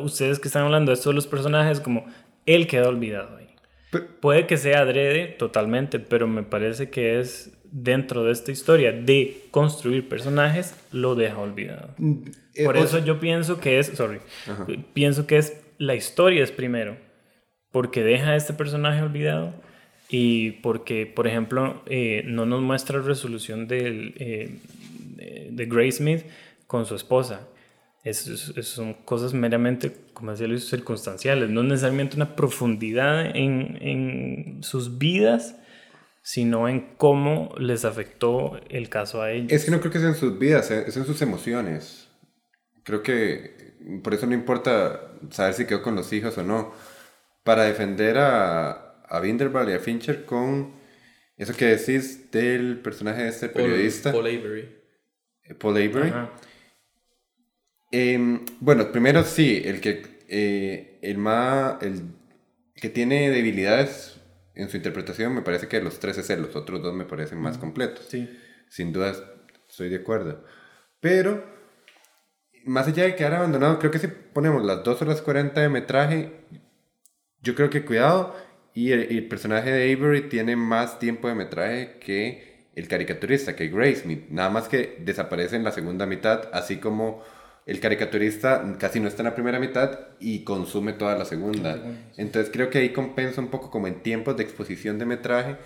Ustedes 0.02 0.40
que 0.40 0.48
están 0.48 0.64
hablando 0.64 0.92
de 0.92 0.96
estos 0.96 1.14
los 1.14 1.28
personajes, 1.28 1.80
como 1.80 2.06
él 2.46 2.66
queda 2.66 2.88
olvidado 2.88 3.38
ahí. 3.38 3.49
Puede 4.22 4.46
que 4.46 4.58
sea 4.58 4.82
adrede 4.82 5.28
totalmente, 5.28 6.00
pero 6.00 6.28
me 6.28 6.44
parece 6.44 6.90
que 6.90 7.20
es 7.20 7.52
dentro 7.72 8.24
de 8.24 8.32
esta 8.32 8.52
historia 8.52 8.92
de 8.92 9.46
construir 9.52 10.08
personajes, 10.08 10.76
lo 10.92 11.16
deja 11.16 11.38
olvidado. 11.38 11.94
Mm, 11.98 12.14
eh, 12.56 12.66
Por 12.66 12.78
eso 12.78 13.00
yo 13.00 13.20
pienso 13.20 13.60
que 13.60 13.80
es, 13.80 13.88
sorry, 13.88 14.20
pienso 14.94 15.26
que 15.28 15.38
es 15.38 15.62
la 15.78 15.96
historia 15.96 16.44
es 16.44 16.52
primero, 16.52 16.98
porque 17.72 18.04
deja 18.04 18.32
a 18.32 18.36
este 18.36 18.54
personaje 18.54 19.02
olvidado 19.02 19.54
y 20.10 20.52
porque, 20.52 21.06
por 21.06 21.28
ejemplo, 21.28 21.84
eh, 21.86 22.24
no 22.26 22.46
nos 22.46 22.62
muestra 22.62 23.02
resolución 23.02 23.68
del, 23.68 24.14
eh, 24.18 24.60
de 25.50 25.66
Grace 25.66 25.94
Smith 25.94 26.26
con 26.68 26.86
su 26.86 26.96
esposa 26.96 27.48
es, 28.04 28.18
son 28.62 28.94
cosas 28.94 29.34
meramente, 29.34 29.92
como 30.14 30.32
decía 30.32 30.48
Luis, 30.48 30.70
circunstanciales, 30.70 31.50
no 31.50 31.64
necesariamente 31.64 32.16
una 32.16 32.36
profundidad 32.36 33.36
en, 33.36 33.78
en, 33.82 34.64
sus 34.64 34.98
vidas, 34.98 35.56
sino 36.22 36.70
en 36.70 36.96
cómo 36.98 37.54
les 37.58 37.86
afectó 37.86 38.60
el 38.70 38.90
caso 38.90 39.22
a 39.22 39.32
ellos. 39.32 39.52
Es 39.52 39.66
que 39.66 39.72
no 39.72 39.80
creo 39.80 39.92
que 39.92 40.00
sea 40.00 40.10
en 40.10 40.16
sus 40.16 40.38
vidas, 40.40 40.72
eh, 40.72 40.86
es 40.88 40.96
en 40.98 41.06
sus 41.06 41.22
emociones. 41.22 42.08
Creo 42.84 43.04
que 43.04 43.76
por 44.04 44.14
eso 44.14 44.28
no 44.28 44.34
importa 44.34 45.12
saber 45.32 45.54
si 45.54 45.66
quedó 45.66 45.82
con 45.82 45.96
los 45.96 46.12
hijos 46.14 46.38
o 46.38 46.44
no. 46.44 46.74
Para 47.44 47.64
defender 47.64 48.18
a, 48.18 49.04
a 49.04 49.20
Vinderball 49.20 49.70
y 49.70 49.74
a 49.74 49.80
Fincher 49.80 50.26
con 50.26 50.74
eso 51.38 51.54
que 51.56 51.66
decís 51.66 52.32
del 52.32 52.80
personaje 52.82 53.24
de 53.24 53.30
este 53.30 53.50
periodista. 53.50 54.12
Paul 54.12 54.28
Avery 54.28 54.80
Paul 55.58 55.78
Avery. 55.78 56.14
Em, 57.92 58.46
bueno, 58.60 58.92
primero 58.92 59.24
sí, 59.24 59.62
el 59.66 59.82
que, 59.82 60.20
eh, 60.28 61.00
el, 61.02 61.18
más, 61.18 61.82
el 61.82 62.04
que 62.76 62.90
tiene 62.90 63.30
debilidades 63.30 64.20
en 64.56 64.70
su 64.70 64.78
interpretación 64.78 65.34
me 65.34 65.42
parece 65.42 65.68
que 65.68 65.82
los 65.82 66.00
tres 66.00 66.18
es 66.18 66.30
él, 66.30 66.42
los 66.42 66.56
otros 66.56 66.82
dos 66.82 66.94
me 66.94 67.06
parecen 67.06 67.40
más 67.40 67.58
completos. 67.58 68.06
Sí. 68.10 68.30
Sin 68.70 68.94
duda 68.94 69.16
estoy 69.68 69.90
de 69.90 69.98
acuerdo. 69.98 70.44
Pero, 71.00 71.44
más 72.66 72.88
allá 72.88 73.04
de 73.04 73.16
quedar 73.16 73.36
abandonado, 73.36 73.80
creo 73.80 73.92
que 73.92 74.00
si 74.00 74.08
ponemos 74.08 74.64
las 74.64 74.84
2 74.84 75.02
horas 75.02 75.22
40 75.22 75.62
de 75.62 75.70
metraje, 75.70 76.32
yo 77.42 77.56
creo 77.56 77.70
que 77.70 77.86
cuidado, 77.86 78.36
y 78.74 78.92
el, 78.92 79.28
personaje 79.28 79.72
de 79.72 79.94
Avery 79.94 80.30
tiene 80.30 80.56
más 80.56 81.00
tiempo 81.00 81.28
de 81.28 81.36
metraje 81.36 81.98
que 82.00 82.70
el 82.76 82.88
caricaturista, 82.88 83.56
que 83.56 83.68
Grace. 83.68 84.26
Nada 84.30 84.50
más 84.50 84.68
que 84.68 84.98
desaparece 85.00 85.56
en 85.56 85.64
la 85.64 85.72
segunda 85.72 86.06
mitad, 86.06 86.50
así 86.54 86.78
como 86.78 87.24
el 87.66 87.80
caricaturista 87.80 88.76
casi 88.80 89.00
no 89.00 89.08
está 89.08 89.22
en 89.22 89.26
la 89.26 89.36
primera 89.36 89.60
mitad 89.60 90.00
y 90.20 90.44
consume 90.44 90.94
toda 90.94 91.16
la 91.16 91.26
segunda. 91.26 91.80
Entonces 92.18 92.50
creo 92.52 92.70
que 92.70 92.80
ahí 92.80 92.90
compensa 92.90 93.42
un 93.42 93.50
poco 93.50 93.70
como 93.70 93.88
en 93.88 94.02
tiempos 94.02 94.36
de 94.38 94.44
exposición 94.44 94.98
de 94.98 95.06
metraje, 95.06 95.58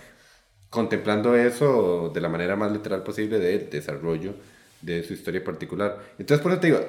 contemplando 0.69 1.35
eso 1.35 2.11
de 2.13 2.19
la 2.19 2.29
manera 2.29 2.55
más 2.55 2.71
literal 2.71 3.03
posible 3.03 3.39
del 3.39 3.69
desarrollo 3.69 4.35
de 4.81 5.01
su 5.03 5.13
historia 5.13 5.43
particular. 5.43 5.99
Entonces 6.19 6.43
por 6.43 6.51
eso 6.51 6.59
te 6.59 6.67
digo, 6.67 6.85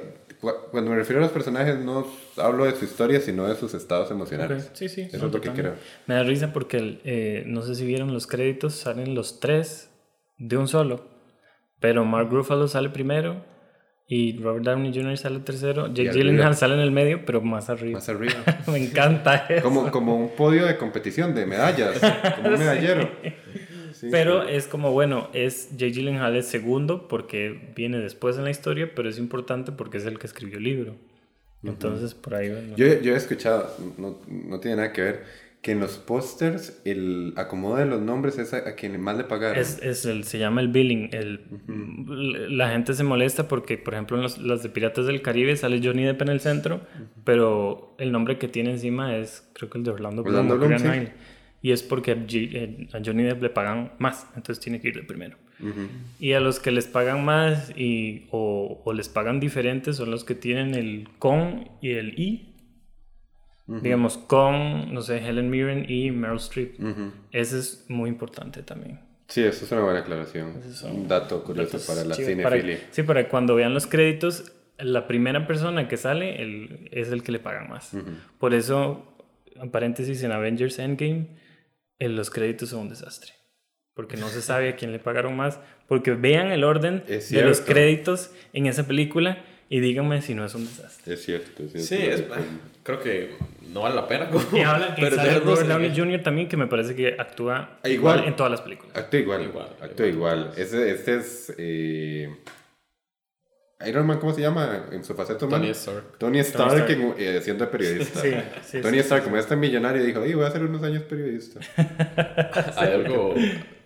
cuando 0.72 0.90
me 0.90 0.96
refiero 0.96 1.20
a 1.20 1.22
los 1.22 1.32
personajes 1.32 1.78
no 1.78 2.06
hablo 2.36 2.64
de 2.64 2.74
su 2.74 2.84
historia, 2.84 3.20
sino 3.20 3.46
de 3.46 3.54
sus 3.54 3.72
estados 3.74 4.10
emocionales. 4.10 4.70
Sí, 4.72 4.88
sí. 4.88 5.02
Eso 5.02 5.26
es 5.26 5.32
lo 5.32 5.40
que 5.40 5.50
creo. 5.50 5.74
Me 6.06 6.16
da 6.16 6.24
risa 6.24 6.52
porque 6.52 7.00
eh, 7.04 7.44
no 7.46 7.62
sé 7.62 7.76
si 7.76 7.86
vieron 7.86 8.12
los 8.12 8.26
créditos, 8.26 8.74
salen 8.74 9.14
los 9.14 9.38
tres 9.38 9.90
de 10.38 10.56
un 10.56 10.66
solo, 10.66 11.08
pero 11.78 12.04
Mark 12.04 12.30
Ruffalo 12.30 12.66
sale 12.66 12.90
primero 12.90 13.53
y 14.06 14.38
Robert 14.38 14.64
Downey 14.64 14.92
Jr. 14.94 15.16
sale 15.16 15.40
tercero. 15.40 15.92
Jake 15.92 16.10
Gyllenhaal 16.12 16.54
sale 16.54 16.74
en 16.74 16.80
el 16.80 16.90
medio, 16.90 17.24
pero 17.24 17.40
más 17.40 17.70
arriba. 17.70 17.98
Más 17.98 18.08
arriba. 18.08 18.34
Me 18.66 18.78
encanta 18.78 19.46
eso. 19.48 19.62
Como, 19.62 19.90
como 19.90 20.16
un 20.16 20.30
podio 20.30 20.66
de 20.66 20.76
competición 20.76 21.34
de 21.34 21.46
medallas, 21.46 21.98
como 22.36 22.48
un 22.50 22.58
medallero. 22.58 23.10
pero 24.10 24.46
es 24.46 24.66
como, 24.66 24.92
bueno, 24.92 25.30
es 25.32 25.70
Jake 25.76 25.92
Gyllenhaal 25.92 26.36
es 26.36 26.46
segundo 26.46 27.08
porque 27.08 27.72
viene 27.74 27.98
después 27.98 28.36
en 28.36 28.44
la 28.44 28.50
historia, 28.50 28.90
pero 28.94 29.08
es 29.08 29.18
importante 29.18 29.72
porque 29.72 29.96
es 29.96 30.06
el 30.06 30.18
que 30.18 30.26
escribió 30.26 30.58
el 30.58 30.64
libro. 30.64 30.96
Entonces, 31.62 32.12
por 32.12 32.34
ahí... 32.34 32.74
Yo, 32.76 33.00
yo 33.00 33.14
he 33.14 33.16
escuchado, 33.16 33.74
no, 33.96 34.18
no 34.28 34.60
tiene 34.60 34.76
nada 34.76 34.92
que 34.92 35.00
ver, 35.00 35.24
que 35.64 35.72
en 35.72 35.80
los 35.80 35.96
pósters 35.96 36.78
el 36.84 37.32
acomodo 37.36 37.76
de 37.76 37.86
los 37.86 38.02
nombres 38.02 38.36
es 38.36 38.52
a, 38.52 38.74
quien 38.74 39.00
más 39.00 39.16
le 39.16 39.24
pagaron. 39.24 39.58
Es, 39.58 39.82
es 39.82 40.04
el, 40.04 40.24
se 40.24 40.38
llama 40.38 40.60
el 40.60 40.68
billing. 40.68 41.08
El, 41.10 41.40
La 42.54 42.68
gente 42.68 42.92
se 42.92 43.02
molesta 43.02 43.48
porque, 43.48 43.78
por 43.78 43.94
ejemplo, 43.94 44.18
en 44.18 44.24
los, 44.24 44.36
las 44.36 44.62
de 44.62 44.68
Piratas 44.68 45.06
del 45.06 45.22
Caribe 45.22 45.56
sale 45.56 45.80
Johnny 45.82 46.04
Depp 46.04 46.20
en 46.20 46.28
el 46.28 46.40
centro, 46.40 46.82
pero 47.24 47.96
el 47.98 48.12
nombre 48.12 48.36
que 48.36 48.46
tiene 48.46 48.72
encima 48.72 49.16
es, 49.16 49.48
creo 49.54 49.70
que 49.70 49.78
el 49.78 49.84
de 49.84 49.92
Orlando 49.92 50.22
Bloom. 50.22 51.08
Y 51.62 51.72
es 51.72 51.82
porque 51.82 52.14
eh, 52.30 52.88
a 52.92 53.00
Johnny 53.02 53.22
Depp 53.22 53.42
le 53.42 53.48
pagan 53.48 53.92
más, 53.98 54.26
entonces 54.36 54.62
tiene 54.62 54.82
que 54.82 54.88
ir 54.88 54.96
de 54.96 55.02
primero. 55.04 55.38
Y 56.20 56.32
a 56.32 56.40
los 56.40 56.60
que 56.60 56.72
les 56.72 56.86
pagan 56.86 57.24
más 57.24 57.72
y, 57.74 58.26
o, 58.32 58.82
o 58.84 58.92
les 58.92 59.08
pagan 59.08 59.40
diferentes 59.40 59.96
son 59.96 60.10
los 60.10 60.24
que 60.24 60.34
tienen 60.34 60.74
el 60.74 61.08
con 61.18 61.70
y 61.80 61.92
el 61.92 62.20
i 62.20 62.53
digamos, 63.66 64.18
con, 64.18 64.92
no 64.92 65.00
sé, 65.02 65.18
Helen 65.18 65.50
Mirren 65.50 65.86
y 65.88 66.10
Meryl 66.10 66.36
Streep. 66.36 66.78
Ese 67.32 67.58
es 67.58 67.84
muy 67.88 68.10
importante 68.10 68.62
también. 68.62 69.00
Sí, 69.28 69.42
eso 69.42 69.64
es 69.64 69.72
una 69.72 69.82
buena 69.82 70.00
aclaración. 70.00 70.60
Un 70.84 71.08
dato 71.08 71.42
curioso 71.42 71.78
para 71.86 72.04
la 72.04 72.14
cinefilia. 72.14 72.78
sí, 72.90 73.02
para 73.02 73.28
cuando 73.28 73.54
vean 73.54 73.72
los 73.72 73.86
créditos, 73.86 74.52
la 74.78 75.06
primera 75.06 75.46
persona 75.46 75.88
que 75.88 75.96
sale 75.96 76.42
el, 76.42 76.88
es 76.92 77.10
el 77.10 77.22
que 77.22 77.32
le 77.32 77.38
pagan 77.38 77.70
más. 77.70 77.92
Por 78.38 78.54
eso, 78.54 79.16
en 79.54 79.70
paréntesis, 79.70 80.22
en 80.22 80.32
Avengers 80.32 80.78
Endgame, 80.78 81.28
en 81.98 82.16
los 82.16 82.30
créditos 82.30 82.70
son 82.70 82.80
un 82.80 82.88
desastre. 82.90 83.32
Porque 83.94 84.16
no 84.16 84.28
se 84.28 84.42
sabe 84.42 84.70
a 84.70 84.76
quién 84.76 84.92
le 84.92 84.98
pagaron 84.98 85.36
más. 85.36 85.60
Porque 85.86 86.12
vean 86.12 86.50
el 86.50 86.64
orden 86.64 87.04
de 87.06 87.42
los 87.42 87.60
créditos 87.60 88.32
en 88.52 88.66
esa 88.66 88.86
película 88.86 89.38
y 89.74 89.80
díganme 89.80 90.22
si 90.22 90.36
no 90.36 90.44
es 90.44 90.54
un 90.54 90.64
desastre. 90.64 91.14
Es 91.14 91.24
cierto, 91.24 91.64
es 91.64 91.72
cierto. 91.72 91.88
Sí, 91.88 91.96
es, 91.96 92.22
creo 92.84 93.00
que 93.00 93.34
no 93.72 93.80
vale 93.80 93.96
la 93.96 94.06
pena. 94.06 94.30
Como, 94.30 94.56
y 94.56 94.60
habla 94.60 94.94
que 94.94 95.10
sale 95.10 95.40
Robert 95.40 95.66
Downey 95.66 95.92
Jr. 95.96 96.22
también, 96.22 96.48
que 96.48 96.56
me 96.56 96.68
parece 96.68 96.94
que 96.94 97.16
actúa 97.18 97.80
igual, 97.82 98.22
en 98.22 98.36
todas 98.36 98.52
las 98.52 98.60
películas. 98.60 98.96
Actúa 98.96 99.18
igual, 99.18 99.42
igual 99.42 99.66
actúa 99.80 100.06
igual. 100.06 100.52
Este, 100.56 100.92
este 100.92 101.16
es... 101.16 101.54
Eh, 101.58 102.36
Iron 103.84 104.06
Man, 104.06 104.20
¿cómo 104.20 104.32
se 104.32 104.42
llama? 104.42 104.86
En 104.92 105.02
su 105.02 105.12
faceta 105.16 105.48
Tony 105.48 105.70
Stark. 105.70 106.18
Tony 106.18 106.38
Stark, 106.38 106.88
eh, 107.18 107.40
siendo 107.42 107.68
periodista. 107.68 108.20
sí, 108.20 108.30
sí, 108.64 108.80
Tony 108.80 108.98
Stark, 108.98 109.24
como 109.24 109.34
ya 109.34 109.42
está 109.42 109.56
millonario, 109.56 110.04
dijo, 110.04 110.20
voy 110.20 110.44
a 110.44 110.46
hacer 110.46 110.62
unos 110.62 110.84
años 110.84 111.02
periodista. 111.02 111.58
Hay 112.76 112.92
algo 112.92 113.34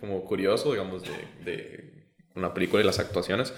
como 0.01 0.22
curioso, 0.22 0.70
digamos, 0.70 1.03
de, 1.03 1.51
de 1.51 1.95
una 2.34 2.53
película 2.53 2.82
y 2.82 2.84
las 2.84 2.99
actuaciones 2.99 3.55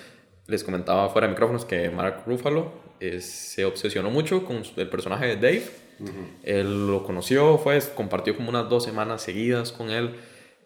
les 0.46 0.64
comentaba 0.64 1.08
fuera 1.08 1.26
de 1.26 1.32
micrófonos 1.32 1.64
que 1.64 1.90
Mark 1.90 2.24
Ruffalo 2.26 2.72
eh, 3.00 3.20
se 3.20 3.64
obsesionó 3.64 4.10
mucho 4.10 4.44
con 4.44 4.62
el 4.76 4.88
personaje 4.88 5.26
de 5.26 5.36
Dave. 5.36 5.64
Él 6.42 6.86
lo 6.86 7.04
conoció, 7.04 7.58
fue, 7.58 7.78
compartió 7.94 8.34
como 8.34 8.48
unas 8.48 8.68
dos 8.68 8.84
semanas 8.84 9.22
seguidas 9.22 9.70
con 9.70 9.90
él, 9.90 10.16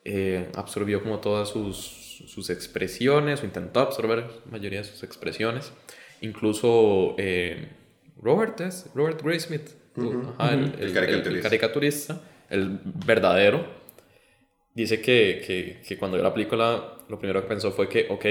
eh, 0.05 0.49
absorbió 0.55 1.03
como 1.03 1.19
todas 1.19 1.49
sus, 1.49 2.25
sus, 2.27 2.51
expresiones, 2.51 3.43
o 3.43 3.45
intentó 3.45 3.81
absorber 3.81 4.19
la 4.19 4.53
mayoría 4.53 4.81
de 4.81 4.85
sus 4.85 5.03
expresiones. 5.03 5.73
Incluso 6.21 7.17
eh, 7.19 7.69
Robert 8.21 8.61
es, 8.61 8.87
Robert 8.95 9.23
Graysmith, 9.23 9.71
el, 9.97 10.75
el, 10.79 10.93
caricaturista. 10.93 11.31
el, 11.31 11.43
caricaturista. 11.43 12.21
el 12.51 12.79
verdadero, 12.85 13.67
dice 14.73 15.01
que, 15.01 15.43
que, 15.45 15.83
que 15.87 15.97
cuando 15.99 16.17
vio 16.17 16.25
la 16.25 16.33
película, 16.33 16.99
lo 17.09 17.19
primero 17.19 17.43
que 17.43 17.49
pensó 17.49 17.73
fue 17.73 17.89
que, 17.89 18.07
ok, 18.09 18.25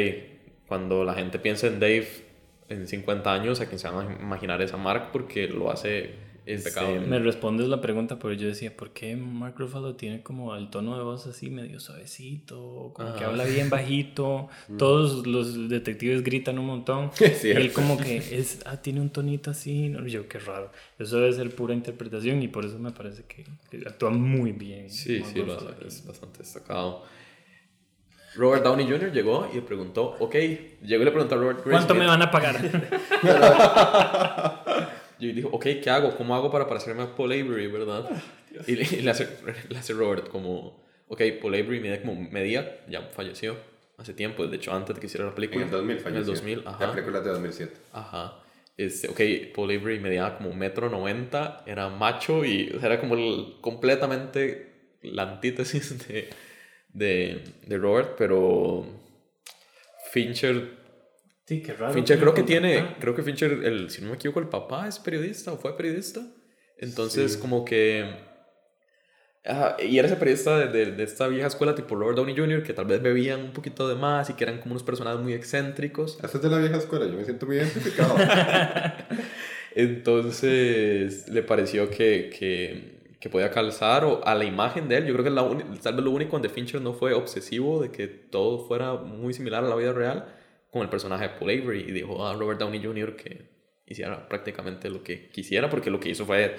cuando 0.74 1.03
la 1.03 1.13
gente 1.13 1.38
piensa 1.38 1.67
en 1.67 1.80
Dave 1.80 2.07
en 2.67 2.88
50 2.88 3.32
años, 3.32 3.61
a 3.61 3.67
quien 3.67 3.78
se 3.78 3.88
va 3.88 4.01
a 4.01 4.11
imaginar 4.19 4.59
esa 4.59 4.76
Mark 4.76 5.09
porque 5.11 5.47
lo 5.47 5.69
hace 5.69 6.15
impecable. 6.47 7.01
me 7.01 7.19
respondes 7.19 7.67
la 7.67 7.80
pregunta, 7.80 8.17
pero 8.17 8.34
yo 8.34 8.47
decía, 8.47 8.76
¿por 8.76 8.89
qué 8.89 9.15
Mark 9.15 9.53
Ruffalo 9.55 9.95
tiene 9.95 10.24
como 10.24 10.55
el 10.55 10.71
tono 10.71 10.97
de 10.97 11.03
voz 11.03 11.28
así 11.28 11.51
medio 11.51 11.80
suavecito, 11.80 12.89
como 12.95 13.13
que 13.13 13.24
habla 13.24 13.43
bien 13.43 13.69
bajito, 13.78 14.47
mm. 14.67 14.78
todos 14.78 15.28
los 15.28 15.69
detectives 15.69 16.24
gritan 16.24 16.57
un 16.57 16.65
montón, 16.65 17.11
y 17.43 17.49
él 17.49 17.71
como 17.71 17.95
que 17.95 18.17
es, 18.32 18.63
ah, 18.65 18.78
tiene 18.78 18.99
un 18.99 19.11
tonito 19.11 19.51
así, 19.51 19.89
no, 19.89 20.07
yo 20.07 20.28
qué 20.28 20.39
raro, 20.39 20.71
eso 20.97 21.19
debe 21.19 21.34
ser 21.34 21.53
pura 21.53 21.76
interpretación 21.76 22.41
y 22.41 22.47
por 22.47 22.65
eso 22.65 22.80
me 22.80 22.89
parece 22.89 23.26
que, 23.26 23.45
actúa 23.86 24.09
muy 24.09 24.53
bien. 24.53 24.89
Sí, 24.89 25.21
sí, 25.21 25.39
es 25.86 26.03
bastante 26.07 26.39
destacado. 26.39 27.03
Robert 28.36 28.64
Downey 28.64 28.88
Jr. 28.88 29.12
llegó 29.12 29.50
y 29.52 29.56
le 29.56 29.62
preguntó, 29.62 30.16
ok, 30.20 30.36
llegó 30.82 31.02
y 31.02 31.06
le 31.06 31.12
preguntó 31.12 31.36
a 31.36 31.38
Robert 31.38 31.64
¿Cuánto 31.64 31.96
me 31.96 32.06
van 32.06 32.22
a 32.22 32.32
pagar? 32.32 32.56
y 35.20 35.32
dijo, 35.32 35.50
ok, 35.50 35.66
¿qué 35.82 35.90
hago? 35.90 36.16
¿Cómo 36.16 36.36
hago 36.36 36.52
para 36.52 36.68
parecerme 36.68 37.04
a 37.04 37.16
Paul 37.16 37.32
Avery, 37.32 37.68
verdad? 37.68 38.10
Y, 38.68 38.76
le, 38.76 39.10
hace, 39.10 39.28
le, 39.70 39.78
hace, 39.78 39.94
Robert 39.94 40.28
como, 40.30 40.84
ok, 41.08 41.22
Paul 41.42 41.56
Avery 41.56 41.80
medía 41.80 42.02
como 42.02 42.16
medía, 42.16 42.82
ya 42.88 43.02
falleció 43.14 43.56
hace 43.98 44.14
tiempo, 44.14 44.46
de 44.48 44.58
hecho 44.58 44.74
antes 44.74 44.96
de 44.96 45.00
que 45.00 45.08
hiciera 45.08 45.26
la 45.26 45.36
película. 45.36 45.62
En 45.62 45.68
el 45.68 45.72
2000 45.72 46.00
falleció. 46.00 46.10
En 46.10 46.18
el 46.18 46.26
2000, 46.26 46.68
ajá. 46.68 46.88
La 46.88 46.92
película 46.92 47.20
es 47.20 47.26
de 47.26 47.32
2007. 47.32 47.74
Ajá. 47.94 48.34
Este, 48.76 49.08
ok, 49.08 49.54
Paul 49.56 49.70
Avery 49.70 50.00
medía 50.00 50.36
como 50.36 50.50
un 50.50 50.58
metro 50.58 50.90
noventa, 50.90 51.64
era 51.68 51.90
macho 51.90 52.44
y 52.44 52.76
era 52.82 53.00
como 53.00 53.62
completamente 53.62 54.74
la 55.04 55.24
antítesis 55.24 56.08
de 56.08 56.30
de, 56.94 57.44
de 57.66 57.78
Robert, 57.78 58.16
pero 58.18 58.86
Fincher 60.12 60.84
Sí, 61.46 61.62
qué 61.62 61.74
raro. 61.74 61.94
Fincher 61.94 62.20
creo 62.20 62.34
que 62.34 62.44
tiene, 62.44 62.96
creo 63.00 63.14
que 63.16 63.22
Fincher, 63.22 63.52
el, 63.64 63.89
si 63.89 64.02
no 64.02 64.10
me 64.10 64.16
equivoco, 64.16 64.39
el 64.39 64.48
papá 64.48 64.88
es 64.88 65.00
periodista 65.00 65.52
o 65.52 65.58
fue 65.58 65.76
periodista. 65.76 66.22
Entonces, 66.78 67.36
como 67.36 67.66
que... 67.66 68.10
y 69.86 69.98
era 69.98 70.08
ese 70.08 70.16
periodista 70.16 70.68
de, 70.68 70.91
de, 70.91 71.04
esta 71.04 71.28
vieja 71.28 71.48
escuela 71.48 71.76
tipo 71.76 71.96
Robert 71.96 72.18
Downey 72.18 72.36
Jr., 72.36 72.64
que 72.64 72.74
tal 72.74 72.86
vez 72.86 73.02
bebían 73.02 73.41
un 73.41 73.52
poquito 73.52 73.89
de 73.89 73.96
más 73.96 74.30
y 74.30 74.34
que 74.34 74.44
eran 74.46 74.60
como 74.60 74.72
unos 74.72 74.84
personajes 74.84 75.20
muy 75.20 75.34
excéntricos. 75.34 76.18
Eso 76.24 76.38
es 76.38 76.44
de 76.44 76.50
la 76.50 76.60
vieja 76.60 76.78
escuela, 76.78 77.06
yo 77.06 77.14
me 77.14 77.26
siento 77.26 77.46
muy 77.46 77.58
identificado. 77.58 78.16
Entonces, 79.76 81.28
le 81.28 81.44
pareció 81.44 81.89
que, 81.89 82.30
que 82.38 83.03
que 83.24 83.30
podía 83.30 83.49
calzar 83.51 84.03
o 84.03 84.19
a 84.28 84.36
la 84.36 84.43
imagen 84.43 84.89
de 84.89 84.97
él. 84.97 85.05
Yo 85.05 85.13
creo 85.13 85.24
que 85.24 85.30
la 85.30 85.47
tal 85.82 85.95
vez 85.95 86.03
lo 86.03 86.11
único 86.11 86.34
donde 86.34 86.49
Fincher 86.49 86.82
no 86.82 86.91
fue 86.91 87.13
obsesivo 87.13 87.82
de 87.82 87.89
que 87.89 88.09
todo 88.09 88.67
fuera 88.67 88.95
muy 88.95 89.34
similar 89.34 89.63
a 89.63 89.67
la 89.69 89.78
vida 89.78 89.93
real 89.93 90.26
con 90.69 90.82
el 90.82 90.89
personaje 90.89 91.24
de 91.24 91.30
Paul 91.30 91.51
Avery 91.51 91.86
y 91.88 91.91
dijo 91.93 92.28
a 92.28 92.34
Robert 92.34 92.59
Downey 92.59 92.84
Jr. 92.84 93.15
que 93.15 93.49
hiciera 93.86 94.28
prácticamente 94.28 94.89
lo 94.89 95.03
que 95.03 95.30
quisiera 95.30 95.69
porque 95.69 95.89
lo 95.89 96.01
que 96.01 96.09
hizo 96.09 96.26
fue 96.26 96.53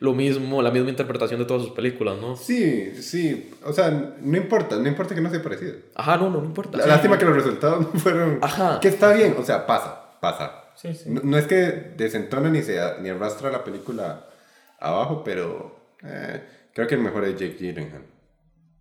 lo 0.00 0.12
mismo, 0.12 0.60
la 0.60 0.70
misma 0.70 0.90
interpretación 0.90 1.40
de 1.40 1.46
todas 1.46 1.62
sus 1.62 1.72
películas, 1.72 2.18
¿no? 2.20 2.36
Sí, 2.36 2.92
sí. 2.96 3.52
O 3.64 3.72
sea, 3.72 3.90
no 3.90 4.36
importa, 4.36 4.76
no 4.76 4.86
importa 4.86 5.14
que 5.14 5.22
no 5.22 5.30
sea 5.30 5.42
parecido. 5.42 5.76
Ajá, 5.94 6.18
no, 6.18 6.28
no, 6.28 6.42
no 6.42 6.44
importa. 6.44 6.76
La, 6.76 6.86
lástima 6.86 7.16
que 7.16 7.24
los 7.24 7.34
resultados 7.34 7.80
no 7.94 7.98
fueron. 7.98 8.40
Ajá. 8.42 8.78
Que 8.78 8.88
está 8.88 9.14
bien, 9.14 9.36
o 9.38 9.42
sea, 9.42 9.66
pasa, 9.66 10.18
pasa. 10.20 10.64
Sí, 10.74 10.92
sí. 10.92 11.08
No, 11.08 11.38
es 11.38 11.46
que 11.46 11.94
desentona 11.96 12.50
ni, 12.50 12.60
se, 12.60 12.78
ni 13.00 13.08
arrastra 13.08 13.50
la 13.50 13.64
película 13.64 14.26
abajo, 14.78 15.22
pero 15.24 15.79
eh, 16.04 16.42
creo 16.72 16.86
que 16.86 16.94
el 16.94 17.00
mejor 17.00 17.24
es 17.24 17.38
Jake 17.38 17.56
Gyllenhaal. 17.58 18.04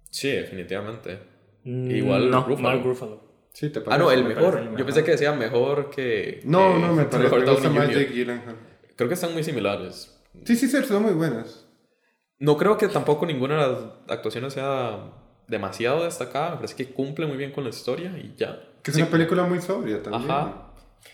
Sí, 0.10 0.32
definitivamente. 0.32 1.20
Mm, 1.64 1.92
Igual 1.92 2.32
no, 2.32 2.48
Mark 2.58 2.84
Ruffalo. 2.84 3.30
Sí, 3.54 3.70
te 3.70 3.82
ah, 3.88 3.98
no, 3.98 4.12
el 4.12 4.24
mejor. 4.24 4.76
Yo 4.78 4.86
pensé 4.86 5.04
que 5.04 5.12
decía 5.12 5.34
mejor 5.34 5.90
que. 5.90 6.42
No, 6.46 6.78
no, 6.78 6.94
me 6.94 7.06
parece 7.06 7.36
me 7.36 7.52
gusta 7.52 7.70
más 7.70 7.90
Jake 7.90 8.14
Gyllenhaal. 8.14 8.56
Creo 8.96 9.08
que 9.08 9.16
están 9.16 9.34
muy 9.34 9.44
similares. 9.44 10.16
Sí, 10.46 10.56
sí, 10.56 10.68
sí, 10.68 10.84
son 10.84 11.04
muy 11.04 11.14
buenas. 11.14 11.68
No 12.38 12.56
creo 12.58 12.78
que 12.78 12.88
tampoco 12.88 13.26
ninguna 13.26 13.56
de 13.56 13.72
las 13.74 13.80
actuaciones 14.08 14.54
sea 14.54 15.12
demasiado 15.48 16.06
destacada. 16.06 16.52
Me 16.52 16.56
parece 16.58 16.76
que 16.76 16.94
cumple 16.94 17.26
muy 17.26 17.38
bien 17.38 17.52
con 17.52 17.64
la 17.64 17.70
historia 17.70 18.18
y 18.18 18.34
ya. 18.38 18.62
Que 18.82 18.92
es 18.92 18.98
una 18.98 19.08
película 19.08 19.44
muy 19.44 19.62
sobria 19.62 20.02
también. 20.02 20.32
Ajá. 20.32 20.69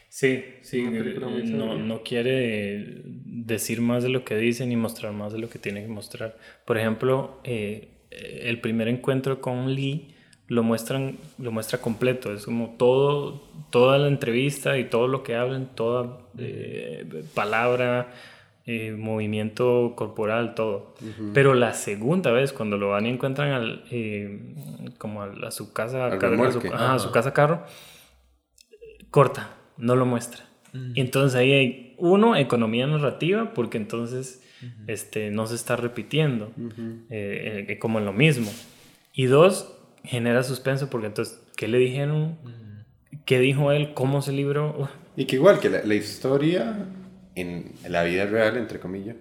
Sí, 0.09 0.43
sí, 0.61 0.79
eh, 0.79 1.43
no, 1.45 1.77
no, 1.77 2.01
quiere 2.03 3.01
decir 3.03 3.81
más 3.81 4.03
de 4.03 4.09
lo 4.09 4.23
que 4.23 4.37
dice 4.37 4.65
ni 4.65 4.77
mostrar 4.77 5.11
más 5.11 5.33
de 5.33 5.39
lo 5.39 5.49
que 5.49 5.59
tiene 5.59 5.81
que 5.81 5.89
mostrar. 5.89 6.37
Por 6.65 6.77
ejemplo, 6.77 7.39
eh, 7.43 7.89
el 8.11 8.61
primer 8.61 8.87
encuentro 8.87 9.41
con 9.41 9.73
Lee 9.73 10.15
lo 10.47 10.63
muestran 10.63 11.17
lo 11.37 11.51
muestra 11.51 11.79
completo. 11.79 12.33
Es 12.33 12.45
como 12.45 12.75
todo 12.77 13.43
toda 13.71 13.97
la 13.97 14.07
entrevista 14.07 14.77
y 14.77 14.85
todo 14.85 15.07
lo 15.07 15.23
que 15.23 15.35
hablan 15.35 15.75
toda 15.75 16.19
eh, 16.37 17.23
palabra 17.33 18.13
eh, 18.67 18.93
movimiento 18.93 19.93
corporal, 19.95 20.55
todo. 20.55 20.95
Pero 21.35 21.53
la 21.53 21.73
segunda 21.73 22.31
vez, 22.31 22.51
cuando 22.51 22.77
lo 22.77 22.89
van 22.89 23.05
y 23.05 23.09
encuentran 23.09 23.51
al, 23.51 23.83
eh, 23.91 24.39
como 24.97 25.21
a, 25.21 25.51
su 25.51 25.71
casa, 25.71 26.07
a, 26.07 26.09
su, 26.99 27.11
casa 27.11 27.31
carro, 27.31 27.63
corta, 29.11 29.54
no 29.77 29.95
lo 29.95 30.05
muestra. 30.05 30.45
Y 30.93 30.99
entonces 30.99 31.35
ahí 31.35 31.53
hay, 31.53 31.95
uno, 31.97 32.35
economía 32.35 32.85
narrativa, 32.85 33.53
porque 33.53 33.77
entonces 33.77 34.43
este, 34.87 35.31
no 35.31 35.47
se 35.47 35.55
está 35.55 35.77
repitiendo, 35.77 36.51
eh, 37.09 37.77
como 37.79 37.99
en 37.99 38.05
lo 38.05 38.11
mismo. 38.11 38.51
Y 39.13 39.25
dos, 39.27 39.77
genera 40.03 40.43
suspenso, 40.43 40.89
porque 40.89 41.07
entonces, 41.07 41.41
¿qué 41.55 41.69
le 41.69 41.77
dijeron? 41.77 42.37
¿Qué 43.25 43.39
dijo 43.39 43.71
él? 43.71 43.93
¿Cómo 43.93 44.21
se 44.21 44.33
libró? 44.33 44.89
Y 45.15 45.25
que 45.25 45.37
igual 45.37 45.59
que 45.61 45.69
la 45.69 45.95
historia 45.95 46.87
en 47.35 47.73
la 47.87 48.03
vida 48.03 48.25
real, 48.25 48.57
entre 48.57 48.79
comillas, 48.79 49.15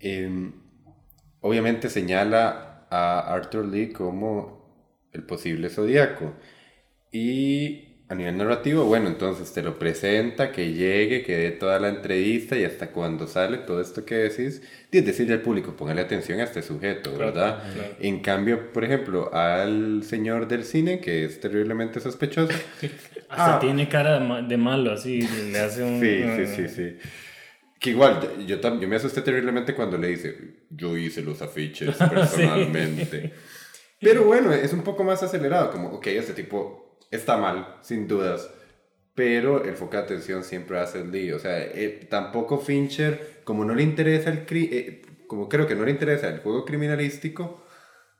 em, 0.00 0.52
obviamente 1.40 1.88
señala 1.88 2.86
a 2.90 3.32
Arthur 3.34 3.66
Lee 3.66 3.92
como 3.92 5.08
el 5.12 5.22
posible 5.22 5.68
zodiaco. 5.70 6.34
Y 7.10 7.91
a 8.12 8.14
nivel 8.14 8.36
narrativo, 8.36 8.84
bueno, 8.84 9.08
entonces 9.08 9.54
te 9.54 9.62
lo 9.62 9.78
presenta, 9.78 10.52
que 10.52 10.74
llegue, 10.74 11.22
que 11.22 11.34
dé 11.34 11.50
toda 11.50 11.80
la 11.80 11.88
entrevista 11.88 12.58
y 12.58 12.64
hasta 12.64 12.88
cuando 12.90 13.26
sale 13.26 13.56
todo 13.56 13.80
esto 13.80 14.04
que 14.04 14.16
decís, 14.16 14.60
es 14.90 15.06
decirle 15.06 15.32
al 15.32 15.40
público, 15.40 15.74
póngale 15.74 16.02
atención 16.02 16.38
a 16.40 16.44
este 16.44 16.60
sujeto, 16.60 17.16
¿verdad? 17.16 17.62
En 18.00 18.20
cambio, 18.20 18.70
por 18.70 18.84
ejemplo, 18.84 19.32
al 19.32 20.02
señor 20.04 20.46
del 20.46 20.64
cine, 20.64 21.00
que 21.00 21.24
es 21.24 21.40
terriblemente 21.40 22.00
sospechoso. 22.00 22.52
hasta 23.30 23.56
ah. 23.56 23.58
tiene 23.58 23.88
cara 23.88 24.20
de 24.42 24.56
malo, 24.58 24.92
así, 24.92 25.26
le 25.50 25.58
hace 25.58 25.82
un... 25.82 25.98
Sí, 25.98 26.22
sí, 26.36 26.54
sí, 26.54 26.68
sí. 26.68 26.96
Que 27.80 27.90
igual, 27.90 28.20
yo, 28.46 28.60
yo, 28.60 28.88
me 28.88 28.96
asusté 28.96 29.22
terriblemente 29.22 29.74
cuando 29.74 29.96
le 29.96 30.08
dice, 30.08 30.36
yo 30.68 30.98
hice 30.98 31.22
los 31.22 31.40
afiches 31.40 31.96
personalmente. 32.10 33.32
Pero 34.02 34.24
bueno, 34.24 34.52
es 34.52 34.74
un 34.74 34.82
poco 34.82 35.02
más 35.02 35.22
acelerado, 35.22 35.70
como, 35.70 35.88
ok, 35.92 36.08
este 36.08 36.34
tipo 36.34 36.81
está 37.12 37.36
mal, 37.36 37.76
sin 37.82 38.08
dudas, 38.08 38.50
pero 39.14 39.64
el 39.64 39.74
foco 39.74 39.96
de 39.96 40.02
atención 40.02 40.42
siempre 40.42 40.80
hace 40.80 41.02
el 41.02 41.12
lío. 41.12 41.36
O 41.36 41.38
sea, 41.38 41.62
eh, 41.62 42.06
tampoco 42.10 42.58
Fincher, 42.58 43.42
como 43.44 43.64
no 43.64 43.74
le 43.74 43.84
interesa 43.84 44.30
el... 44.30 44.44
Eh, 44.50 45.02
como 45.28 45.48
creo 45.48 45.66
que 45.66 45.74
no 45.74 45.84
le 45.84 45.92
interesa 45.92 46.28
el 46.28 46.40
juego 46.40 46.64
criminalístico, 46.64 47.64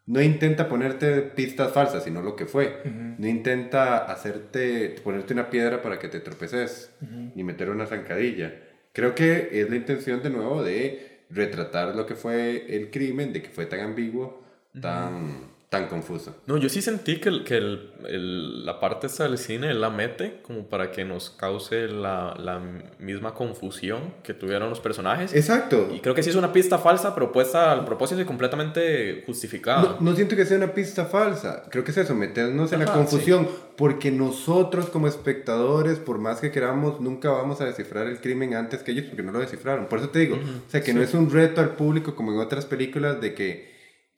no 0.07 0.20
intenta 0.20 0.68
ponerte 0.68 1.22
pistas 1.22 1.72
falsas, 1.72 2.05
sino 2.05 2.22
lo 2.22 2.36
que 2.36 2.47
fue. 2.47 2.80
No 3.18 3.26
intenta 3.26 3.99
hacerte, 3.99 4.97
ponerte 5.05 5.34
una 5.34 5.51
piedra 5.51 5.82
para 5.82 5.99
que 5.99 6.09
te 6.09 6.20
tropeces, 6.20 6.90
ni 7.34 7.45
meter 7.45 7.70
una 7.70 7.86
zancadilla. 7.86 8.55
Creo 8.93 9.14
que 9.14 9.51
es 9.53 9.70
la 9.70 9.76
intención 9.76 10.22
de 10.22 10.30
nuevo 10.30 10.62
de 10.62 11.24
retratar 11.30 11.95
lo 11.95 12.07
que 12.07 12.14
fue 12.14 12.74
el 12.74 12.90
crimen, 12.90 13.32
de 13.32 13.43
que 13.43 13.51
fue 13.51 13.66
tan 13.66 13.80
ambiguo, 13.80 14.43
tan 14.80 15.51
tan 15.72 15.88
confuso. 15.88 16.36
No, 16.46 16.58
yo 16.58 16.68
sí 16.68 16.82
sentí 16.82 17.18
que, 17.18 17.30
el, 17.30 17.44
que 17.44 17.56
el, 17.56 18.66
la 18.66 18.78
parte 18.78 19.06
esta 19.06 19.24
del 19.24 19.38
cine 19.38 19.72
la 19.72 19.88
mete 19.88 20.42
como 20.42 20.66
para 20.66 20.90
que 20.90 21.02
nos 21.02 21.30
cause 21.30 21.88
la, 21.88 22.34
la, 22.38 22.60
misma 22.98 23.32
confusión 23.32 24.12
que 24.22 24.34
tuvieron 24.34 24.68
los 24.68 24.80
personajes. 24.80 25.34
Exacto. 25.34 25.88
Y 25.90 26.00
creo 26.00 26.14
que 26.14 26.22
sí 26.22 26.28
es 26.28 26.36
una 26.36 26.52
pista 26.52 26.76
falsa, 26.76 27.14
pero 27.14 27.32
puesta 27.32 27.72
al 27.72 27.86
propósito 27.86 28.20
y 28.20 28.26
completamente 28.26 29.22
justificada. 29.24 29.96
No, 29.98 30.14
siento 30.14 30.36
que 30.36 30.44
sea 30.44 30.58
una 30.58 30.74
pista 30.74 31.06
falsa. 31.06 31.62
Creo 31.70 31.84
que 31.84 31.92
es 31.92 31.96
eso, 31.96 32.14
meternos 32.14 32.70
en 32.74 32.80
la 32.80 32.92
confusión. 32.92 33.48
Porque 33.74 34.10
nosotros 34.10 34.90
como 34.90 35.08
espectadores, 35.08 35.98
por 35.98 36.18
más 36.18 36.40
que 36.40 36.50
queramos, 36.50 37.00
nunca 37.00 37.30
vamos 37.30 37.62
a 37.62 37.64
descifrar 37.64 38.08
el 38.08 38.20
crimen 38.20 38.54
antes 38.54 38.82
que 38.82 38.90
ellos 38.90 39.06
porque 39.06 39.22
no 39.22 39.32
lo 39.32 39.38
descifraron. 39.38 39.86
Por 39.86 40.00
eso 40.00 40.10
te 40.10 40.18
digo, 40.18 40.36
o 40.36 40.70
sea, 40.70 40.82
que 40.82 40.92
no 40.92 41.00
es 41.00 41.14
un 41.14 41.30
reto 41.30 41.62
al 41.62 41.70
público 41.70 42.14
como 42.14 42.30
en 42.30 42.40
otras 42.40 42.66
películas 42.66 43.22
de 43.22 43.32
que 43.32 43.71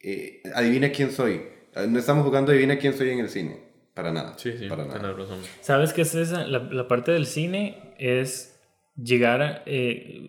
eh, 0.05 0.43
adivina 0.55 0.91
quién 0.91 1.11
soy. 1.11 1.41
No 1.89 1.99
estamos 1.99 2.25
jugando 2.25 2.53
adivina 2.53 2.79
quién 2.79 2.93
soy 2.93 3.11
en 3.11 3.21
el 3.21 3.29
cine. 3.29 3.59
Para 3.95 4.13
nada. 4.13 4.37
Sí, 4.37 4.53
sí, 4.59 4.69
para 4.69 4.85
nada. 4.85 5.13
Razón. 5.13 5.39
¿Sabes 5.61 5.93
qué 5.93 6.03
es 6.03 6.15
esa? 6.15 6.47
La, 6.47 6.89
parte 6.89 7.13
del 7.13 7.27
cine 7.27 7.95
es 7.99 8.61
llegar, 8.97 9.63
eh, 9.67 10.29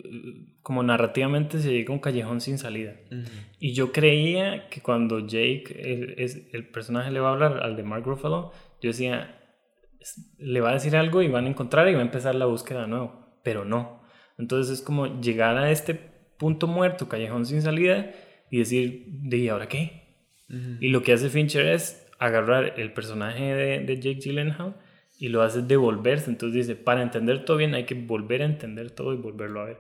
como 0.61 0.81
narrativamente 0.83 1.59
se 1.59 1.71
llega 1.71 1.91
a 1.91 1.93
un 1.93 1.99
callejón 1.99 2.41
sin 2.41 2.57
salida. 2.57 2.93
Y 3.59 3.73
yo 3.73 3.91
creía 3.91 4.69
que 4.69 4.81
cuando 4.81 5.19
Jake, 5.19 5.75
el, 5.77 6.15
es, 6.17 6.41
el 6.53 6.69
personaje 6.69 7.11
le 7.11 7.19
va 7.19 7.29
a 7.29 7.33
hablar 7.33 7.63
al 7.63 7.75
de 7.75 7.83
Mark 7.83 8.05
Ruffalo, 8.05 8.51
yo 8.81 8.89
decía, 8.89 9.41
le 10.37 10.61
va 10.61 10.69
a 10.69 10.73
decir 10.73 10.95
algo 10.95 11.21
y 11.21 11.27
van 11.27 11.45
a 11.45 11.49
encontrar 11.49 11.89
y 11.89 11.93
va 11.93 11.99
a 11.99 12.03
empezar 12.03 12.35
la 12.35 12.45
búsqueda 12.45 12.81
de 12.81 12.87
nuevo. 12.87 13.39
Pero 13.43 13.65
no. 13.65 14.03
Entonces 14.37 14.79
es 14.79 14.85
como 14.85 15.19
llegar 15.21 15.57
a 15.57 15.71
este 15.71 15.95
punto 16.37 16.67
muerto, 16.67 17.09
callejón 17.09 17.45
sin 17.45 17.61
salida, 17.61 18.11
y 18.55 18.59
decir, 18.59 19.03
¿de 19.07 19.49
ahora 19.49 19.67
qué? 19.67 20.03
Y 20.79 20.87
lo 20.87 21.03
que 21.03 21.11
hace 21.11 21.29
Fincher 21.29 21.65
es 21.65 22.07
agarrar 22.19 22.79
el 22.79 22.93
personaje 22.93 23.53
de, 23.53 23.79
de, 23.79 23.95
Jake 23.99 24.21
Gyllenhaal 24.21 24.75
y 25.19 25.27
lo 25.27 25.41
hace 25.41 25.61
devolverse. 25.61 26.29
Entonces 26.29 26.65
dice, 26.65 26.81
para 26.81 27.01
entender 27.01 27.43
todo 27.43 27.57
bien 27.57 27.73
hay 27.73 27.83
que 27.83 27.95
volver 27.95 28.43
a 28.43 28.45
entender 28.45 28.91
todo 28.91 29.13
y 29.13 29.17
volverlo 29.17 29.59
a 29.59 29.65
ver. 29.65 29.77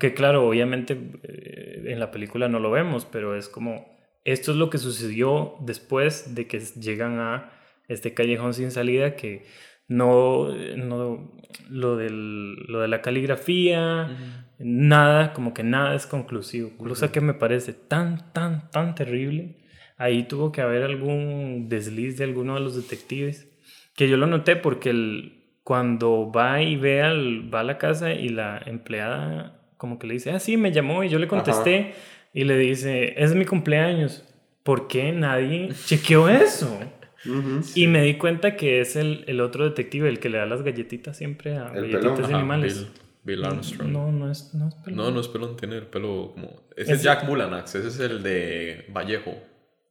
Que 0.00 0.12
claro, 0.12 0.48
obviamente 0.48 0.98
eh, 1.22 1.84
en 1.86 2.00
la 2.00 2.10
película 2.10 2.48
no 2.48 2.58
lo 2.58 2.72
vemos, 2.72 3.04
pero 3.04 3.36
es 3.36 3.48
como, 3.48 3.96
esto 4.24 4.50
es 4.50 4.56
lo 4.56 4.70
que 4.70 4.78
sucedió 4.78 5.54
después 5.60 6.34
de 6.34 6.48
que 6.48 6.58
llegan 6.58 7.20
a 7.20 7.52
este 7.86 8.12
callejón 8.12 8.54
sin 8.54 8.72
salida 8.72 9.14
que 9.14 9.44
no, 9.86 10.52
no 10.76 11.32
lo, 11.70 11.96
del, 11.96 12.56
lo 12.66 12.80
de 12.80 12.88
la 12.88 13.02
caligrafía, 13.02 14.45
nada, 14.58 15.32
como 15.32 15.54
que 15.54 15.62
nada 15.62 15.94
es 15.94 16.06
conclusivo. 16.06 16.70
Cosa 16.76 17.12
que 17.12 17.20
me 17.20 17.34
parece 17.34 17.72
tan, 17.72 18.32
tan, 18.32 18.70
tan 18.70 18.94
terrible. 18.94 19.56
Ahí 19.98 20.24
tuvo 20.24 20.52
que 20.52 20.60
haber 20.60 20.82
algún 20.82 21.68
desliz 21.68 22.18
de 22.18 22.24
alguno 22.24 22.54
de 22.54 22.60
los 22.60 22.76
detectives. 22.76 23.48
Que 23.94 24.08
yo 24.08 24.16
lo 24.16 24.26
noté 24.26 24.56
porque 24.56 24.90
el, 24.90 25.44
cuando 25.62 26.30
va 26.30 26.62
y 26.62 26.76
ve 26.76 27.02
al, 27.02 27.52
va 27.52 27.60
a 27.60 27.64
la 27.64 27.78
casa 27.78 28.12
y 28.12 28.28
la 28.28 28.62
empleada 28.64 29.60
como 29.76 29.98
que 29.98 30.06
le 30.06 30.14
dice, 30.14 30.30
ah, 30.30 30.38
sí, 30.38 30.56
me 30.56 30.72
llamó 30.72 31.04
y 31.04 31.08
yo 31.08 31.18
le 31.18 31.28
contesté 31.28 31.94
y 32.32 32.44
le 32.44 32.56
dice, 32.56 33.14
es 33.22 33.34
mi 33.34 33.44
cumpleaños. 33.44 34.24
¿Por 34.62 34.88
qué 34.88 35.12
nadie 35.12 35.70
chequeó 35.86 36.28
eso? 36.28 36.78
Y 37.74 37.88
me 37.88 38.02
di 38.02 38.14
cuenta 38.18 38.54
que 38.54 38.80
es 38.80 38.94
el, 38.94 39.24
el, 39.26 39.40
otro 39.40 39.64
detective, 39.64 40.08
el 40.08 40.20
que 40.20 40.28
le 40.28 40.38
da 40.38 40.46
las 40.46 40.62
galletitas 40.62 41.16
siempre 41.16 41.56
a 41.56 41.70
galletitas 41.70 42.32
animales. 42.32 42.86
Bill 43.26 43.44
Armstrong. 43.44 43.90
No, 43.90 44.12
no 44.12 44.30
es, 44.30 44.54
no 44.54 44.68
es 44.68 44.74
pelón. 44.76 44.96
No, 44.96 45.10
no 45.10 45.20
es 45.20 45.26
pelón, 45.26 45.56
tiene 45.56 45.76
el 45.76 45.86
pelo 45.86 46.30
como... 46.32 46.62
Ese 46.76 46.92
es, 46.92 47.02
Jack 47.02 47.24
Mulanax, 47.24 47.74
ese 47.74 47.88
es 47.88 47.98
el 47.98 48.22
de 48.22 48.86
Vallejo. 48.94 49.34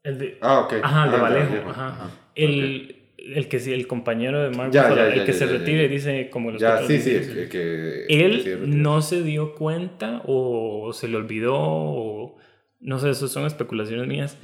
El 0.04 0.18
de... 0.18 0.38
Ah, 0.42 0.62
ok. 0.62 0.76
Ajá, 0.82 1.06
el 1.06 1.12
de 1.12 1.18
ah, 1.18 1.22
Vallejo, 1.22 1.70
ajá. 1.70 2.12
El... 2.34 3.02
El 3.18 3.48
que 3.48 3.60
sí, 3.60 3.74
el 3.74 3.88
compañero 3.88 4.40
de 4.44 4.56
Mark 4.56 4.72
ya, 4.72 4.88
el 4.88 5.26
que 5.26 5.34
se 5.34 5.48
retire, 5.48 5.88
dice 5.90 6.30
como 6.30 6.52
los 6.52 6.62
Ya, 6.62 6.84
sí, 6.86 7.00
sí, 7.00 7.10
el 7.10 7.50
que, 7.50 8.06
Él 8.08 8.84
no 8.84 9.02
se 9.02 9.24
dio 9.24 9.56
cuenta 9.56 10.22
o 10.26 10.92
se 10.94 11.08
le 11.08 11.18
olvidó 11.18 11.56
o... 11.58 12.38
No 12.80 13.00
sé, 13.00 13.10
eso 13.10 13.28
son 13.28 13.48
especulaciones 13.48 14.08
mías. 14.08 14.38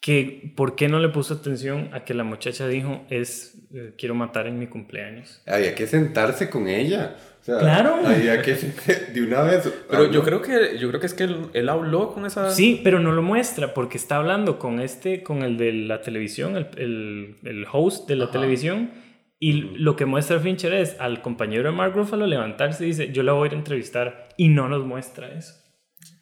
Que 0.00 0.52
por 0.56 0.76
qué 0.76 0.88
no 0.88 0.98
le 0.98 1.10
puso 1.10 1.34
atención 1.34 1.90
a 1.92 2.04
que 2.04 2.14
la 2.14 2.24
muchacha 2.24 2.66
dijo 2.66 3.04
es 3.10 3.58
eh, 3.74 3.92
quiero 3.98 4.14
matar 4.14 4.46
en 4.46 4.58
mi 4.58 4.66
cumpleaños. 4.66 5.42
Había 5.46 5.74
que 5.74 5.86
sentarse 5.86 6.48
con 6.48 6.68
ella. 6.68 7.16
claro. 7.44 7.96
Había 8.06 8.40
que 8.40 8.54
de 9.14 9.22
una 9.22 9.42
vez. 9.42 9.70
Pero 9.90 10.10
yo 10.10 10.22
creo 10.22 10.40
que 10.40 10.78
yo 10.78 10.88
creo 10.88 11.00
que 11.00 11.06
es 11.06 11.14
que 11.14 11.24
él, 11.52 11.68
habló 11.68 12.14
con 12.14 12.24
esa. 12.24 12.50
Sí, 12.50 12.80
pero 12.82 12.98
no 12.98 13.12
lo 13.12 13.22
muestra 13.22 13.74
porque 13.74 13.98
está 13.98 14.16
hablando 14.16 14.58
con 14.58 14.80
este, 14.80 15.22
con 15.22 15.42
el 15.42 15.58
de 15.58 15.72
la 15.72 16.00
televisión, 16.00 16.56
el, 16.56 17.36
el, 17.44 17.66
host 17.70 18.08
de 18.08 18.16
la 18.16 18.30
televisión. 18.30 18.90
Y 19.38 19.52
lo 19.52 19.96
que 19.96 20.04
muestra 20.04 20.38
Fincher 20.38 20.72
es 20.74 20.96
al 20.98 21.22
compañero 21.22 21.70
de 21.70 21.76
Mark 21.76 21.94
Ruffalo 21.94 22.26
levantarse 22.26 22.84
y 22.84 22.88
dice, 22.88 23.10
yo 23.10 23.22
la 23.22 23.32
voy 23.32 23.44
a 23.44 23.46
ir 23.46 23.52
a 23.54 23.58
entrevistar. 23.58 24.28
Y 24.36 24.48
no 24.48 24.68
nos 24.68 24.84
muestra 24.84 25.28
eso. 25.32 25.54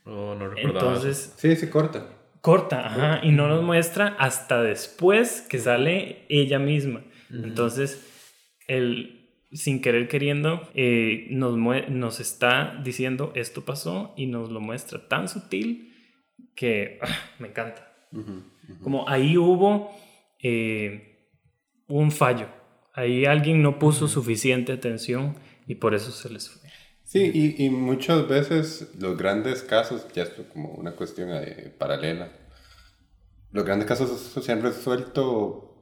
Oh, 0.04 0.36
no 0.36 0.56
Entonces... 0.56 1.34
Sí, 1.36 1.56
sí, 1.56 1.68
corta. 1.68 2.17
Corta, 2.40 2.86
ajá, 2.86 3.20
y 3.24 3.32
no 3.32 3.48
nos 3.48 3.62
muestra 3.62 4.16
hasta 4.18 4.62
después 4.62 5.42
que 5.48 5.58
sale 5.58 6.24
ella 6.28 6.58
misma. 6.58 7.02
Entonces, 7.30 8.04
él, 8.68 9.30
sin 9.52 9.80
querer 9.80 10.08
queriendo, 10.08 10.68
eh, 10.74 11.26
nos, 11.30 11.56
nos 11.56 12.20
está 12.20 12.80
diciendo 12.84 13.32
esto 13.34 13.64
pasó 13.64 14.14
y 14.16 14.26
nos 14.26 14.50
lo 14.50 14.60
muestra 14.60 15.08
tan 15.08 15.28
sutil 15.28 15.94
que 16.54 16.98
ah, 17.02 17.08
me 17.38 17.48
encanta. 17.48 17.92
Como 18.82 19.08
ahí 19.08 19.36
hubo 19.36 19.90
eh, 20.42 21.28
un 21.88 22.10
fallo, 22.10 22.48
ahí 22.94 23.24
alguien 23.26 23.62
no 23.62 23.78
puso 23.78 24.08
suficiente 24.08 24.72
atención 24.72 25.36
y 25.66 25.74
por 25.74 25.94
eso 25.94 26.10
se 26.10 26.30
les 26.30 26.48
fue. 26.48 26.67
Sí, 27.08 27.30
y, 27.32 27.64
y, 27.64 27.70
muchas 27.70 28.28
veces 28.28 28.88
los 28.98 29.16
grandes 29.16 29.62
casos, 29.62 30.06
ya 30.12 30.24
es 30.24 30.30
como 30.52 30.72
una 30.72 30.92
cuestión 30.92 31.30
eh, 31.32 31.72
paralela, 31.78 32.28
los 33.50 33.64
grandes 33.64 33.88
casos 33.88 34.10
se 34.44 34.52
han 34.52 34.60
resuelto 34.60 35.74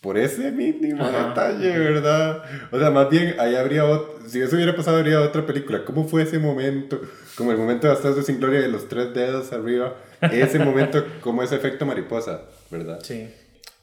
por 0.00 0.16
ese 0.16 0.50
mínimo 0.52 1.06
detalle, 1.06 1.78
¿verdad? 1.78 2.42
O 2.72 2.78
sea, 2.78 2.90
más 2.90 3.10
bien, 3.10 3.34
ahí 3.38 3.56
habría, 3.56 3.84
si 4.26 4.40
eso 4.40 4.56
hubiera 4.56 4.74
pasado, 4.74 4.96
habría 4.96 5.20
otra 5.20 5.44
película. 5.44 5.84
¿Cómo 5.84 6.08
fue 6.08 6.22
ese 6.22 6.38
momento? 6.38 6.98
Como 7.36 7.52
el 7.52 7.58
momento 7.58 7.86
de 7.86 7.92
Bastardos 7.92 8.24
sin 8.24 8.40
Gloria 8.40 8.62
de 8.62 8.68
los 8.68 8.88
tres 8.88 9.12
dedos 9.12 9.52
arriba. 9.52 9.96
Ese 10.32 10.58
momento, 10.64 11.04
como 11.20 11.42
ese 11.42 11.56
efecto 11.56 11.84
mariposa, 11.84 12.40
¿verdad? 12.70 13.00
Sí. 13.02 13.28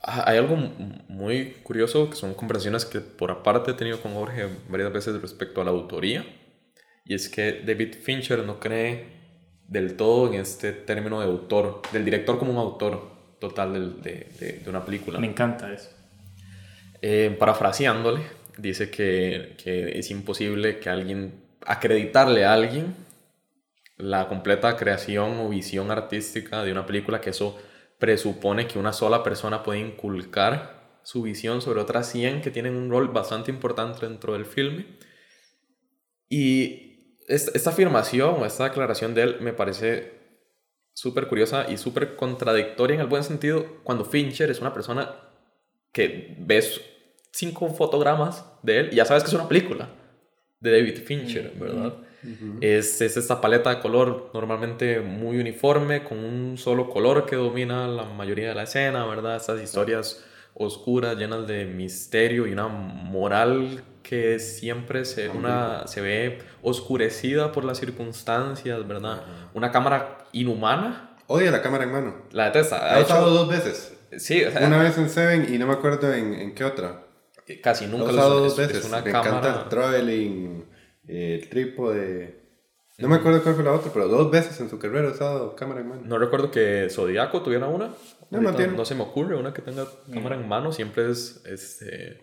Hay 0.01 0.39
algo 0.39 0.55
muy 1.09 1.57
curioso 1.61 2.09
que 2.09 2.15
son 2.15 2.33
conversaciones 2.33 2.85
que 2.85 3.01
por 3.01 3.29
aparte 3.29 3.69
he 3.69 3.73
tenido 3.75 4.01
con 4.01 4.15
Jorge 4.15 4.47
varias 4.67 4.91
veces 4.91 5.21
respecto 5.21 5.61
a 5.61 5.63
la 5.63 5.69
autoría 5.69 6.25
y 7.07 7.13
es 7.13 7.29
que 7.29 7.63
David 7.65 7.95
Fincher 8.01 8.39
no 8.39 8.59
cree 8.59 9.17
del 9.67 9.95
todo 9.95 10.27
en 10.27 10.39
este 10.39 10.71
término 10.73 11.19
de 11.19 11.25
autor, 11.25 11.81
del 11.91 12.05
director 12.05 12.37
como 12.37 12.51
un 12.51 12.57
autor 12.57 13.37
total 13.39 14.01
de, 14.01 14.27
de, 14.39 14.59
de 14.63 14.69
una 14.69 14.83
película. 14.83 15.19
Me 15.19 15.27
encanta 15.27 15.71
eso. 15.71 15.89
Eh, 17.01 17.35
parafraseándole, 17.37 18.21
dice 18.57 18.89
que, 18.89 19.55
que 19.63 19.99
es 19.99 20.09
imposible 20.11 20.79
que 20.79 20.89
alguien, 20.89 21.43
acreditarle 21.65 22.45
a 22.45 22.53
alguien 22.53 22.95
la 23.97 24.27
completa 24.27 24.75
creación 24.75 25.39
o 25.39 25.49
visión 25.49 25.91
artística 25.91 26.63
de 26.63 26.71
una 26.71 26.85
película, 26.85 27.21
que 27.21 27.31
eso 27.31 27.57
presupone 27.99 28.67
que 28.67 28.79
una 28.79 28.93
sola 28.93 29.23
persona 29.23 29.63
puede 29.63 29.79
inculcar 29.79 30.99
su 31.03 31.21
visión 31.21 31.61
sobre 31.61 31.81
otras 31.81 32.11
100 32.11 32.41
que 32.41 32.51
tienen 32.51 32.75
un 32.75 32.89
rol 32.89 33.07
bastante 33.07 33.49
importante 33.49 34.05
dentro 34.05 34.33
del 34.33 34.45
filme. 34.45 34.85
Y 36.29 36.86
esta, 37.27 37.69
afirmación 37.69 38.35
o 38.41 38.45
esta 38.45 38.63
declaración 38.63 39.13
de 39.13 39.23
él 39.23 39.37
me 39.41 39.53
parece 39.53 40.13
súper 40.93 41.27
curiosa 41.27 41.69
y 41.69 41.77
súper 41.77 42.15
contradictoria 42.15 42.95
en 42.95 43.01
el 43.01 43.07
buen 43.07 43.23
sentido 43.23 43.65
cuando 43.83 44.05
Fincher 44.05 44.49
es 44.49 44.61
una 44.61 44.73
persona 44.73 45.11
que 45.91 46.35
ves 46.39 46.81
cinco 47.31 47.69
fotogramas 47.69 48.45
de 48.63 48.79
él 48.79 48.89
y 48.91 48.95
ya 48.95 49.05
sabes 49.05 49.23
que 49.23 49.29
es 49.29 49.35
una 49.35 49.47
película 49.47 49.89
de 50.59 50.71
David 50.71 51.03
Fincher, 51.05 51.53
¿verdad? 51.55 51.93
es, 52.61 52.99
es, 52.99 53.15
esta 53.15 53.39
paleta 53.39 53.69
de 53.69 53.79
color 53.79 54.31
normalmente 54.33 54.99
muy 55.01 55.37
uniforme, 55.37 56.03
con 56.03 56.17
un 56.17 56.57
solo 56.57 56.89
color 56.89 57.25
que 57.25 57.35
domina 57.35 57.87
la 57.87 58.05
mayoría 58.05 58.49
de 58.49 58.55
la 58.55 58.63
escena, 58.63 59.05
¿verdad? 59.05 59.35
Estas 59.35 59.61
historias 59.61 60.25
oscuras, 60.57 61.17
llenas 61.17 61.47
de 61.47 61.65
misterio 61.65 62.47
y 62.47 62.51
una 62.51 62.67
moral 62.67 63.83
que 64.01 64.39
siempre 64.39 65.05
se, 65.05 65.29
una, 65.29 65.85
se 65.87 66.01
ve 66.01 66.39
oscurecida 66.61 67.51
por 67.51 67.63
las 67.63 67.77
circunstancias, 67.79 68.87
¿verdad? 68.87 69.21
Una 69.53 69.71
cámara 69.71 70.17
inhumana. 70.31 71.15
Odia 71.27 71.51
la 71.51 71.61
cámara 71.61 71.83
en 71.83 71.91
mano. 71.91 72.15
La 72.31 72.45
detesta. 72.45 72.95
Ha 72.95 73.01
usado 73.01 73.29
dos 73.31 73.49
veces. 73.49 73.93
Sí, 74.17 74.43
o 74.43 74.51
sea, 74.51 74.65
Una 74.65 74.81
vez 74.81 74.97
en 74.97 75.09
Seven 75.09 75.53
y 75.53 75.57
no 75.57 75.67
me 75.67 75.73
acuerdo 75.73 76.13
en, 76.13 76.33
en 76.33 76.55
qué 76.55 76.63
otra. 76.63 77.03
Casi 77.61 77.85
nunca 77.85 78.05
lo 78.05 78.11
he 78.11 78.13
usado 78.13 78.39
dos 78.39 78.57
veces. 78.57 78.85
una 78.85 79.01
me 79.01 79.09
encanta 79.09 79.63
el 79.63 79.69
traveling, 79.69 80.65
el 81.07 81.49
trípode. 81.49 82.47
No 82.97 83.09
me 83.09 83.17
acuerdo 83.17 83.43
cuál 83.43 83.55
fue 83.55 83.63
la 83.63 83.73
otra, 83.73 83.91
pero 83.93 84.07
dos 84.07 84.31
veces 84.31 84.59
en 84.59 84.69
su 84.69 84.79
carrera 84.79 85.09
ha 85.09 85.11
usado 85.11 85.55
cámara 85.55 85.81
en 85.81 85.89
mano. 85.89 86.01
No 86.03 86.17
recuerdo 86.17 86.49
que 86.49 86.87
Zodiaco 86.89 87.43
tuviera 87.43 87.67
una. 87.67 87.93
No, 88.29 88.41
no, 88.41 88.53
tiene. 88.53 88.73
no 88.73 88.85
se 88.85 88.95
me 88.95 89.03
ocurre 89.03 89.35
una 89.35 89.53
que 89.53 89.61
tenga 89.61 89.85
cámara 90.13 90.35
en 90.35 90.47
mano. 90.47 90.71
Siempre 90.71 91.09
es, 91.09 91.43
este, 91.45 92.21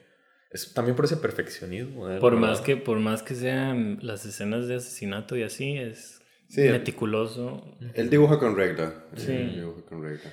es 0.50 0.72
también 0.74 0.96
por 0.96 1.04
ese 1.04 1.16
perfeccionismo. 1.16 2.18
por, 2.20 2.36
más 2.36 2.60
que, 2.60 2.76
por 2.76 2.98
más 2.98 3.22
que 3.22 3.34
sean 3.34 3.98
las 4.02 4.24
escenas 4.26 4.68
de 4.68 4.76
asesinato 4.76 5.36
y 5.36 5.42
así, 5.42 5.76
es 5.76 6.22
meticuloso. 6.56 7.76
Él 7.94 8.10
dibuja 8.10 8.38
con 8.38 8.56
regla. 8.56 9.04
Sí. 9.16 9.60
con 9.88 10.02
regla. 10.02 10.30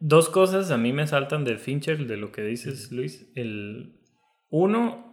Dos 0.00 0.28
cosas 0.28 0.70
a 0.70 0.76
mí 0.76 0.92
me 0.92 1.06
saltan 1.06 1.44
de 1.44 1.58
Fincher, 1.58 2.06
de 2.06 2.16
lo 2.16 2.30
que 2.30 2.42
dices, 2.42 2.92
Luis. 2.92 3.32
El, 3.34 4.00
uno, 4.48 5.08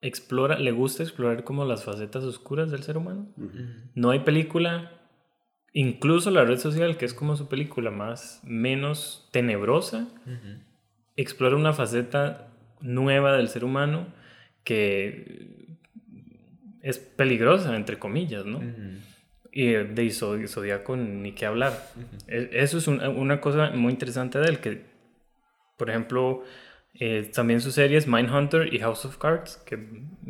explora, 0.00 0.58
le 0.58 0.72
gusta 0.72 1.02
explorar 1.02 1.44
como 1.44 1.64
las 1.64 1.84
facetas 1.84 2.24
oscuras 2.24 2.70
del 2.70 2.82
ser 2.82 2.96
humano. 2.96 3.34
No 3.94 4.10
hay 4.10 4.20
película, 4.20 4.99
incluso 5.72 6.30
la 6.30 6.44
red 6.44 6.58
social, 6.58 6.96
que 6.96 7.04
es 7.04 7.14
como 7.14 7.36
su 7.36 7.48
película 7.48 7.90
más, 7.90 8.40
menos 8.44 9.28
tenebrosa, 9.32 10.08
explora 11.16 11.56
una 11.56 11.72
faceta 11.72 12.48
nueva 12.80 13.36
del 13.36 13.48
ser 13.48 13.64
humano 13.64 14.06
que 14.64 15.76
es 16.82 16.98
peligrosa, 16.98 17.76
entre 17.76 17.98
comillas, 17.98 18.44
¿no? 18.44 18.60
Y 19.52 19.72
de 19.72 20.10
Zodíaco 20.10 20.96
ni 20.96 21.32
qué 21.32 21.46
hablar. 21.46 21.90
E, 22.26 22.50
eso 22.52 22.78
es 22.78 22.86
una 22.88 23.40
cosa 23.40 23.70
muy 23.70 23.92
interesante 23.92 24.38
de 24.38 24.48
él, 24.48 24.58
que, 24.60 24.84
por 25.76 25.90
ejemplo, 25.90 26.44
eh, 26.94 27.30
también 27.32 27.60
sus 27.60 27.74
series 27.74 28.06
Mindhunter 28.06 28.72
y 28.72 28.78
House 28.78 29.04
of 29.04 29.18
Cards, 29.18 29.56
que 29.66 29.78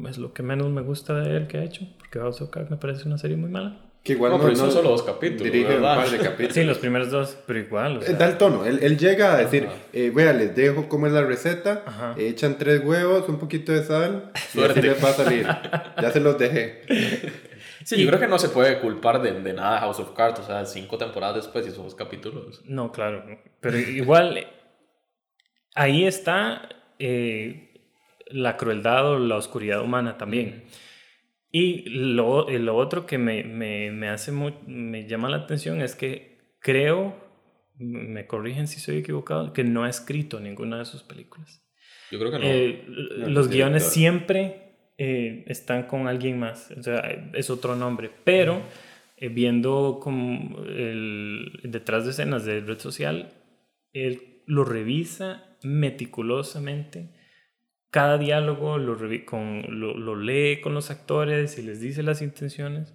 es 0.08 0.18
lo 0.18 0.32
que 0.32 0.42
menos 0.42 0.70
me 0.70 0.82
gusta 0.82 1.14
de 1.20 1.36
él 1.36 1.46
que 1.46 1.58
ha 1.58 1.64
hecho, 1.64 1.86
porque 1.98 2.18
House 2.18 2.40
of 2.40 2.50
Cards 2.50 2.70
me 2.70 2.76
parece 2.76 3.06
una 3.06 3.18
serie 3.18 3.36
muy 3.36 3.50
mala. 3.50 3.89
Que 4.02 4.12
igual 4.14 4.32
no, 4.32 4.40
pero 4.40 4.56
son 4.56 4.72
solo 4.72 4.90
dos 4.90 5.02
capítulos. 5.02 5.44
Dirige 5.52 5.76
un 5.76 5.82
par 5.82 6.08
de 6.08 6.18
capítulos. 6.18 6.54
Sí, 6.54 6.64
los 6.64 6.78
primeros 6.78 7.10
dos, 7.10 7.36
pero 7.46 7.58
igual. 7.58 7.98
O 7.98 8.02
sea... 8.02 8.14
Da 8.16 8.26
el 8.26 8.38
tono. 8.38 8.64
Él, 8.64 8.78
él 8.82 8.96
llega 8.96 9.34
a 9.34 9.36
decir: 9.36 9.68
eh, 9.92 10.10
Vea, 10.14 10.32
les 10.32 10.56
dejo 10.56 10.88
cómo 10.88 11.06
es 11.06 11.12
la 11.12 11.22
receta. 11.22 12.14
echan 12.16 12.56
tres 12.56 12.82
huevos, 12.82 13.28
un 13.28 13.38
poquito 13.38 13.72
de 13.72 13.82
sal. 13.82 14.32
Y 14.54 14.62
así 14.62 14.80
les 14.80 15.04
va 15.04 15.10
a 15.10 15.12
salir. 15.12 15.46
ya 16.00 16.10
se 16.10 16.20
los 16.20 16.38
dejé. 16.38 16.82
Sí, 17.84 18.02
yo 18.02 18.08
creo 18.08 18.20
que 18.20 18.26
no 18.26 18.38
se 18.38 18.50
puede 18.50 18.78
culpar 18.78 19.22
de, 19.22 19.32
de 19.40 19.52
nada 19.54 19.80
House 19.80 20.00
of 20.00 20.12
Cards. 20.12 20.38
O 20.40 20.44
sea, 20.44 20.66
cinco 20.66 20.98
temporadas 20.98 21.36
después 21.36 21.66
y 21.66 21.70
son 21.70 21.84
dos 21.84 21.94
capítulos. 21.94 22.60
No, 22.66 22.92
claro. 22.92 23.24
Pero 23.60 23.78
igual, 23.78 24.46
ahí 25.74 26.06
está 26.06 26.68
eh, 26.98 27.72
la 28.26 28.56
crueldad 28.56 29.12
o 29.12 29.18
la 29.18 29.36
oscuridad 29.36 29.82
humana 29.82 30.18
también. 30.18 30.64
Y 31.52 31.88
lo, 31.88 32.48
lo 32.48 32.76
otro 32.76 33.06
que 33.06 33.18
me, 33.18 33.42
me, 33.42 33.90
me 33.90 34.08
hace 34.08 34.32
me 34.32 35.08
llama 35.08 35.28
la 35.28 35.38
atención 35.38 35.82
es 35.82 35.96
que 35.96 36.38
creo, 36.60 37.16
me 37.78 38.26
corrigen 38.26 38.68
si 38.68 38.78
soy 38.78 38.98
equivocado, 38.98 39.52
que 39.52 39.64
no 39.64 39.84
ha 39.84 39.90
escrito 39.90 40.38
ninguna 40.38 40.78
de 40.78 40.84
sus 40.84 41.02
películas. 41.02 41.62
Yo 42.10 42.18
creo 42.18 42.30
que 42.30 42.38
no. 42.38 42.44
Eh, 42.44 42.84
los 42.86 43.48
guiones 43.48 43.84
siempre 43.84 44.92
eh, 44.98 45.44
están 45.48 45.84
con 45.84 46.06
alguien 46.06 46.38
más, 46.38 46.70
o 46.70 46.82
sea, 46.82 47.00
es 47.32 47.50
otro 47.50 47.74
nombre, 47.74 48.10
pero 48.24 48.62
eh, 49.16 49.28
viendo 49.28 49.98
como 50.00 50.62
el, 50.64 51.60
detrás 51.64 52.04
de 52.04 52.10
escenas 52.10 52.44
de 52.44 52.60
red 52.60 52.78
social, 52.78 53.32
él 53.92 54.42
lo 54.46 54.64
revisa 54.64 55.56
meticulosamente 55.62 57.10
cada 57.90 58.18
diálogo 58.18 58.78
lo, 58.78 58.96
con, 59.26 59.80
lo, 59.80 60.16
lee 60.16 60.60
con 60.60 60.74
los 60.74 60.90
actores 60.90 61.58
y 61.58 61.62
les 61.62 61.80
dice 61.80 62.02
las 62.02 62.22
intenciones. 62.22 62.94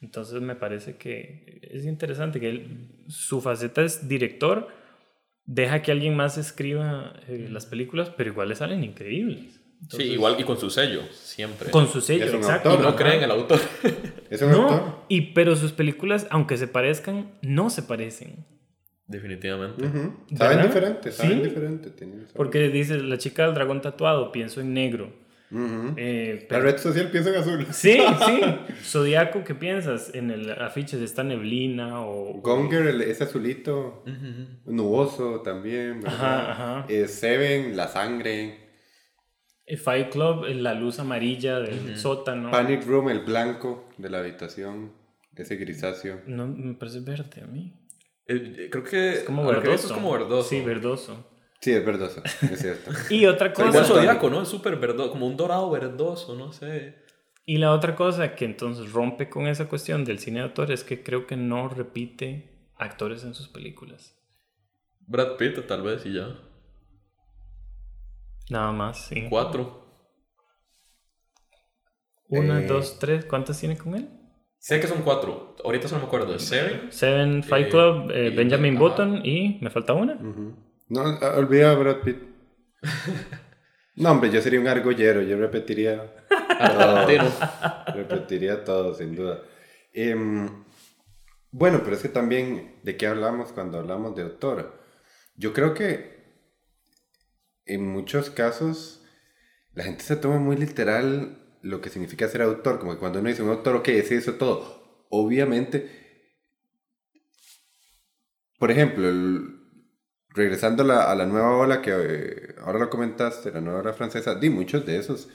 Entonces 0.00 0.40
me 0.40 0.54
parece 0.54 0.96
que 0.96 1.60
es 1.62 1.84
interesante 1.84 2.38
que 2.38 2.50
él, 2.50 3.04
su 3.08 3.40
faceta 3.40 3.82
es 3.82 4.08
director, 4.08 4.68
deja 5.44 5.82
que 5.82 5.90
alguien 5.90 6.14
más 6.16 6.38
escriba 6.38 7.14
eh, 7.28 7.48
las 7.50 7.66
películas, 7.66 8.10
pero 8.16 8.30
igual 8.30 8.48
le 8.48 8.54
salen 8.54 8.84
increíbles. 8.84 9.60
sí, 9.88 10.04
igual 10.04 10.36
y 10.38 10.44
con 10.44 10.58
su 10.58 10.70
sello, 10.70 11.02
siempre. 11.12 11.70
Con 11.70 11.88
su 11.88 12.00
sello, 12.00 12.26
exacto. 12.26 12.74
y 12.74 12.78
no 12.78 12.94
creen 12.94 13.22
el 13.24 13.30
autor. 13.30 13.60
¿Es 14.30 14.42
un 14.42 14.52
no, 14.52 15.04
Y, 15.08 15.32
pero 15.32 15.56
sus 15.56 15.72
películas, 15.72 16.26
aunque 16.30 16.56
se 16.56 16.68
parezcan, 16.68 17.32
no 17.42 17.70
se 17.70 17.82
parecen. 17.82 18.46
Definitivamente. 19.08 19.88
Saben 20.36 20.62
diferente, 20.62 21.12
saben 21.12 21.42
diferente. 21.42 21.90
Porque 22.34 22.68
dice, 22.68 22.98
la 22.98 23.18
chica 23.18 23.44
del 23.44 23.54
dragón 23.54 23.80
tatuado, 23.80 24.32
pienso 24.32 24.60
en 24.60 24.74
negro. 24.74 25.26
Eh, 25.96 26.46
la 26.50 26.58
red 26.58 26.76
social 26.76 27.08
piensa 27.10 27.30
en 27.30 27.36
azul. 27.36 27.66
Sí, 27.70 28.00
sí. 28.26 28.40
Zodíaco, 28.82 29.44
¿qué 29.44 29.54
piensas? 29.54 30.12
En 30.14 30.30
el 30.30 30.50
afiche 30.50 31.02
está 31.02 31.22
neblina 31.22 32.00
o... 32.00 32.40
Gonger, 32.40 32.88
ese 33.02 33.24
azulito. 33.24 34.02
Nuboso 34.64 35.42
también. 35.42 36.00
Ajá, 36.04 36.50
ajá. 36.50 36.86
Eh, 36.88 37.06
Seven, 37.06 37.76
la 37.76 37.86
sangre. 37.88 38.66
El 39.66 39.78
Fight 39.78 40.10
Club, 40.10 40.46
la 40.48 40.74
luz 40.74 40.98
amarilla 40.98 41.60
del 41.60 41.96
sótano. 41.96 42.50
Panic 42.50 42.84
Room, 42.84 43.08
el 43.08 43.20
blanco 43.20 43.88
de 43.98 44.10
la 44.10 44.18
habitación. 44.18 44.92
Ese 45.36 45.56
grisáceo. 45.56 46.22
No, 46.26 46.46
me 46.48 46.74
parece 46.74 47.00
verde 47.00 47.42
a 47.42 47.46
mí. 47.46 47.74
Eh, 48.28 48.68
creo 48.70 48.84
que. 48.84 49.12
Es 49.14 49.22
como 49.24 49.44
verdoso. 49.46 49.86
Es 49.86 49.92
como 49.92 50.12
verdoso. 50.12 50.48
Sí, 50.48 50.60
verdoso. 50.60 51.26
Sí, 51.60 51.72
es 51.72 51.84
verdoso, 51.84 52.22
es 52.24 52.60
cierto. 52.60 52.90
y 53.10 53.26
otra 53.26 53.52
cosa. 53.52 53.80
Es 53.80 53.88
zodiaco, 53.88 54.30
¿no? 54.30 54.42
Es 54.42 54.48
súper 54.48 54.76
verdoso, 54.76 55.10
como 55.10 55.26
un 55.26 55.36
dorado 55.36 55.70
verdoso, 55.70 56.34
no 56.34 56.52
sé. 56.52 56.94
Y 57.44 57.58
la 57.58 57.72
otra 57.72 57.94
cosa 57.94 58.34
que 58.34 58.44
entonces 58.44 58.92
rompe 58.92 59.28
con 59.28 59.46
esa 59.46 59.68
cuestión 59.68 60.04
del 60.04 60.18
cine 60.18 60.40
de 60.40 60.44
autor 60.46 60.70
es 60.70 60.84
que 60.84 61.02
creo 61.02 61.26
que 61.26 61.36
no 61.36 61.68
repite 61.68 62.70
actores 62.76 63.24
en 63.24 63.34
sus 63.34 63.48
películas. 63.48 64.16
Brad 65.06 65.36
Pitt, 65.36 65.66
tal 65.66 65.82
vez, 65.82 66.04
y 66.04 66.14
ya. 66.14 66.36
Nada 68.50 68.72
más, 68.72 69.06
sí. 69.06 69.26
Cuatro. 69.28 69.86
Una, 72.28 72.60
eh. 72.60 72.66
dos, 72.66 72.98
tres. 72.98 73.24
¿Cuántas 73.24 73.58
tiene 73.58 73.78
con 73.78 73.94
él? 73.94 74.08
Sé 74.66 74.80
que 74.80 74.88
son 74.88 75.02
cuatro. 75.02 75.54
Ahorita 75.64 75.86
solo 75.86 76.00
me 76.00 76.06
acuerdo. 76.08 76.36
Seven. 76.40 76.90
Seven, 76.90 77.44
Fight 77.44 77.70
Club, 77.70 78.10
eh, 78.10 78.30
Benjamin 78.30 78.76
Button 78.76 79.24
y 79.24 79.60
me 79.62 79.70
falta 79.70 79.92
una. 79.92 80.18
No, 80.88 81.02
olvida 81.36 81.70
a 81.70 81.74
Brad 81.76 82.00
Pitt. 82.00 82.16
no, 83.94 84.10
hombre, 84.10 84.28
yo 84.32 84.42
sería 84.42 84.58
un 84.58 84.66
argollero. 84.66 85.22
Yo 85.22 85.38
repetiría 85.38 86.12
todo. 86.58 87.06
repetiría 87.94 88.64
todo, 88.64 88.92
sin 88.92 89.14
duda. 89.14 89.40
Em, 89.92 90.64
bueno, 91.52 91.82
pero 91.84 91.94
es 91.94 92.02
que 92.02 92.08
también, 92.08 92.80
¿de 92.82 92.96
qué 92.96 93.06
hablamos 93.06 93.52
cuando 93.52 93.78
hablamos 93.78 94.16
de 94.16 94.22
autor? 94.22 94.80
Yo 95.36 95.52
creo 95.52 95.74
que 95.74 96.42
en 97.66 97.86
muchos 97.86 98.30
casos 98.30 99.06
la 99.74 99.84
gente 99.84 100.02
se 100.02 100.16
toma 100.16 100.40
muy 100.40 100.56
literal 100.56 101.45
lo 101.66 101.80
que 101.80 101.90
significa 101.90 102.28
ser 102.28 102.42
autor, 102.42 102.78
como 102.78 102.92
que 102.92 102.98
cuando 102.98 103.18
uno 103.18 103.28
dice 103.28 103.42
un 103.42 103.50
autor, 103.50 103.76
ok, 103.76 103.88
es 103.88 104.12
eso 104.12 104.34
todo. 104.34 105.04
Obviamente, 105.10 106.32
por 108.58 108.70
ejemplo, 108.70 109.08
regresando 110.30 110.82
a 110.82 110.86
la, 110.86 111.10
a 111.10 111.14
la, 111.14 111.26
nueva 111.26 111.56
ola 111.56 111.82
que 111.82 111.90
eh, 111.92 112.54
ahora 112.64 112.78
lo 112.78 112.90
comentaste, 112.90 113.50
la 113.50 113.60
nueva 113.60 113.80
ola 113.80 113.92
francesa, 113.92 114.34
di 114.34 114.50
muchos 114.50 114.86
de 114.86 114.98
esos. 114.98 115.28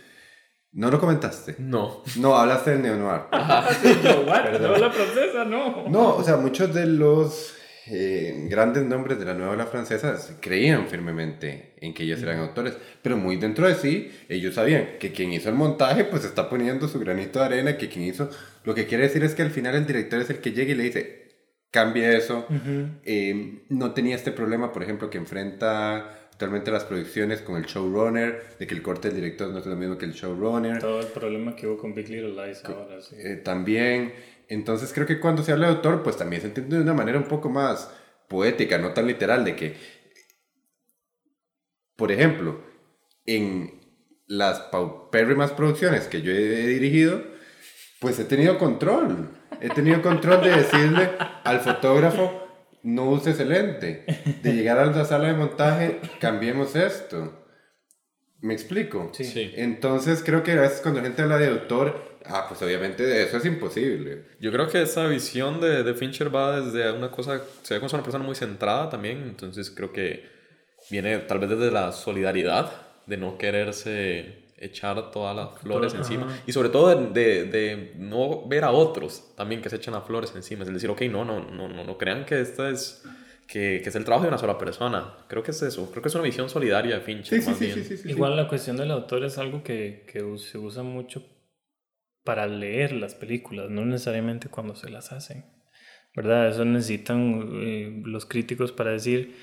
¿No 0.73 0.89
lo 0.89 1.01
comentaste? 1.01 1.55
No. 1.59 2.01
No, 2.17 2.37
hablaste 2.37 2.71
del 2.71 2.81
neo-noir. 2.83 3.23
¿La 3.31 3.67
ola 4.73 4.89
francesa? 4.89 5.43
No. 5.43 5.89
No, 5.89 6.15
o 6.15 6.23
sea, 6.23 6.37
muchos 6.37 6.73
de 6.73 6.85
los 6.85 7.60
eh, 7.87 8.47
grandes 8.47 8.83
nombres 8.83 9.17
de 9.17 9.25
la 9.25 9.33
nueva 9.33 9.53
ola 9.53 9.65
francesa 9.65 10.15
creían 10.39 10.87
firmemente 10.87 11.73
en 11.81 11.93
que 11.93 12.03
ellos 12.03 12.21
eran 12.21 12.39
autores, 12.39 12.75
pero 13.01 13.17
muy 13.17 13.37
dentro 13.37 13.67
de 13.67 13.73
sí, 13.73 14.11
ellos 14.29 14.55
sabían 14.55 14.99
que 14.99 15.11
quien 15.11 15.33
hizo 15.33 15.49
el 15.49 15.55
montaje, 15.55 16.03
pues 16.05 16.23
está 16.23 16.49
poniendo 16.49 16.87
su 16.87 16.99
granito 16.99 17.39
de 17.39 17.45
arena, 17.45 17.77
que 17.77 17.89
quien 17.89 18.05
hizo, 18.05 18.29
lo 18.63 18.75
que 18.75 18.85
quiere 18.85 19.05
decir 19.05 19.23
es 19.23 19.33
que 19.33 19.41
al 19.41 19.49
final 19.49 19.73
el 19.75 19.87
director 19.87 20.21
es 20.21 20.29
el 20.29 20.37
que 20.37 20.51
llega 20.51 20.73
y 20.73 20.75
le 20.75 20.83
dice, 20.83 21.31
cambia 21.71 22.11
eso, 22.11 22.45
eh, 23.03 23.63
no 23.69 23.93
tenía 23.93 24.15
este 24.15 24.31
problema, 24.31 24.71
por 24.71 24.83
ejemplo, 24.83 25.09
que 25.09 25.17
enfrenta 25.17 26.20
actualmente 26.41 26.71
las 26.71 26.85
producciones 26.85 27.41
con 27.41 27.55
el 27.55 27.65
showrunner, 27.65 28.55
de 28.57 28.65
que 28.65 28.73
el 28.73 28.81
corte 28.81 29.09
del 29.09 29.17
director 29.17 29.47
no 29.51 29.59
es 29.59 29.65
lo 29.67 29.75
mismo 29.75 29.99
que 29.99 30.05
el 30.05 30.13
showrunner. 30.13 30.79
Todo 30.79 30.99
el 30.99 31.07
problema 31.07 31.55
que 31.55 31.67
hubo 31.67 31.77
con 31.77 31.93
Big 31.93 32.09
Little 32.09 32.31
Lies 32.31 32.65
ahora, 32.65 32.99
sí. 32.99 33.15
Eh, 33.19 33.35
también 33.35 34.13
entonces 34.47 34.91
creo 34.91 35.05
que 35.05 35.19
cuando 35.19 35.43
se 35.43 35.51
habla 35.51 35.67
de 35.67 35.75
autor, 35.75 36.01
pues 36.01 36.17
también 36.17 36.41
se 36.41 36.47
entiende 36.47 36.77
de 36.77 36.81
una 36.81 36.95
manera 36.95 37.19
un 37.19 37.27
poco 37.27 37.49
más 37.49 37.93
poética, 38.27 38.79
no 38.79 38.91
tan 38.91 39.05
literal, 39.05 39.45
de 39.45 39.55
que, 39.55 39.77
por 41.95 42.11
ejemplo, 42.11 42.59
en 43.27 43.79
las 44.25 44.61
paupérrimas 44.61 45.51
producciones 45.51 46.07
que 46.07 46.23
yo 46.23 46.31
he 46.31 46.67
dirigido, 46.67 47.23
pues 47.99 48.17
he 48.17 48.25
tenido 48.25 48.57
control. 48.57 49.29
He 49.61 49.69
tenido 49.69 50.01
control 50.01 50.41
de 50.41 50.49
decirle 50.49 51.11
al 51.43 51.59
fotógrafo, 51.59 52.40
no 52.83 53.09
uses 53.09 53.39
el 53.39 53.49
lente. 53.49 54.05
De 54.41 54.53
llegar 54.55 54.79
a 54.79 54.85
la 54.85 55.05
sala 55.05 55.27
de 55.27 55.33
montaje, 55.33 55.99
cambiemos 56.19 56.75
esto. 56.75 57.45
¿Me 58.39 58.53
explico? 58.53 59.11
Sí. 59.13 59.51
Entonces 59.55 60.23
creo 60.25 60.43
que 60.43 60.53
a 60.53 60.61
veces 60.61 60.81
cuando 60.81 60.99
la 60.99 61.07
gente 61.07 61.21
habla 61.21 61.37
de 61.37 61.47
autor, 61.47 62.11
Ah, 62.25 62.45
pues 62.47 62.61
obviamente 62.61 63.23
eso 63.23 63.37
es 63.37 63.45
imposible. 63.45 64.25
Yo 64.39 64.51
creo 64.51 64.67
que 64.69 64.81
esa 64.81 65.07
visión 65.07 65.59
de, 65.59 65.83
de 65.83 65.93
Fincher 65.93 66.33
va 66.33 66.61
desde 66.61 66.91
una 66.91 67.09
cosa, 67.09 67.41
se 67.63 67.73
ve 67.73 67.79
como 67.79 67.91
una 67.93 68.03
persona 68.03 68.23
muy 68.23 68.35
centrada 68.35 68.89
también, 68.89 69.23
entonces 69.23 69.71
creo 69.71 69.91
que 69.91 70.29
viene 70.89 71.17
tal 71.19 71.39
vez 71.39 71.49
desde 71.49 71.71
la 71.71 71.91
solidaridad, 71.91 72.71
de 73.07 73.17
no 73.17 73.37
quererse 73.37 74.50
echar 74.61 75.11
todas 75.11 75.35
las 75.35 75.59
flores 75.59 75.93
encima 75.93 76.27
y 76.45 76.51
sobre 76.51 76.69
todo 76.69 76.95
de, 76.95 77.45
de, 77.45 77.93
no 77.97 78.47
ver 78.47 78.63
a 78.63 78.71
otros 78.71 79.33
también 79.35 79.61
que 79.61 79.69
se 79.69 79.77
echan 79.77 79.93
las 79.93 80.05
flores 80.05 80.31
encima, 80.35 80.63
es 80.63 80.71
decir, 80.71 80.89
ok, 80.89 81.01
no, 81.03 81.25
no, 81.25 81.39
no, 81.39 81.67
no, 81.67 81.83
no 81.83 81.97
crean 81.97 82.25
que 82.25 82.39
esto 82.39 82.67
es... 82.67 83.03
Que, 83.47 83.81
que, 83.83 83.89
es 83.89 83.95
el 83.95 84.05
trabajo 84.05 84.23
de 84.23 84.29
una 84.29 84.37
sola 84.37 84.57
persona. 84.57 85.13
Creo 85.27 85.43
que 85.43 85.51
es 85.51 85.61
eso. 85.61 85.91
Creo 85.91 86.01
que 86.01 86.07
es 86.07 86.15
una 86.15 86.23
visión 86.23 86.47
solidaria 86.47 86.95
de 86.95 87.01
Fincher. 87.01 87.41
Sí, 87.41 87.53
sí, 87.73 87.97
sí, 87.97 88.09
Igual 88.09 88.37
la 88.37 88.47
cuestión 88.47 88.77
del 88.77 88.91
autor 88.91 89.25
es 89.25 89.37
algo 89.37 89.61
que, 89.61 90.05
que 90.07 90.23
se 90.37 90.57
usa 90.57 90.83
mucho 90.83 91.21
para 92.23 92.47
leer 92.47 92.93
las 92.93 93.15
películas, 93.15 93.69
no 93.69 93.85
necesariamente 93.85 94.47
cuando 94.47 94.75
se 94.75 94.89
las 94.89 95.11
hacen. 95.11 95.45
¿Verdad? 96.15 96.49
Eso 96.49 96.65
necesitan 96.65 97.49
eh, 97.53 98.01
los 98.05 98.25
críticos 98.25 98.71
para 98.71 98.91
decir 98.91 99.35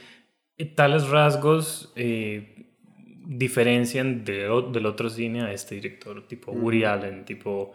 eh, 0.58 0.66
tales 0.74 1.08
rasgos 1.08 1.92
eh, 1.96 2.57
diferencian 3.28 4.24
de, 4.24 4.48
del 4.72 4.86
otro 4.86 5.10
cine 5.10 5.42
a 5.42 5.52
este 5.52 5.74
director, 5.74 6.26
tipo 6.26 6.50
Woody 6.50 6.84
Allen, 6.84 7.26
tipo 7.26 7.72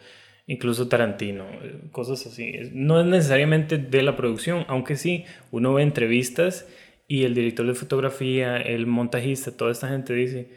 incluso 0.47 0.88
Tarantino, 0.88 1.45
cosas 1.91 2.26
así. 2.26 2.54
No 2.74 2.99
es 2.99 3.06
necesariamente 3.06 3.78
de 3.78 4.01
la 4.01 4.18
producción, 4.18 4.66
aunque 4.68 4.97
sí, 4.97 5.26
uno 5.51 5.74
ve 5.76 5.84
entrevistas 5.84 6.68
y 7.08 7.24
el 7.24 7.36
director 7.36 7.68
de 7.68 7.76
fotografía, 7.76 8.58
el 8.58 8.88
montajista, 8.88 9.56
toda 9.56 9.72
esta 9.72 9.88
gente 9.88 10.14
dice, 10.14 10.49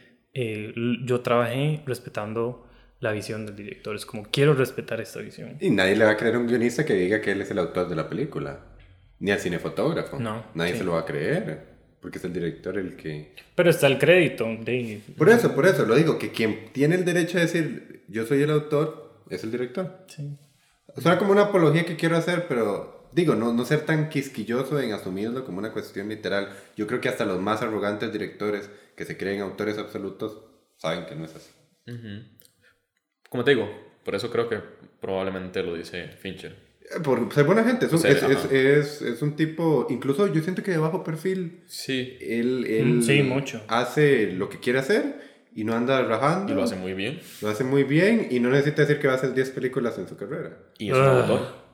yo 1.04 1.20
trabajé 1.20 1.82
respetando 1.84 2.66
la 2.98 3.12
visión 3.12 3.44
del 3.44 3.54
director. 3.54 3.94
Es 3.94 4.06
como, 4.06 4.24
quiero 4.30 4.54
respetar 4.54 5.02
esta 5.02 5.20
visión. 5.20 5.58
Y 5.60 5.68
nadie 5.68 5.94
le 5.94 6.06
va 6.06 6.12
a 6.12 6.16
creer 6.16 6.36
a 6.36 6.38
un 6.38 6.46
guionista 6.46 6.86
que 6.86 6.94
diga 6.94 7.20
que 7.20 7.32
él 7.32 7.42
es 7.42 7.50
el 7.50 7.58
autor 7.58 7.90
de 7.90 7.96
la 7.96 8.08
película. 8.08 8.60
Ni 9.18 9.30
al 9.30 9.38
cinefotógrafo. 9.38 10.18
No. 10.18 10.46
Nadie 10.54 10.74
se 10.76 10.84
lo 10.84 10.92
va 10.92 11.00
a 11.00 11.04
creer. 11.04 11.75
Porque 12.06 12.18
es 12.18 12.24
el 12.24 12.32
director 12.32 12.78
el 12.78 12.94
que... 12.94 13.34
Pero 13.56 13.68
está 13.68 13.88
el 13.88 13.98
crédito 13.98 14.44
de... 14.44 15.02
Por 15.18 15.28
eso, 15.28 15.52
por 15.56 15.66
eso, 15.66 15.84
lo 15.84 15.96
digo, 15.96 16.20
que 16.20 16.30
quien 16.30 16.70
tiene 16.72 16.94
el 16.94 17.04
derecho 17.04 17.36
a 17.36 17.40
decir, 17.40 18.04
yo 18.06 18.24
soy 18.24 18.42
el 18.42 18.50
autor, 18.52 19.24
es 19.28 19.42
el 19.42 19.50
director. 19.50 20.04
Sí. 20.06 20.38
Suena 20.98 21.18
como 21.18 21.32
una 21.32 21.46
apología 21.46 21.84
que 21.84 21.96
quiero 21.96 22.16
hacer, 22.16 22.46
pero 22.46 23.08
digo, 23.10 23.34
no, 23.34 23.52
no 23.52 23.64
ser 23.64 23.80
tan 23.80 24.08
quisquilloso 24.08 24.78
en 24.78 24.92
asumirlo 24.92 25.44
como 25.44 25.58
una 25.58 25.72
cuestión 25.72 26.08
literal. 26.08 26.50
Yo 26.76 26.86
creo 26.86 27.00
que 27.00 27.08
hasta 27.08 27.24
los 27.24 27.40
más 27.40 27.60
arrogantes 27.62 28.12
directores 28.12 28.70
que 28.94 29.04
se 29.04 29.16
creen 29.16 29.40
autores 29.40 29.76
absolutos 29.76 30.44
saben 30.76 31.06
que 31.06 31.16
no 31.16 31.24
es 31.24 31.34
así. 31.34 31.50
Como 33.28 33.42
te 33.42 33.50
digo, 33.50 33.68
por 34.04 34.14
eso 34.14 34.30
creo 34.30 34.48
que 34.48 34.60
probablemente 35.00 35.60
lo 35.64 35.74
dice 35.74 36.06
Fincher. 36.06 36.65
Por 37.02 37.32
ser 37.32 37.44
buena 37.44 37.64
gente, 37.64 37.86
es 37.86 37.92
un, 37.92 38.06
es, 38.06 39.02
es, 39.02 39.22
un, 39.22 39.34
tipo, 39.34 39.86
incluso 39.90 40.26
yo 40.28 40.40
siento 40.40 40.62
que 40.62 40.70
de 40.70 40.78
bajo 40.78 41.02
perfil. 41.02 41.62
Sí. 41.66 42.16
Él, 42.20 42.64
él 42.66 43.02
sí, 43.02 43.22
mucho. 43.22 43.62
hace 43.68 44.32
lo 44.32 44.48
que 44.48 44.60
quiere 44.60 44.78
hacer 44.78 45.20
y 45.54 45.64
no 45.64 45.74
anda 45.74 46.02
rajando. 46.02 46.52
Y 46.52 46.56
lo 46.56 46.62
hace 46.62 46.76
muy 46.76 46.94
bien. 46.94 47.20
Lo 47.42 47.48
hace 47.48 47.64
muy 47.64 47.82
bien 47.82 48.28
y 48.30 48.38
no 48.40 48.50
necesita 48.50 48.82
decir 48.82 49.00
que 49.00 49.08
va 49.08 49.14
a 49.14 49.16
hacer 49.16 49.34
10 49.34 49.50
películas 49.50 49.98
en 49.98 50.06
su 50.06 50.16
carrera. 50.16 50.58
Y 50.78 50.90
es 50.90 50.96
un 50.96 51.02
ah. 51.02 51.20
autor. 51.20 51.66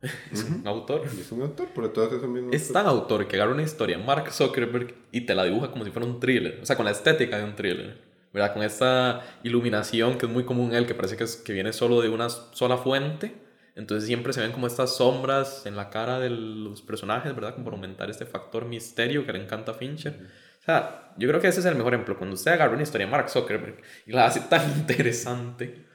Es 0.32 0.44
un 0.44 0.64
autor. 0.64 1.02
es 1.06 1.32
un 1.32 1.42
autor, 1.42 1.68
por 1.74 1.92
todos 1.92 2.12
esos 2.12 2.28
mismos. 2.28 2.54
Es 2.54 2.72
tan 2.72 2.86
autor 2.86 3.26
que 3.26 3.34
agarra 3.34 3.52
una 3.52 3.64
historia, 3.64 3.98
Mark 3.98 4.30
Zuckerberg, 4.30 4.94
y 5.10 5.22
te 5.22 5.34
la 5.34 5.42
dibuja 5.42 5.72
como 5.72 5.84
si 5.84 5.90
fuera 5.90 6.06
un 6.06 6.20
thriller. 6.20 6.60
O 6.62 6.66
sea, 6.66 6.76
con 6.76 6.84
la 6.84 6.92
estética 6.92 7.36
de 7.36 7.42
un 7.42 7.56
thriller. 7.56 7.98
¿verdad? 8.32 8.52
Con 8.52 8.62
esta 8.62 9.22
iluminación 9.42 10.18
que 10.18 10.26
es 10.26 10.32
muy 10.32 10.44
común 10.44 10.70
en 10.70 10.76
él, 10.76 10.86
que 10.86 10.94
parece 10.94 11.16
que, 11.16 11.24
es, 11.24 11.36
que 11.36 11.52
viene 11.52 11.72
solo 11.72 12.00
de 12.00 12.08
una 12.10 12.28
sola 12.28 12.76
fuente. 12.76 13.34
Entonces 13.78 14.08
siempre 14.08 14.32
se 14.32 14.40
ven 14.40 14.50
como 14.50 14.66
estas 14.66 14.96
sombras 14.96 15.64
en 15.64 15.76
la 15.76 15.88
cara 15.88 16.18
de 16.18 16.30
los 16.30 16.82
personajes, 16.82 17.32
¿verdad? 17.32 17.54
Como 17.54 17.66
para 17.66 17.76
aumentar 17.76 18.10
este 18.10 18.26
factor 18.26 18.64
misterio 18.64 19.24
que 19.24 19.32
le 19.32 19.40
encanta 19.40 19.70
a 19.70 19.74
Fincher. 19.74 20.14
O 20.60 20.64
sea, 20.64 21.12
yo 21.16 21.28
creo 21.28 21.40
que 21.40 21.46
ese 21.46 21.60
es 21.60 21.66
el 21.66 21.76
mejor 21.76 21.94
ejemplo. 21.94 22.18
Cuando 22.18 22.34
usted 22.34 22.50
agarra 22.50 22.72
una 22.72 22.82
historia 22.82 23.06
de 23.06 23.12
Mark 23.12 23.30
Zuckerberg 23.30 23.76
y 24.04 24.12
la 24.12 24.26
hace 24.26 24.40
tan 24.40 24.68
interesante. 24.78 25.86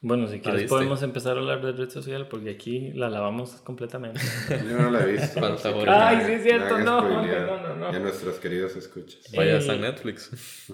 Bueno, 0.00 0.28
si 0.28 0.40
quieres 0.40 0.64
podemos 0.64 1.02
empezar 1.02 1.36
a 1.36 1.40
hablar 1.40 1.60
de 1.60 1.72
red 1.72 1.90
social 1.90 2.26
porque 2.26 2.50
aquí 2.50 2.92
la 2.94 3.10
lavamos 3.10 3.52
completamente. 3.56 4.22
Yo 4.48 4.78
no 4.78 4.90
la 4.90 5.04
he 5.04 5.12
visto. 5.12 5.40
Ay, 5.88 6.22
sí 6.24 6.32
es 6.32 6.42
cierto, 6.42 6.78
no, 6.78 7.02
no, 7.02 7.76
no, 7.76 7.88
a 7.88 7.98
nuestros 7.98 8.36
queridos 8.36 8.74
escuchas. 8.76 9.20
Vaya, 9.36 9.58
está 9.58 9.74
en 9.74 9.82
Netflix. 9.82 10.72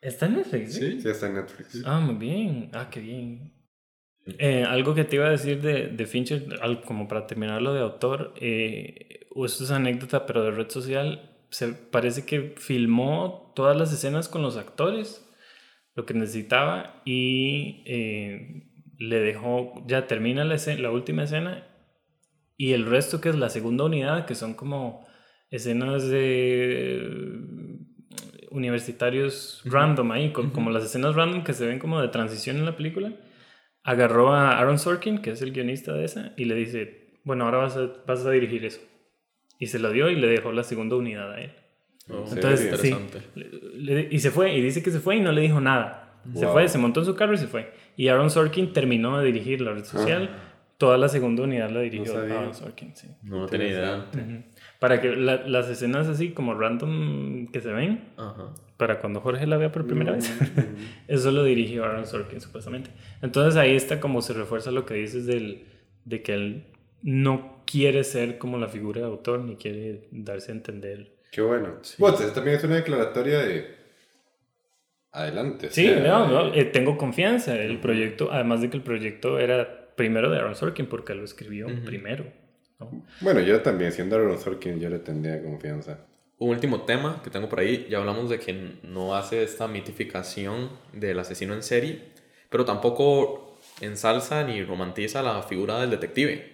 ¿Está 0.00 0.26
en 0.26 0.36
Netflix? 0.36 0.74
Sí, 0.74 1.00
sí 1.00 1.08
está 1.08 1.26
en 1.26 1.34
Netflix. 1.34 1.82
Ah, 1.84 1.98
muy 1.98 2.14
bien. 2.14 2.70
Ah, 2.72 2.88
qué 2.88 3.00
bien. 3.00 3.55
Eh, 4.38 4.64
algo 4.64 4.94
que 4.94 5.04
te 5.04 5.16
iba 5.16 5.26
a 5.26 5.30
decir 5.30 5.62
de, 5.62 5.88
de 5.88 6.06
Fincher, 6.06 6.46
como 6.84 7.06
para 7.06 7.26
terminar 7.26 7.62
lo 7.62 7.72
de 7.72 7.80
autor, 7.80 8.34
eh, 8.40 9.28
esto 9.44 9.64
es 9.64 9.70
anécdota, 9.70 10.26
pero 10.26 10.42
de 10.42 10.50
red 10.50 10.68
social, 10.68 11.36
se 11.50 11.68
parece 11.68 12.26
que 12.26 12.54
filmó 12.56 13.52
todas 13.54 13.76
las 13.76 13.92
escenas 13.92 14.28
con 14.28 14.42
los 14.42 14.56
actores 14.56 15.22
lo 15.96 16.04
que 16.04 16.14
necesitaba 16.14 17.02
y 17.04 17.82
eh, 17.86 18.70
le 18.98 19.20
dejó, 19.20 19.72
ya 19.86 20.06
termina 20.06 20.44
la, 20.44 20.56
la 20.78 20.90
última 20.90 21.24
escena 21.24 21.66
y 22.58 22.72
el 22.72 22.86
resto 22.86 23.20
que 23.20 23.30
es 23.30 23.34
la 23.34 23.48
segunda 23.48 23.84
unidad, 23.84 24.26
que 24.26 24.34
son 24.34 24.54
como 24.54 25.06
escenas 25.50 26.06
de 26.08 27.08
universitarios 28.50 29.62
random 29.64 30.12
ahí, 30.12 30.32
como 30.32 30.70
las 30.70 30.84
escenas 30.84 31.14
random 31.14 31.44
que 31.44 31.54
se 31.54 31.66
ven 31.66 31.78
como 31.78 32.00
de 32.00 32.08
transición 32.08 32.56
en 32.56 32.66
la 32.66 32.76
película, 32.76 33.12
agarró 33.86 34.34
a 34.34 34.58
Aaron 34.58 34.78
Sorkin, 34.78 35.18
que 35.18 35.30
es 35.30 35.42
el 35.42 35.52
guionista 35.52 35.92
de 35.94 36.04
esa, 36.04 36.32
y 36.36 36.44
le 36.44 36.56
dice, 36.56 37.06
bueno, 37.22 37.44
ahora 37.44 37.58
vas 37.58 37.76
a, 37.76 37.88
vas 38.04 38.26
a 38.26 38.30
dirigir 38.32 38.64
eso. 38.64 38.80
Y 39.60 39.68
se 39.68 39.78
lo 39.78 39.90
dio 39.90 40.10
y 40.10 40.16
le 40.16 40.26
dejó 40.26 40.52
la 40.52 40.64
segunda 40.64 40.96
unidad 40.96 41.32
a 41.32 41.40
él. 41.40 41.52
Oh, 42.10 42.24
Entonces, 42.30 42.80
sí, 42.80 42.94
y 44.10 44.18
se 44.18 44.30
fue, 44.30 44.54
y 44.54 44.60
dice 44.60 44.82
que 44.82 44.90
se 44.90 44.98
fue 44.98 45.16
y 45.16 45.20
no 45.20 45.32
le 45.32 45.40
dijo 45.40 45.60
nada. 45.60 46.20
Se 46.34 46.48
fue, 46.48 46.68
se 46.68 46.78
montó 46.78 47.00
en 47.00 47.06
su 47.06 47.14
carro 47.14 47.34
y 47.34 47.38
se 47.38 47.46
fue. 47.46 47.72
Y 47.96 48.08
Aaron 48.08 48.30
Sorkin 48.30 48.72
terminó 48.72 49.18
de 49.18 49.26
dirigir 49.26 49.60
la 49.60 49.72
red 49.72 49.84
social. 49.84 50.28
Toda 50.78 50.98
la 50.98 51.08
segunda 51.08 51.42
unidad 51.42 51.70
la 51.70 51.80
dirigió 51.80 52.18
Aaron 52.18 52.54
Sorkin, 52.54 52.94
sí. 52.94 53.08
No, 53.22 53.46
tenía 53.46 53.68
idea. 53.68 54.06
Para 54.78 55.00
que 55.00 55.16
las 55.16 55.68
escenas 55.68 56.06
así 56.08 56.30
como 56.30 56.54
random 56.54 57.46
que 57.48 57.60
se 57.60 57.72
ven, 57.72 58.04
para 58.76 58.98
cuando 58.98 59.20
Jorge 59.20 59.46
la 59.46 59.56
vea 59.56 59.72
por 59.72 59.86
primera 59.86 60.12
vez, 60.12 60.30
eso 61.08 61.30
lo 61.30 61.44
dirigió 61.44 61.84
Aaron 61.84 62.06
Sorkin 62.06 62.40
supuestamente. 62.40 62.90
Entonces 63.22 63.56
ahí 63.56 63.74
está 63.74 64.00
como 64.00 64.20
se 64.20 64.34
refuerza 64.34 64.70
lo 64.70 64.84
que 64.84 64.94
dices 64.94 65.26
del, 65.26 65.66
de 66.04 66.22
que 66.22 66.34
él 66.34 66.66
no 67.02 67.62
quiere 67.66 68.04
ser 68.04 68.38
como 68.38 68.58
la 68.58 68.68
figura 68.68 69.00
de 69.00 69.06
autor, 69.06 69.40
ni 69.40 69.56
quiere 69.56 70.08
darse 70.10 70.52
a 70.52 70.54
entender 70.56 71.16
Qué 71.36 71.42
bueno. 71.42 71.74
Sí. 71.82 72.02
también 72.34 72.56
es 72.56 72.64
una 72.64 72.76
declaratoria 72.76 73.40
de... 73.40 73.76
Adelante. 75.12 75.68
Sí, 75.70 75.86
no, 76.02 76.26
no, 76.28 76.54
eh, 76.54 76.64
tengo 76.64 76.96
confianza. 76.96 77.54
El 77.54 77.78
proyecto, 77.78 78.30
además 78.32 78.62
de 78.62 78.70
que 78.70 78.78
el 78.78 78.82
proyecto 78.82 79.38
era 79.38 79.75
primero 79.96 80.30
de 80.30 80.38
Aaron 80.38 80.54
Sorkin, 80.54 80.86
porque 80.86 81.14
lo 81.14 81.24
escribió 81.24 81.66
primero. 81.84 82.24
Bueno, 83.20 83.40
yo 83.40 83.62
también, 83.62 83.92
siendo 83.92 84.16
Aaron 84.16 84.38
Sorkin, 84.38 84.78
yo 84.78 84.88
le 84.90 84.98
tendría 84.98 85.42
confianza. 85.42 86.06
Un 86.38 86.50
último 86.50 86.82
tema 86.82 87.22
que 87.24 87.30
tengo 87.30 87.48
por 87.48 87.60
ahí, 87.60 87.86
ya 87.88 87.98
hablamos 87.98 88.28
de 88.28 88.38
que 88.38 88.78
no 88.82 89.16
hace 89.16 89.42
esta 89.42 89.66
mitificación 89.66 90.70
del 90.92 91.18
asesino 91.18 91.54
en 91.54 91.62
serie, 91.62 92.12
pero 92.50 92.66
tampoco 92.66 93.58
ensalza 93.80 94.44
ni 94.44 94.62
romantiza 94.62 95.22
la 95.22 95.42
figura 95.42 95.80
del 95.80 95.90
detective. 95.90 96.52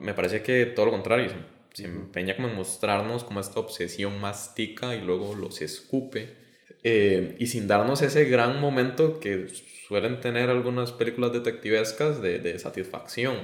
Me 0.00 0.14
parece 0.14 0.42
que 0.42 0.66
todo 0.66 0.86
lo 0.86 0.92
contrario, 0.92 1.30
se 1.72 1.84
empeña 1.84 2.34
como 2.34 2.48
en 2.48 2.56
mostrarnos 2.56 3.22
como 3.22 3.38
esta 3.38 3.60
obsesión 3.60 4.20
mastica 4.20 4.96
y 4.96 5.00
luego 5.00 5.36
los 5.36 5.62
escupe. 5.62 6.37
Eh, 6.84 7.36
y 7.38 7.46
sin 7.46 7.66
darnos 7.66 8.02
ese 8.02 8.24
gran 8.26 8.60
momento 8.60 9.20
que 9.20 9.48
suelen 9.88 10.20
tener 10.20 10.48
algunas 10.50 10.92
películas 10.92 11.32
detectivescas 11.32 12.22
de, 12.22 12.38
de 12.38 12.58
satisfacción. 12.58 13.36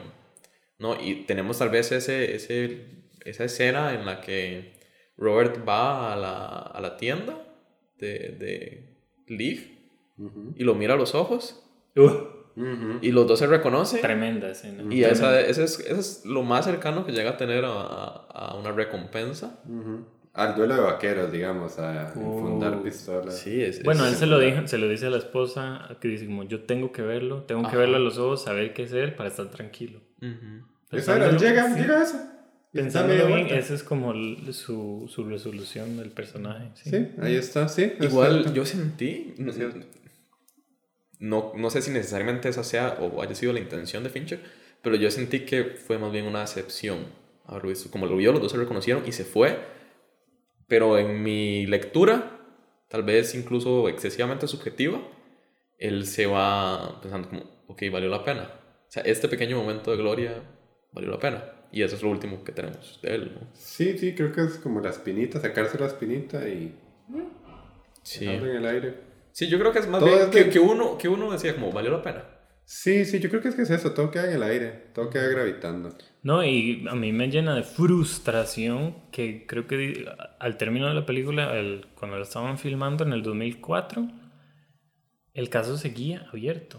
¿no? 0.78 1.00
Y 1.00 1.24
tenemos 1.24 1.58
tal 1.58 1.70
vez 1.70 1.92
ese, 1.92 2.34
ese, 2.34 3.06
esa 3.24 3.44
escena 3.44 3.94
en 3.94 4.06
la 4.06 4.20
que 4.20 4.74
Robert 5.16 5.66
va 5.66 6.12
a 6.12 6.16
la, 6.16 6.56
a 6.58 6.80
la 6.80 6.96
tienda 6.96 7.46
de, 7.98 8.36
de 8.38 8.98
Leaf 9.28 9.66
y 10.56 10.64
lo 10.64 10.74
mira 10.74 10.94
a 10.94 10.96
los 10.96 11.14
ojos. 11.14 11.62
Uh. 11.96 12.34
Y 13.00 13.10
los 13.10 13.26
dos 13.26 13.40
se 13.40 13.48
reconocen. 13.48 14.00
Tremenda 14.00 14.50
escena. 14.50 14.84
Y 14.94 15.02
esa, 15.02 15.40
ese, 15.40 15.64
es, 15.64 15.80
es, 15.80 16.24
lo 16.24 16.42
más 16.44 16.64
cercano 16.64 17.04
que 17.04 17.10
llega 17.10 17.30
a 17.30 17.36
tener 17.36 17.64
a, 17.64 17.70
a 17.72 18.54
una 18.56 18.70
recompensa. 18.70 19.60
Al 20.34 20.56
duelo 20.56 20.74
de 20.74 20.80
vaqueros, 20.80 21.30
digamos, 21.30 21.78
a 21.78 22.08
fundar 22.08 22.82
pistolas. 22.82 23.38
Sí, 23.38 23.62
es, 23.62 23.84
bueno, 23.84 24.04
él 24.04 24.14
se 24.16 24.26
lo, 24.26 24.40
dijo, 24.40 24.66
se 24.66 24.78
lo 24.78 24.88
dice 24.88 25.06
a 25.06 25.10
la 25.10 25.18
esposa, 25.18 25.96
que 26.00 26.08
dice 26.08 26.26
como, 26.26 26.42
yo 26.42 26.64
tengo 26.64 26.90
que 26.90 27.02
verlo, 27.02 27.44
tengo 27.44 27.68
que 27.70 27.76
verlo 27.76 27.96
a 27.98 28.00
los 28.00 28.18
ojos, 28.18 28.42
saber 28.42 28.74
qué 28.74 28.82
hacer 28.82 29.14
para 29.14 29.28
estar 29.28 29.48
tranquilo. 29.50 30.00
Eso 30.90 31.14
era, 31.14 31.36
llega, 31.36 31.76
llega 31.76 32.02
eso. 32.02 32.20
Pensándolo 32.72 33.28
bien, 33.28 33.46
esa 33.46 33.74
es 33.74 33.84
como 33.84 34.12
su, 34.52 35.08
su 35.08 35.24
resolución 35.24 35.96
del 35.96 36.10
personaje. 36.10 36.70
Sí, 36.74 37.10
ahí 37.22 37.36
está, 37.36 37.68
sí. 37.68 37.92
Igual 38.00 38.52
yo 38.52 38.66
sentí, 38.66 39.34
no, 41.20 41.52
no 41.54 41.70
sé 41.70 41.80
si 41.80 41.92
necesariamente 41.92 42.48
esa 42.48 42.64
sea 42.64 42.98
o 43.00 43.22
haya 43.22 43.36
sido 43.36 43.52
la 43.52 43.60
intención 43.60 44.02
de 44.02 44.10
Fincher, 44.10 44.40
pero 44.82 44.96
yo 44.96 45.12
sentí 45.12 45.40
que 45.40 45.64
fue 45.64 45.98
más 45.98 46.10
bien 46.10 46.26
una 46.26 46.42
excepción. 46.42 47.06
Como 47.90 48.06
lo 48.06 48.16
vio, 48.16 48.32
los 48.32 48.42
dos 48.42 48.50
se 48.50 48.58
reconocieron 48.58 49.04
y 49.06 49.12
se 49.12 49.24
fue. 49.24 49.73
Pero 50.66 50.98
en 50.98 51.22
mi 51.22 51.66
lectura, 51.66 52.40
tal 52.88 53.02
vez 53.02 53.34
incluso 53.34 53.88
excesivamente 53.88 54.46
subjetiva, 54.46 55.00
él 55.78 56.06
se 56.06 56.26
va 56.26 57.00
pensando 57.00 57.28
como, 57.28 57.42
ok, 57.66 57.82
valió 57.92 58.08
la 58.08 58.24
pena. 58.24 58.50
O 58.88 58.90
sea, 58.94 59.02
este 59.02 59.28
pequeño 59.28 59.56
momento 59.56 59.90
de 59.90 59.96
gloria 59.96 60.42
valió 60.92 61.10
la 61.10 61.18
pena. 61.18 61.44
Y 61.72 61.82
eso 61.82 61.96
es 61.96 62.02
lo 62.02 62.10
último 62.10 62.44
que 62.44 62.52
tenemos 62.52 63.00
de 63.02 63.14
él, 63.14 63.32
¿no? 63.34 63.48
Sí, 63.52 63.98
sí, 63.98 64.14
creo 64.14 64.30
que 64.32 64.42
es 64.42 64.58
como 64.58 64.80
la 64.80 64.90
espinita, 64.90 65.40
sacarse 65.40 65.78
la 65.78 65.86
espinita 65.86 66.48
y... 66.48 66.72
Sí. 68.02 68.26
en 68.26 68.44
el 68.44 68.66
aire. 68.66 68.94
Sí, 69.32 69.48
yo 69.48 69.58
creo 69.58 69.72
que 69.72 69.80
es 69.80 69.88
más 69.88 70.04
bien 70.04 70.30
que, 70.30 70.50
que, 70.50 70.60
uno, 70.60 70.96
que 70.96 71.08
uno 71.08 71.32
decía 71.32 71.54
como, 71.54 71.72
valió 71.72 71.90
la 71.90 72.02
pena. 72.02 72.24
Sí, 72.66 73.04
sí, 73.04 73.20
yo 73.20 73.28
creo 73.28 73.42
que 73.42 73.48
es 73.48 73.54
que 73.54 73.62
es 73.62 73.70
eso, 73.70 73.92
todo 73.92 74.10
queda 74.10 74.26
en 74.26 74.34
el 74.34 74.42
aire, 74.42 74.70
todo 74.94 75.10
queda 75.10 75.28
gravitando. 75.28 75.90
No, 76.22 76.42
y 76.42 76.86
a 76.88 76.94
mí 76.94 77.12
me 77.12 77.28
llena 77.28 77.54
de 77.54 77.62
frustración 77.62 78.96
que 79.12 79.46
creo 79.46 79.66
que 79.66 80.06
al 80.38 80.56
término 80.56 80.88
de 80.88 80.94
la 80.94 81.04
película, 81.04 81.54
el, 81.58 81.86
cuando 81.94 82.16
la 82.16 82.22
estaban 82.22 82.58
filmando 82.58 83.04
en 83.04 83.12
el 83.12 83.22
2004, 83.22 84.08
el 85.34 85.50
caso 85.50 85.76
seguía 85.76 86.26
abierto. 86.32 86.78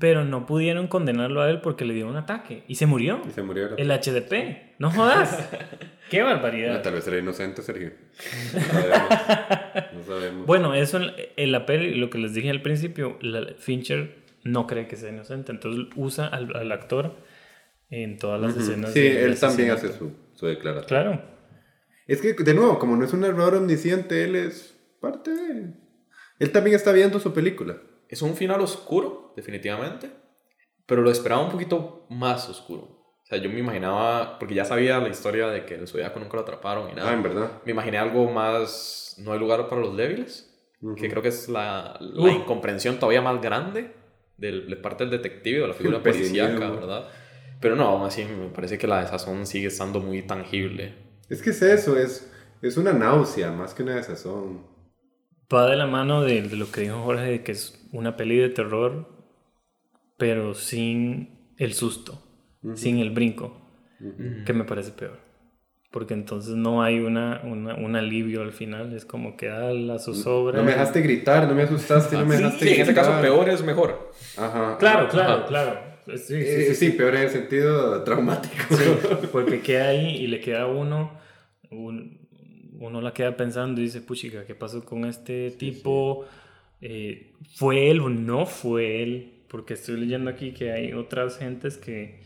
Pero 0.00 0.24
no 0.24 0.44
pudieron 0.44 0.88
condenarlo 0.88 1.40
a 1.40 1.48
él 1.48 1.60
porque 1.60 1.84
le 1.84 1.94
dio 1.94 2.08
un 2.08 2.16
ataque 2.16 2.64
y 2.66 2.74
se 2.74 2.86
murió. 2.86 3.22
Y 3.26 3.30
se 3.30 3.42
murió. 3.42 3.76
El 3.76 3.90
HDP. 3.90 4.74
No 4.78 4.90
jodas. 4.90 5.48
Qué 6.10 6.22
barbaridad. 6.22 6.82
tal 6.82 6.94
vez 6.94 7.06
era 7.06 7.18
inocente, 7.18 7.62
Sergio. 7.62 7.92
No 9.94 10.02
sabemos. 10.04 10.46
Bueno, 10.46 10.74
eso 10.74 11.00
en 11.36 11.52
la 11.52 11.66
peli, 11.66 11.94
lo 11.94 12.10
que 12.10 12.18
les 12.18 12.34
dije 12.34 12.50
al 12.50 12.62
principio, 12.62 13.18
Fincher 13.58 14.19
no 14.44 14.66
cree 14.66 14.88
que 14.88 14.96
sea 14.96 15.10
inocente. 15.10 15.52
Entonces 15.52 15.86
usa 15.96 16.26
al, 16.26 16.72
actor 16.72 17.16
en 17.90 18.18
todas 18.18 18.40
las 18.40 18.56
escenas. 18.56 18.92
Sí, 18.92 19.06
él 19.06 19.38
también 19.38 19.70
hace 19.70 19.92
su, 19.92 20.12
su 20.34 20.46
declaración. 20.46 20.86
Claro. 20.86 21.22
Es 22.06 22.20
que, 22.20 22.32
de 22.32 22.54
nuevo, 22.54 22.78
como 22.78 22.96
no 22.96 23.04
es 23.04 23.12
un 23.12 23.24
error 23.24 23.54
omnisciente, 23.54 24.24
él 24.24 24.36
es 24.36 24.76
parte 25.00 25.30
de 25.30 25.74
él 26.40 26.52
también 26.52 26.74
está 26.74 26.90
viendo 26.90 27.20
su 27.20 27.32
película. 27.34 27.76
Es 28.08 28.22
un 28.22 28.34
final 28.34 28.60
oscuro, 28.62 29.34
definitivamente, 29.36 30.10
pero 30.86 31.02
lo 31.02 31.10
esperaba 31.10 31.44
un 31.44 31.50
poquito 31.50 32.06
más 32.08 32.48
oscuro. 32.48 32.82
O 33.22 33.26
sea, 33.26 33.38
yo 33.38 33.50
me 33.50 33.60
imaginaba, 33.60 34.38
porque 34.38 34.54
ya 34.54 34.64
sabía 34.64 34.98
la 34.98 35.10
historia 35.10 35.48
de 35.48 35.66
que 35.66 35.74
el 35.74 35.86
zodiaco 35.86 36.18
nunca 36.18 36.36
lo 36.36 36.42
atraparon 36.42 36.90
y 36.90 36.94
nada. 36.94 37.10
Ah, 37.10 37.12
en 37.12 37.22
verdad. 37.22 37.62
Me 37.66 37.72
imaginé 37.72 37.98
algo 37.98 38.28
más, 38.30 39.16
no 39.18 39.32
hay 39.32 39.38
lugar 39.38 39.68
para 39.68 39.82
los 39.82 39.96
débiles, 39.96 40.50
que 40.96 41.10
creo 41.10 41.22
que 41.22 41.28
es 41.28 41.48
la, 41.50 41.98
la 42.00 42.32
incomprensión 42.32 42.98
todavía 42.98 43.20
más 43.20 43.40
grande 43.42 43.92
de, 44.40 44.62
de 44.62 44.76
parte 44.76 45.04
del 45.04 45.10
detective 45.10 45.62
o 45.62 45.66
la 45.66 45.74
figura 45.74 46.02
policíaca, 46.02 46.70
¿verdad? 46.70 47.08
Pero 47.60 47.76
no, 47.76 47.84
aún 47.84 48.06
así 48.06 48.24
me 48.24 48.48
parece 48.48 48.78
que 48.78 48.86
la 48.86 49.02
desazón 49.02 49.46
sigue 49.46 49.68
estando 49.68 50.00
muy 50.00 50.22
tangible. 50.22 50.94
Es 51.28 51.42
que 51.42 51.50
es 51.50 51.62
eso, 51.62 51.96
es, 51.96 52.32
es 52.62 52.76
una 52.76 52.92
náusea 52.92 53.52
más 53.52 53.74
que 53.74 53.82
una 53.82 53.96
desazón 53.96 54.70
va 55.52 55.68
de 55.68 55.76
la 55.76 55.86
mano 55.86 56.22
de, 56.22 56.42
lo 56.42 56.70
que 56.70 56.82
dijo 56.82 57.02
Jorge, 57.02 57.24
de 57.24 57.42
que 57.42 57.52
es 57.52 57.88
una 57.92 58.16
peli 58.16 58.36
de 58.36 58.50
terror, 58.50 59.08
pero 60.16 60.54
sin 60.54 61.54
el 61.56 61.74
susto, 61.74 62.22
sin 62.74 62.98
el 62.98 63.10
brinco, 63.10 63.60
que 64.46 64.52
me 64.52 64.64
parece 64.64 64.92
peor. 64.92 65.18
Porque 65.90 66.14
entonces 66.14 66.54
no 66.54 66.82
hay 66.84 67.00
una, 67.00 67.40
un 67.42 67.96
alivio 67.96 68.42
al 68.42 68.52
final, 68.52 68.92
es 68.92 69.04
como 69.04 69.36
que 69.36 69.46
da 69.46 69.72
la 69.72 69.98
zozobra. 69.98 70.58
No 70.58 70.64
me 70.64 70.70
dejaste 70.70 71.00
gritar, 71.00 71.48
no 71.48 71.54
me 71.54 71.64
asustaste, 71.64 72.16
no 72.16 72.26
me 72.26 72.36
dejaste 72.36 72.64
sí, 72.64 72.74
en 72.74 72.80
ese 72.82 72.94
caso 72.94 73.20
peor 73.20 73.48
es 73.48 73.64
mejor. 73.64 74.12
Ajá. 74.36 74.76
Claro, 74.78 75.08
claro, 75.08 75.46
claro. 75.46 75.90
Sí, 76.16 76.34
eh, 76.36 76.74
sí, 76.74 76.90
peor 76.90 77.16
en 77.16 77.22
el 77.22 77.30
sentido 77.30 78.02
traumático. 78.04 78.54
porque 79.32 79.60
queda 79.60 79.88
ahí 79.88 80.16
y 80.16 80.28
le 80.28 80.40
queda 80.40 80.62
a 80.62 80.66
uno 80.66 81.10
un, 81.70 82.20
uno 82.78 83.00
la 83.00 83.12
queda 83.12 83.36
pensando 83.36 83.80
y 83.80 83.84
dice, 83.84 84.00
puchica, 84.00 84.44
¿qué 84.44 84.54
pasó 84.54 84.84
con 84.84 85.04
este 85.04 85.50
tipo? 85.50 86.24
eh, 86.80 87.32
¿fue 87.56 87.90
él 87.90 88.00
o 88.00 88.08
no 88.08 88.46
fue 88.46 89.02
él? 89.02 89.32
Porque 89.48 89.74
estoy 89.74 89.98
leyendo 89.98 90.30
aquí 90.30 90.52
que 90.52 90.72
hay 90.72 90.92
otras 90.92 91.38
gentes 91.38 91.76
que... 91.76 92.20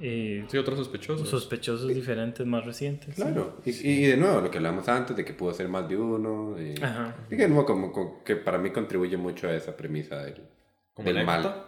Eh, 0.00 0.44
sí, 0.48 0.58
otros 0.58 0.78
sospechosos. 0.78 1.28
Sospechosos 1.28 1.88
diferentes, 1.88 2.46
más 2.46 2.64
recientes. 2.64 3.14
Claro, 3.14 3.58
y, 3.64 3.70
y, 3.70 4.06
de 4.06 4.16
nuevo, 4.16 4.40
lo 4.40 4.50
que 4.50 4.58
hablamos 4.58 4.88
antes, 4.88 5.16
de 5.16 5.24
que 5.24 5.32
pudo 5.32 5.52
ser 5.54 5.68
más 5.68 5.88
de 5.88 5.96
uno. 5.96 6.56
Y, 6.60 6.80
Ajá. 6.82 7.14
y 7.26 7.30
que, 7.30 7.42
de 7.42 7.48
nuevo, 7.48 7.64
como, 7.64 8.22
que 8.24 8.36
para 8.36 8.58
mí 8.58 8.70
contribuye 8.70 9.16
mucho 9.16 9.48
a 9.48 9.54
esa 9.54 9.76
premisa 9.76 10.22
del, 10.24 10.42
del 10.96 11.24
mal. 11.24 11.66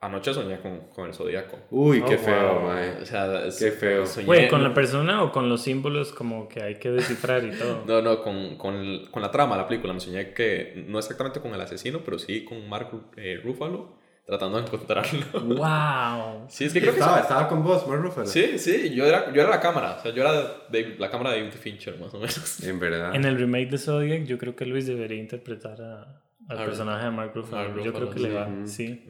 Anoche 0.00 0.34
soñé 0.34 0.58
con, 0.58 0.88
con 0.88 1.06
el 1.06 1.14
zodiaco. 1.14 1.56
Uy, 1.70 2.02
qué 2.02 2.16
oh, 2.16 2.18
feo, 2.18 2.66
O 3.00 3.06
sea, 3.06 3.44
qué 3.56 3.70
feo. 3.70 4.04
Soñé, 4.04 4.48
¿con 4.48 4.64
la 4.64 4.74
persona 4.74 5.22
o 5.22 5.30
con 5.30 5.48
los 5.48 5.62
símbolos 5.62 6.12
como 6.12 6.48
que 6.48 6.60
hay 6.60 6.74
que 6.74 6.90
descifrar 6.90 7.44
y 7.44 7.52
todo? 7.52 7.84
no, 7.86 8.02
no, 8.02 8.20
con, 8.20 8.56
con, 8.56 9.06
con, 9.12 9.22
la 9.22 9.30
trama 9.30 9.54
de 9.54 9.62
la 9.62 9.68
película. 9.68 9.92
Me 9.92 10.00
soñé 10.00 10.34
que, 10.34 10.84
no 10.88 10.98
exactamente 10.98 11.40
con 11.40 11.54
el 11.54 11.60
asesino, 11.60 12.00
pero 12.04 12.18
sí 12.18 12.44
con 12.44 12.68
Mark 12.68 12.90
eh, 13.16 13.40
Ruffalo 13.44 14.01
tratando 14.26 14.58
de 14.58 14.66
encontrarlo. 14.66 15.20
¡Wow! 15.32 16.46
Sí, 16.48 16.64
es 16.64 16.72
que 16.72 16.80
creo 16.80 16.92
estaba, 16.92 17.16
que 17.16 17.22
estaba 17.22 17.48
con 17.48 17.62
vos, 17.62 17.86
Mark 17.86 18.02
Ruffalo. 18.02 18.26
Sí, 18.26 18.58
sí, 18.58 18.94
yo 18.94 19.04
era, 19.06 19.32
yo 19.32 19.40
era 19.40 19.50
la 19.50 19.60
cámara. 19.60 19.96
O 19.98 20.02
sea, 20.02 20.12
yo 20.12 20.22
era 20.22 20.32
de, 20.68 20.96
la 20.98 21.10
cámara 21.10 21.32
de 21.32 21.38
David 21.38 21.52
Fincher, 21.52 21.98
más 21.98 22.12
o 22.14 22.18
menos. 22.18 22.62
En 22.62 22.78
verdad. 22.78 23.14
En 23.14 23.24
el 23.24 23.36
remake 23.36 23.70
de 23.70 23.78
Zodiac, 23.78 24.24
yo 24.24 24.38
creo 24.38 24.56
que 24.56 24.66
Luis 24.66 24.86
debería 24.86 25.18
interpretar 25.18 25.80
a 25.82 26.22
al 26.48 26.64
personaje 26.66 27.04
de 27.04 27.10
Mark 27.10 27.32
Ruffalo. 27.34 27.82
yo 27.82 27.92
creo 27.92 28.10
que 28.10 28.20
le 28.20 28.32
va. 28.32 28.48
Sí. 28.64 29.04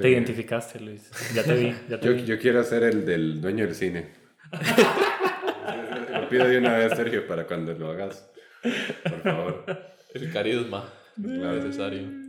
Te 0.00 0.10
identificaste, 0.10 0.80
Luis. 0.80 1.10
Ya 1.34 1.42
te 1.42 1.54
vi. 1.54 1.74
Ya 1.88 1.98
te 1.98 2.06
yo, 2.06 2.14
vi. 2.14 2.24
yo 2.24 2.38
quiero 2.38 2.62
ser 2.64 2.84
el 2.84 3.04
del 3.04 3.40
dueño 3.40 3.66
del 3.66 3.74
cine. 3.74 4.12
lo 6.12 6.28
pido 6.28 6.46
de 6.46 6.58
una 6.58 6.76
vez, 6.76 6.94
Sergio, 6.96 7.26
para 7.26 7.46
cuando 7.46 7.72
lo 7.74 7.90
hagas. 7.90 8.30
Por 9.02 9.22
favor. 9.22 9.64
El 10.14 10.32
carisma. 10.32 10.88
necesario. 11.16 12.21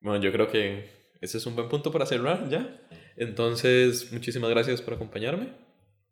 Bueno, 0.00 0.22
yo 0.22 0.32
creo 0.32 0.48
que 0.48 0.88
ese 1.20 1.38
es 1.38 1.46
un 1.46 1.54
buen 1.54 1.68
punto 1.68 1.92
para 1.92 2.06
cerrar 2.06 2.48
ya. 2.48 2.80
Entonces, 3.16 4.12
muchísimas 4.12 4.50
gracias 4.50 4.80
por 4.80 4.94
acompañarme. 4.94 5.52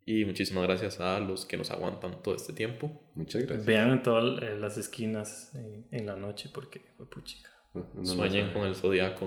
Y 0.05 0.25
muchísimas 0.25 0.65
gracias 0.65 1.01
a 1.01 1.21
los 1.21 1.45
que 1.45 1.59
nos 1.59 1.71
aguantan 1.71 2.23
todo 2.23 2.35
este 2.35 2.55
tiempo. 2.55 3.03
Muchas 3.15 3.43
gracias. 3.43 3.67
Vean 3.67 3.91
en 3.91 4.03
todas 4.03 4.43
eh, 4.43 4.57
las 4.59 4.79
esquinas 4.79 5.53
en, 5.91 6.07
la 6.07 6.17
noche 6.17 6.49
porque 6.53 6.81
fue 6.97 7.09
puchica. 7.09 7.51
Sueñen 8.03 8.51
con 8.53 8.67
el 8.67 8.75
zodiaco. 8.75 9.27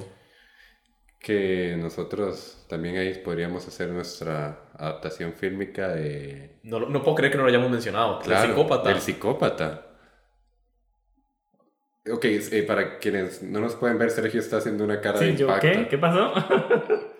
Que 1.19 1.77
nosotros 1.77 2.65
también 2.67 2.97
ahí 2.97 3.13
podríamos 3.23 3.67
hacer 3.67 3.89
nuestra 3.89 4.71
adaptación 4.73 5.33
fílmica 5.33 5.89
de... 5.89 6.59
No, 6.63 6.79
no 6.79 7.03
puedo 7.03 7.15
creer 7.15 7.31
que 7.31 7.37
no 7.37 7.43
lo 7.43 7.49
hayamos 7.49 7.69
mencionado. 7.69 8.19
el 8.23 8.37
psicópata. 8.37 8.91
El 8.91 8.99
psicópata. 8.99 9.90
Ok, 12.09 12.25
eh, 12.25 12.63
para 12.63 12.97
quienes 12.97 13.43
no 13.43 13.59
nos 13.59 13.75
pueden 13.75 13.99
ver, 13.99 14.09
Sergio 14.09 14.39
está 14.39 14.57
haciendo 14.57 14.83
una 14.83 15.01
cara 15.01 15.19
de 15.19 15.29
impacto. 15.29 15.61
¿Qué? 15.61 15.87
¿Qué 15.87 15.97
pasó? 15.97 16.33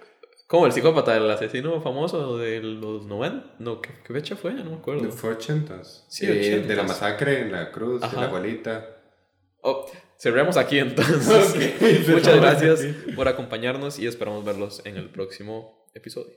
¿Cómo? 0.48 0.66
¿El 0.66 0.72
psicópata? 0.72 1.16
¿El 1.16 1.30
asesino 1.30 1.80
famoso 1.82 2.38
de 2.38 2.62
los 2.62 3.06
90? 3.06 3.56
No, 3.60 3.80
¿qué, 3.80 3.92
fecha 4.04 4.36
fue? 4.36 4.54
No 4.54 4.72
me 4.72 4.76
acuerdo. 4.78 5.10
Fue 5.12 5.30
80 5.30 5.82
Sí, 6.10 6.26
eh, 6.28 6.64
De 6.68 6.76
la 6.76 6.84
masacre 6.84 7.42
en 7.42 7.52
la 7.52 7.72
cruz, 7.72 8.02
de 8.02 8.18
la 8.18 8.26
abuelita. 8.26 8.98
Oh, 9.62 9.90
cerramos 10.20 10.58
aquí 10.58 10.80
entonces. 10.80 11.56
Muchas 12.10 12.36
gracias 12.36 12.86
por 13.16 13.28
acompañarnos 13.28 14.00
y 14.00 14.08
esperamos 14.08 14.44
verlos 14.44 14.82
en 14.86 14.98
el 14.98 15.10
próximo 15.10 15.88
episodio. 15.94 16.36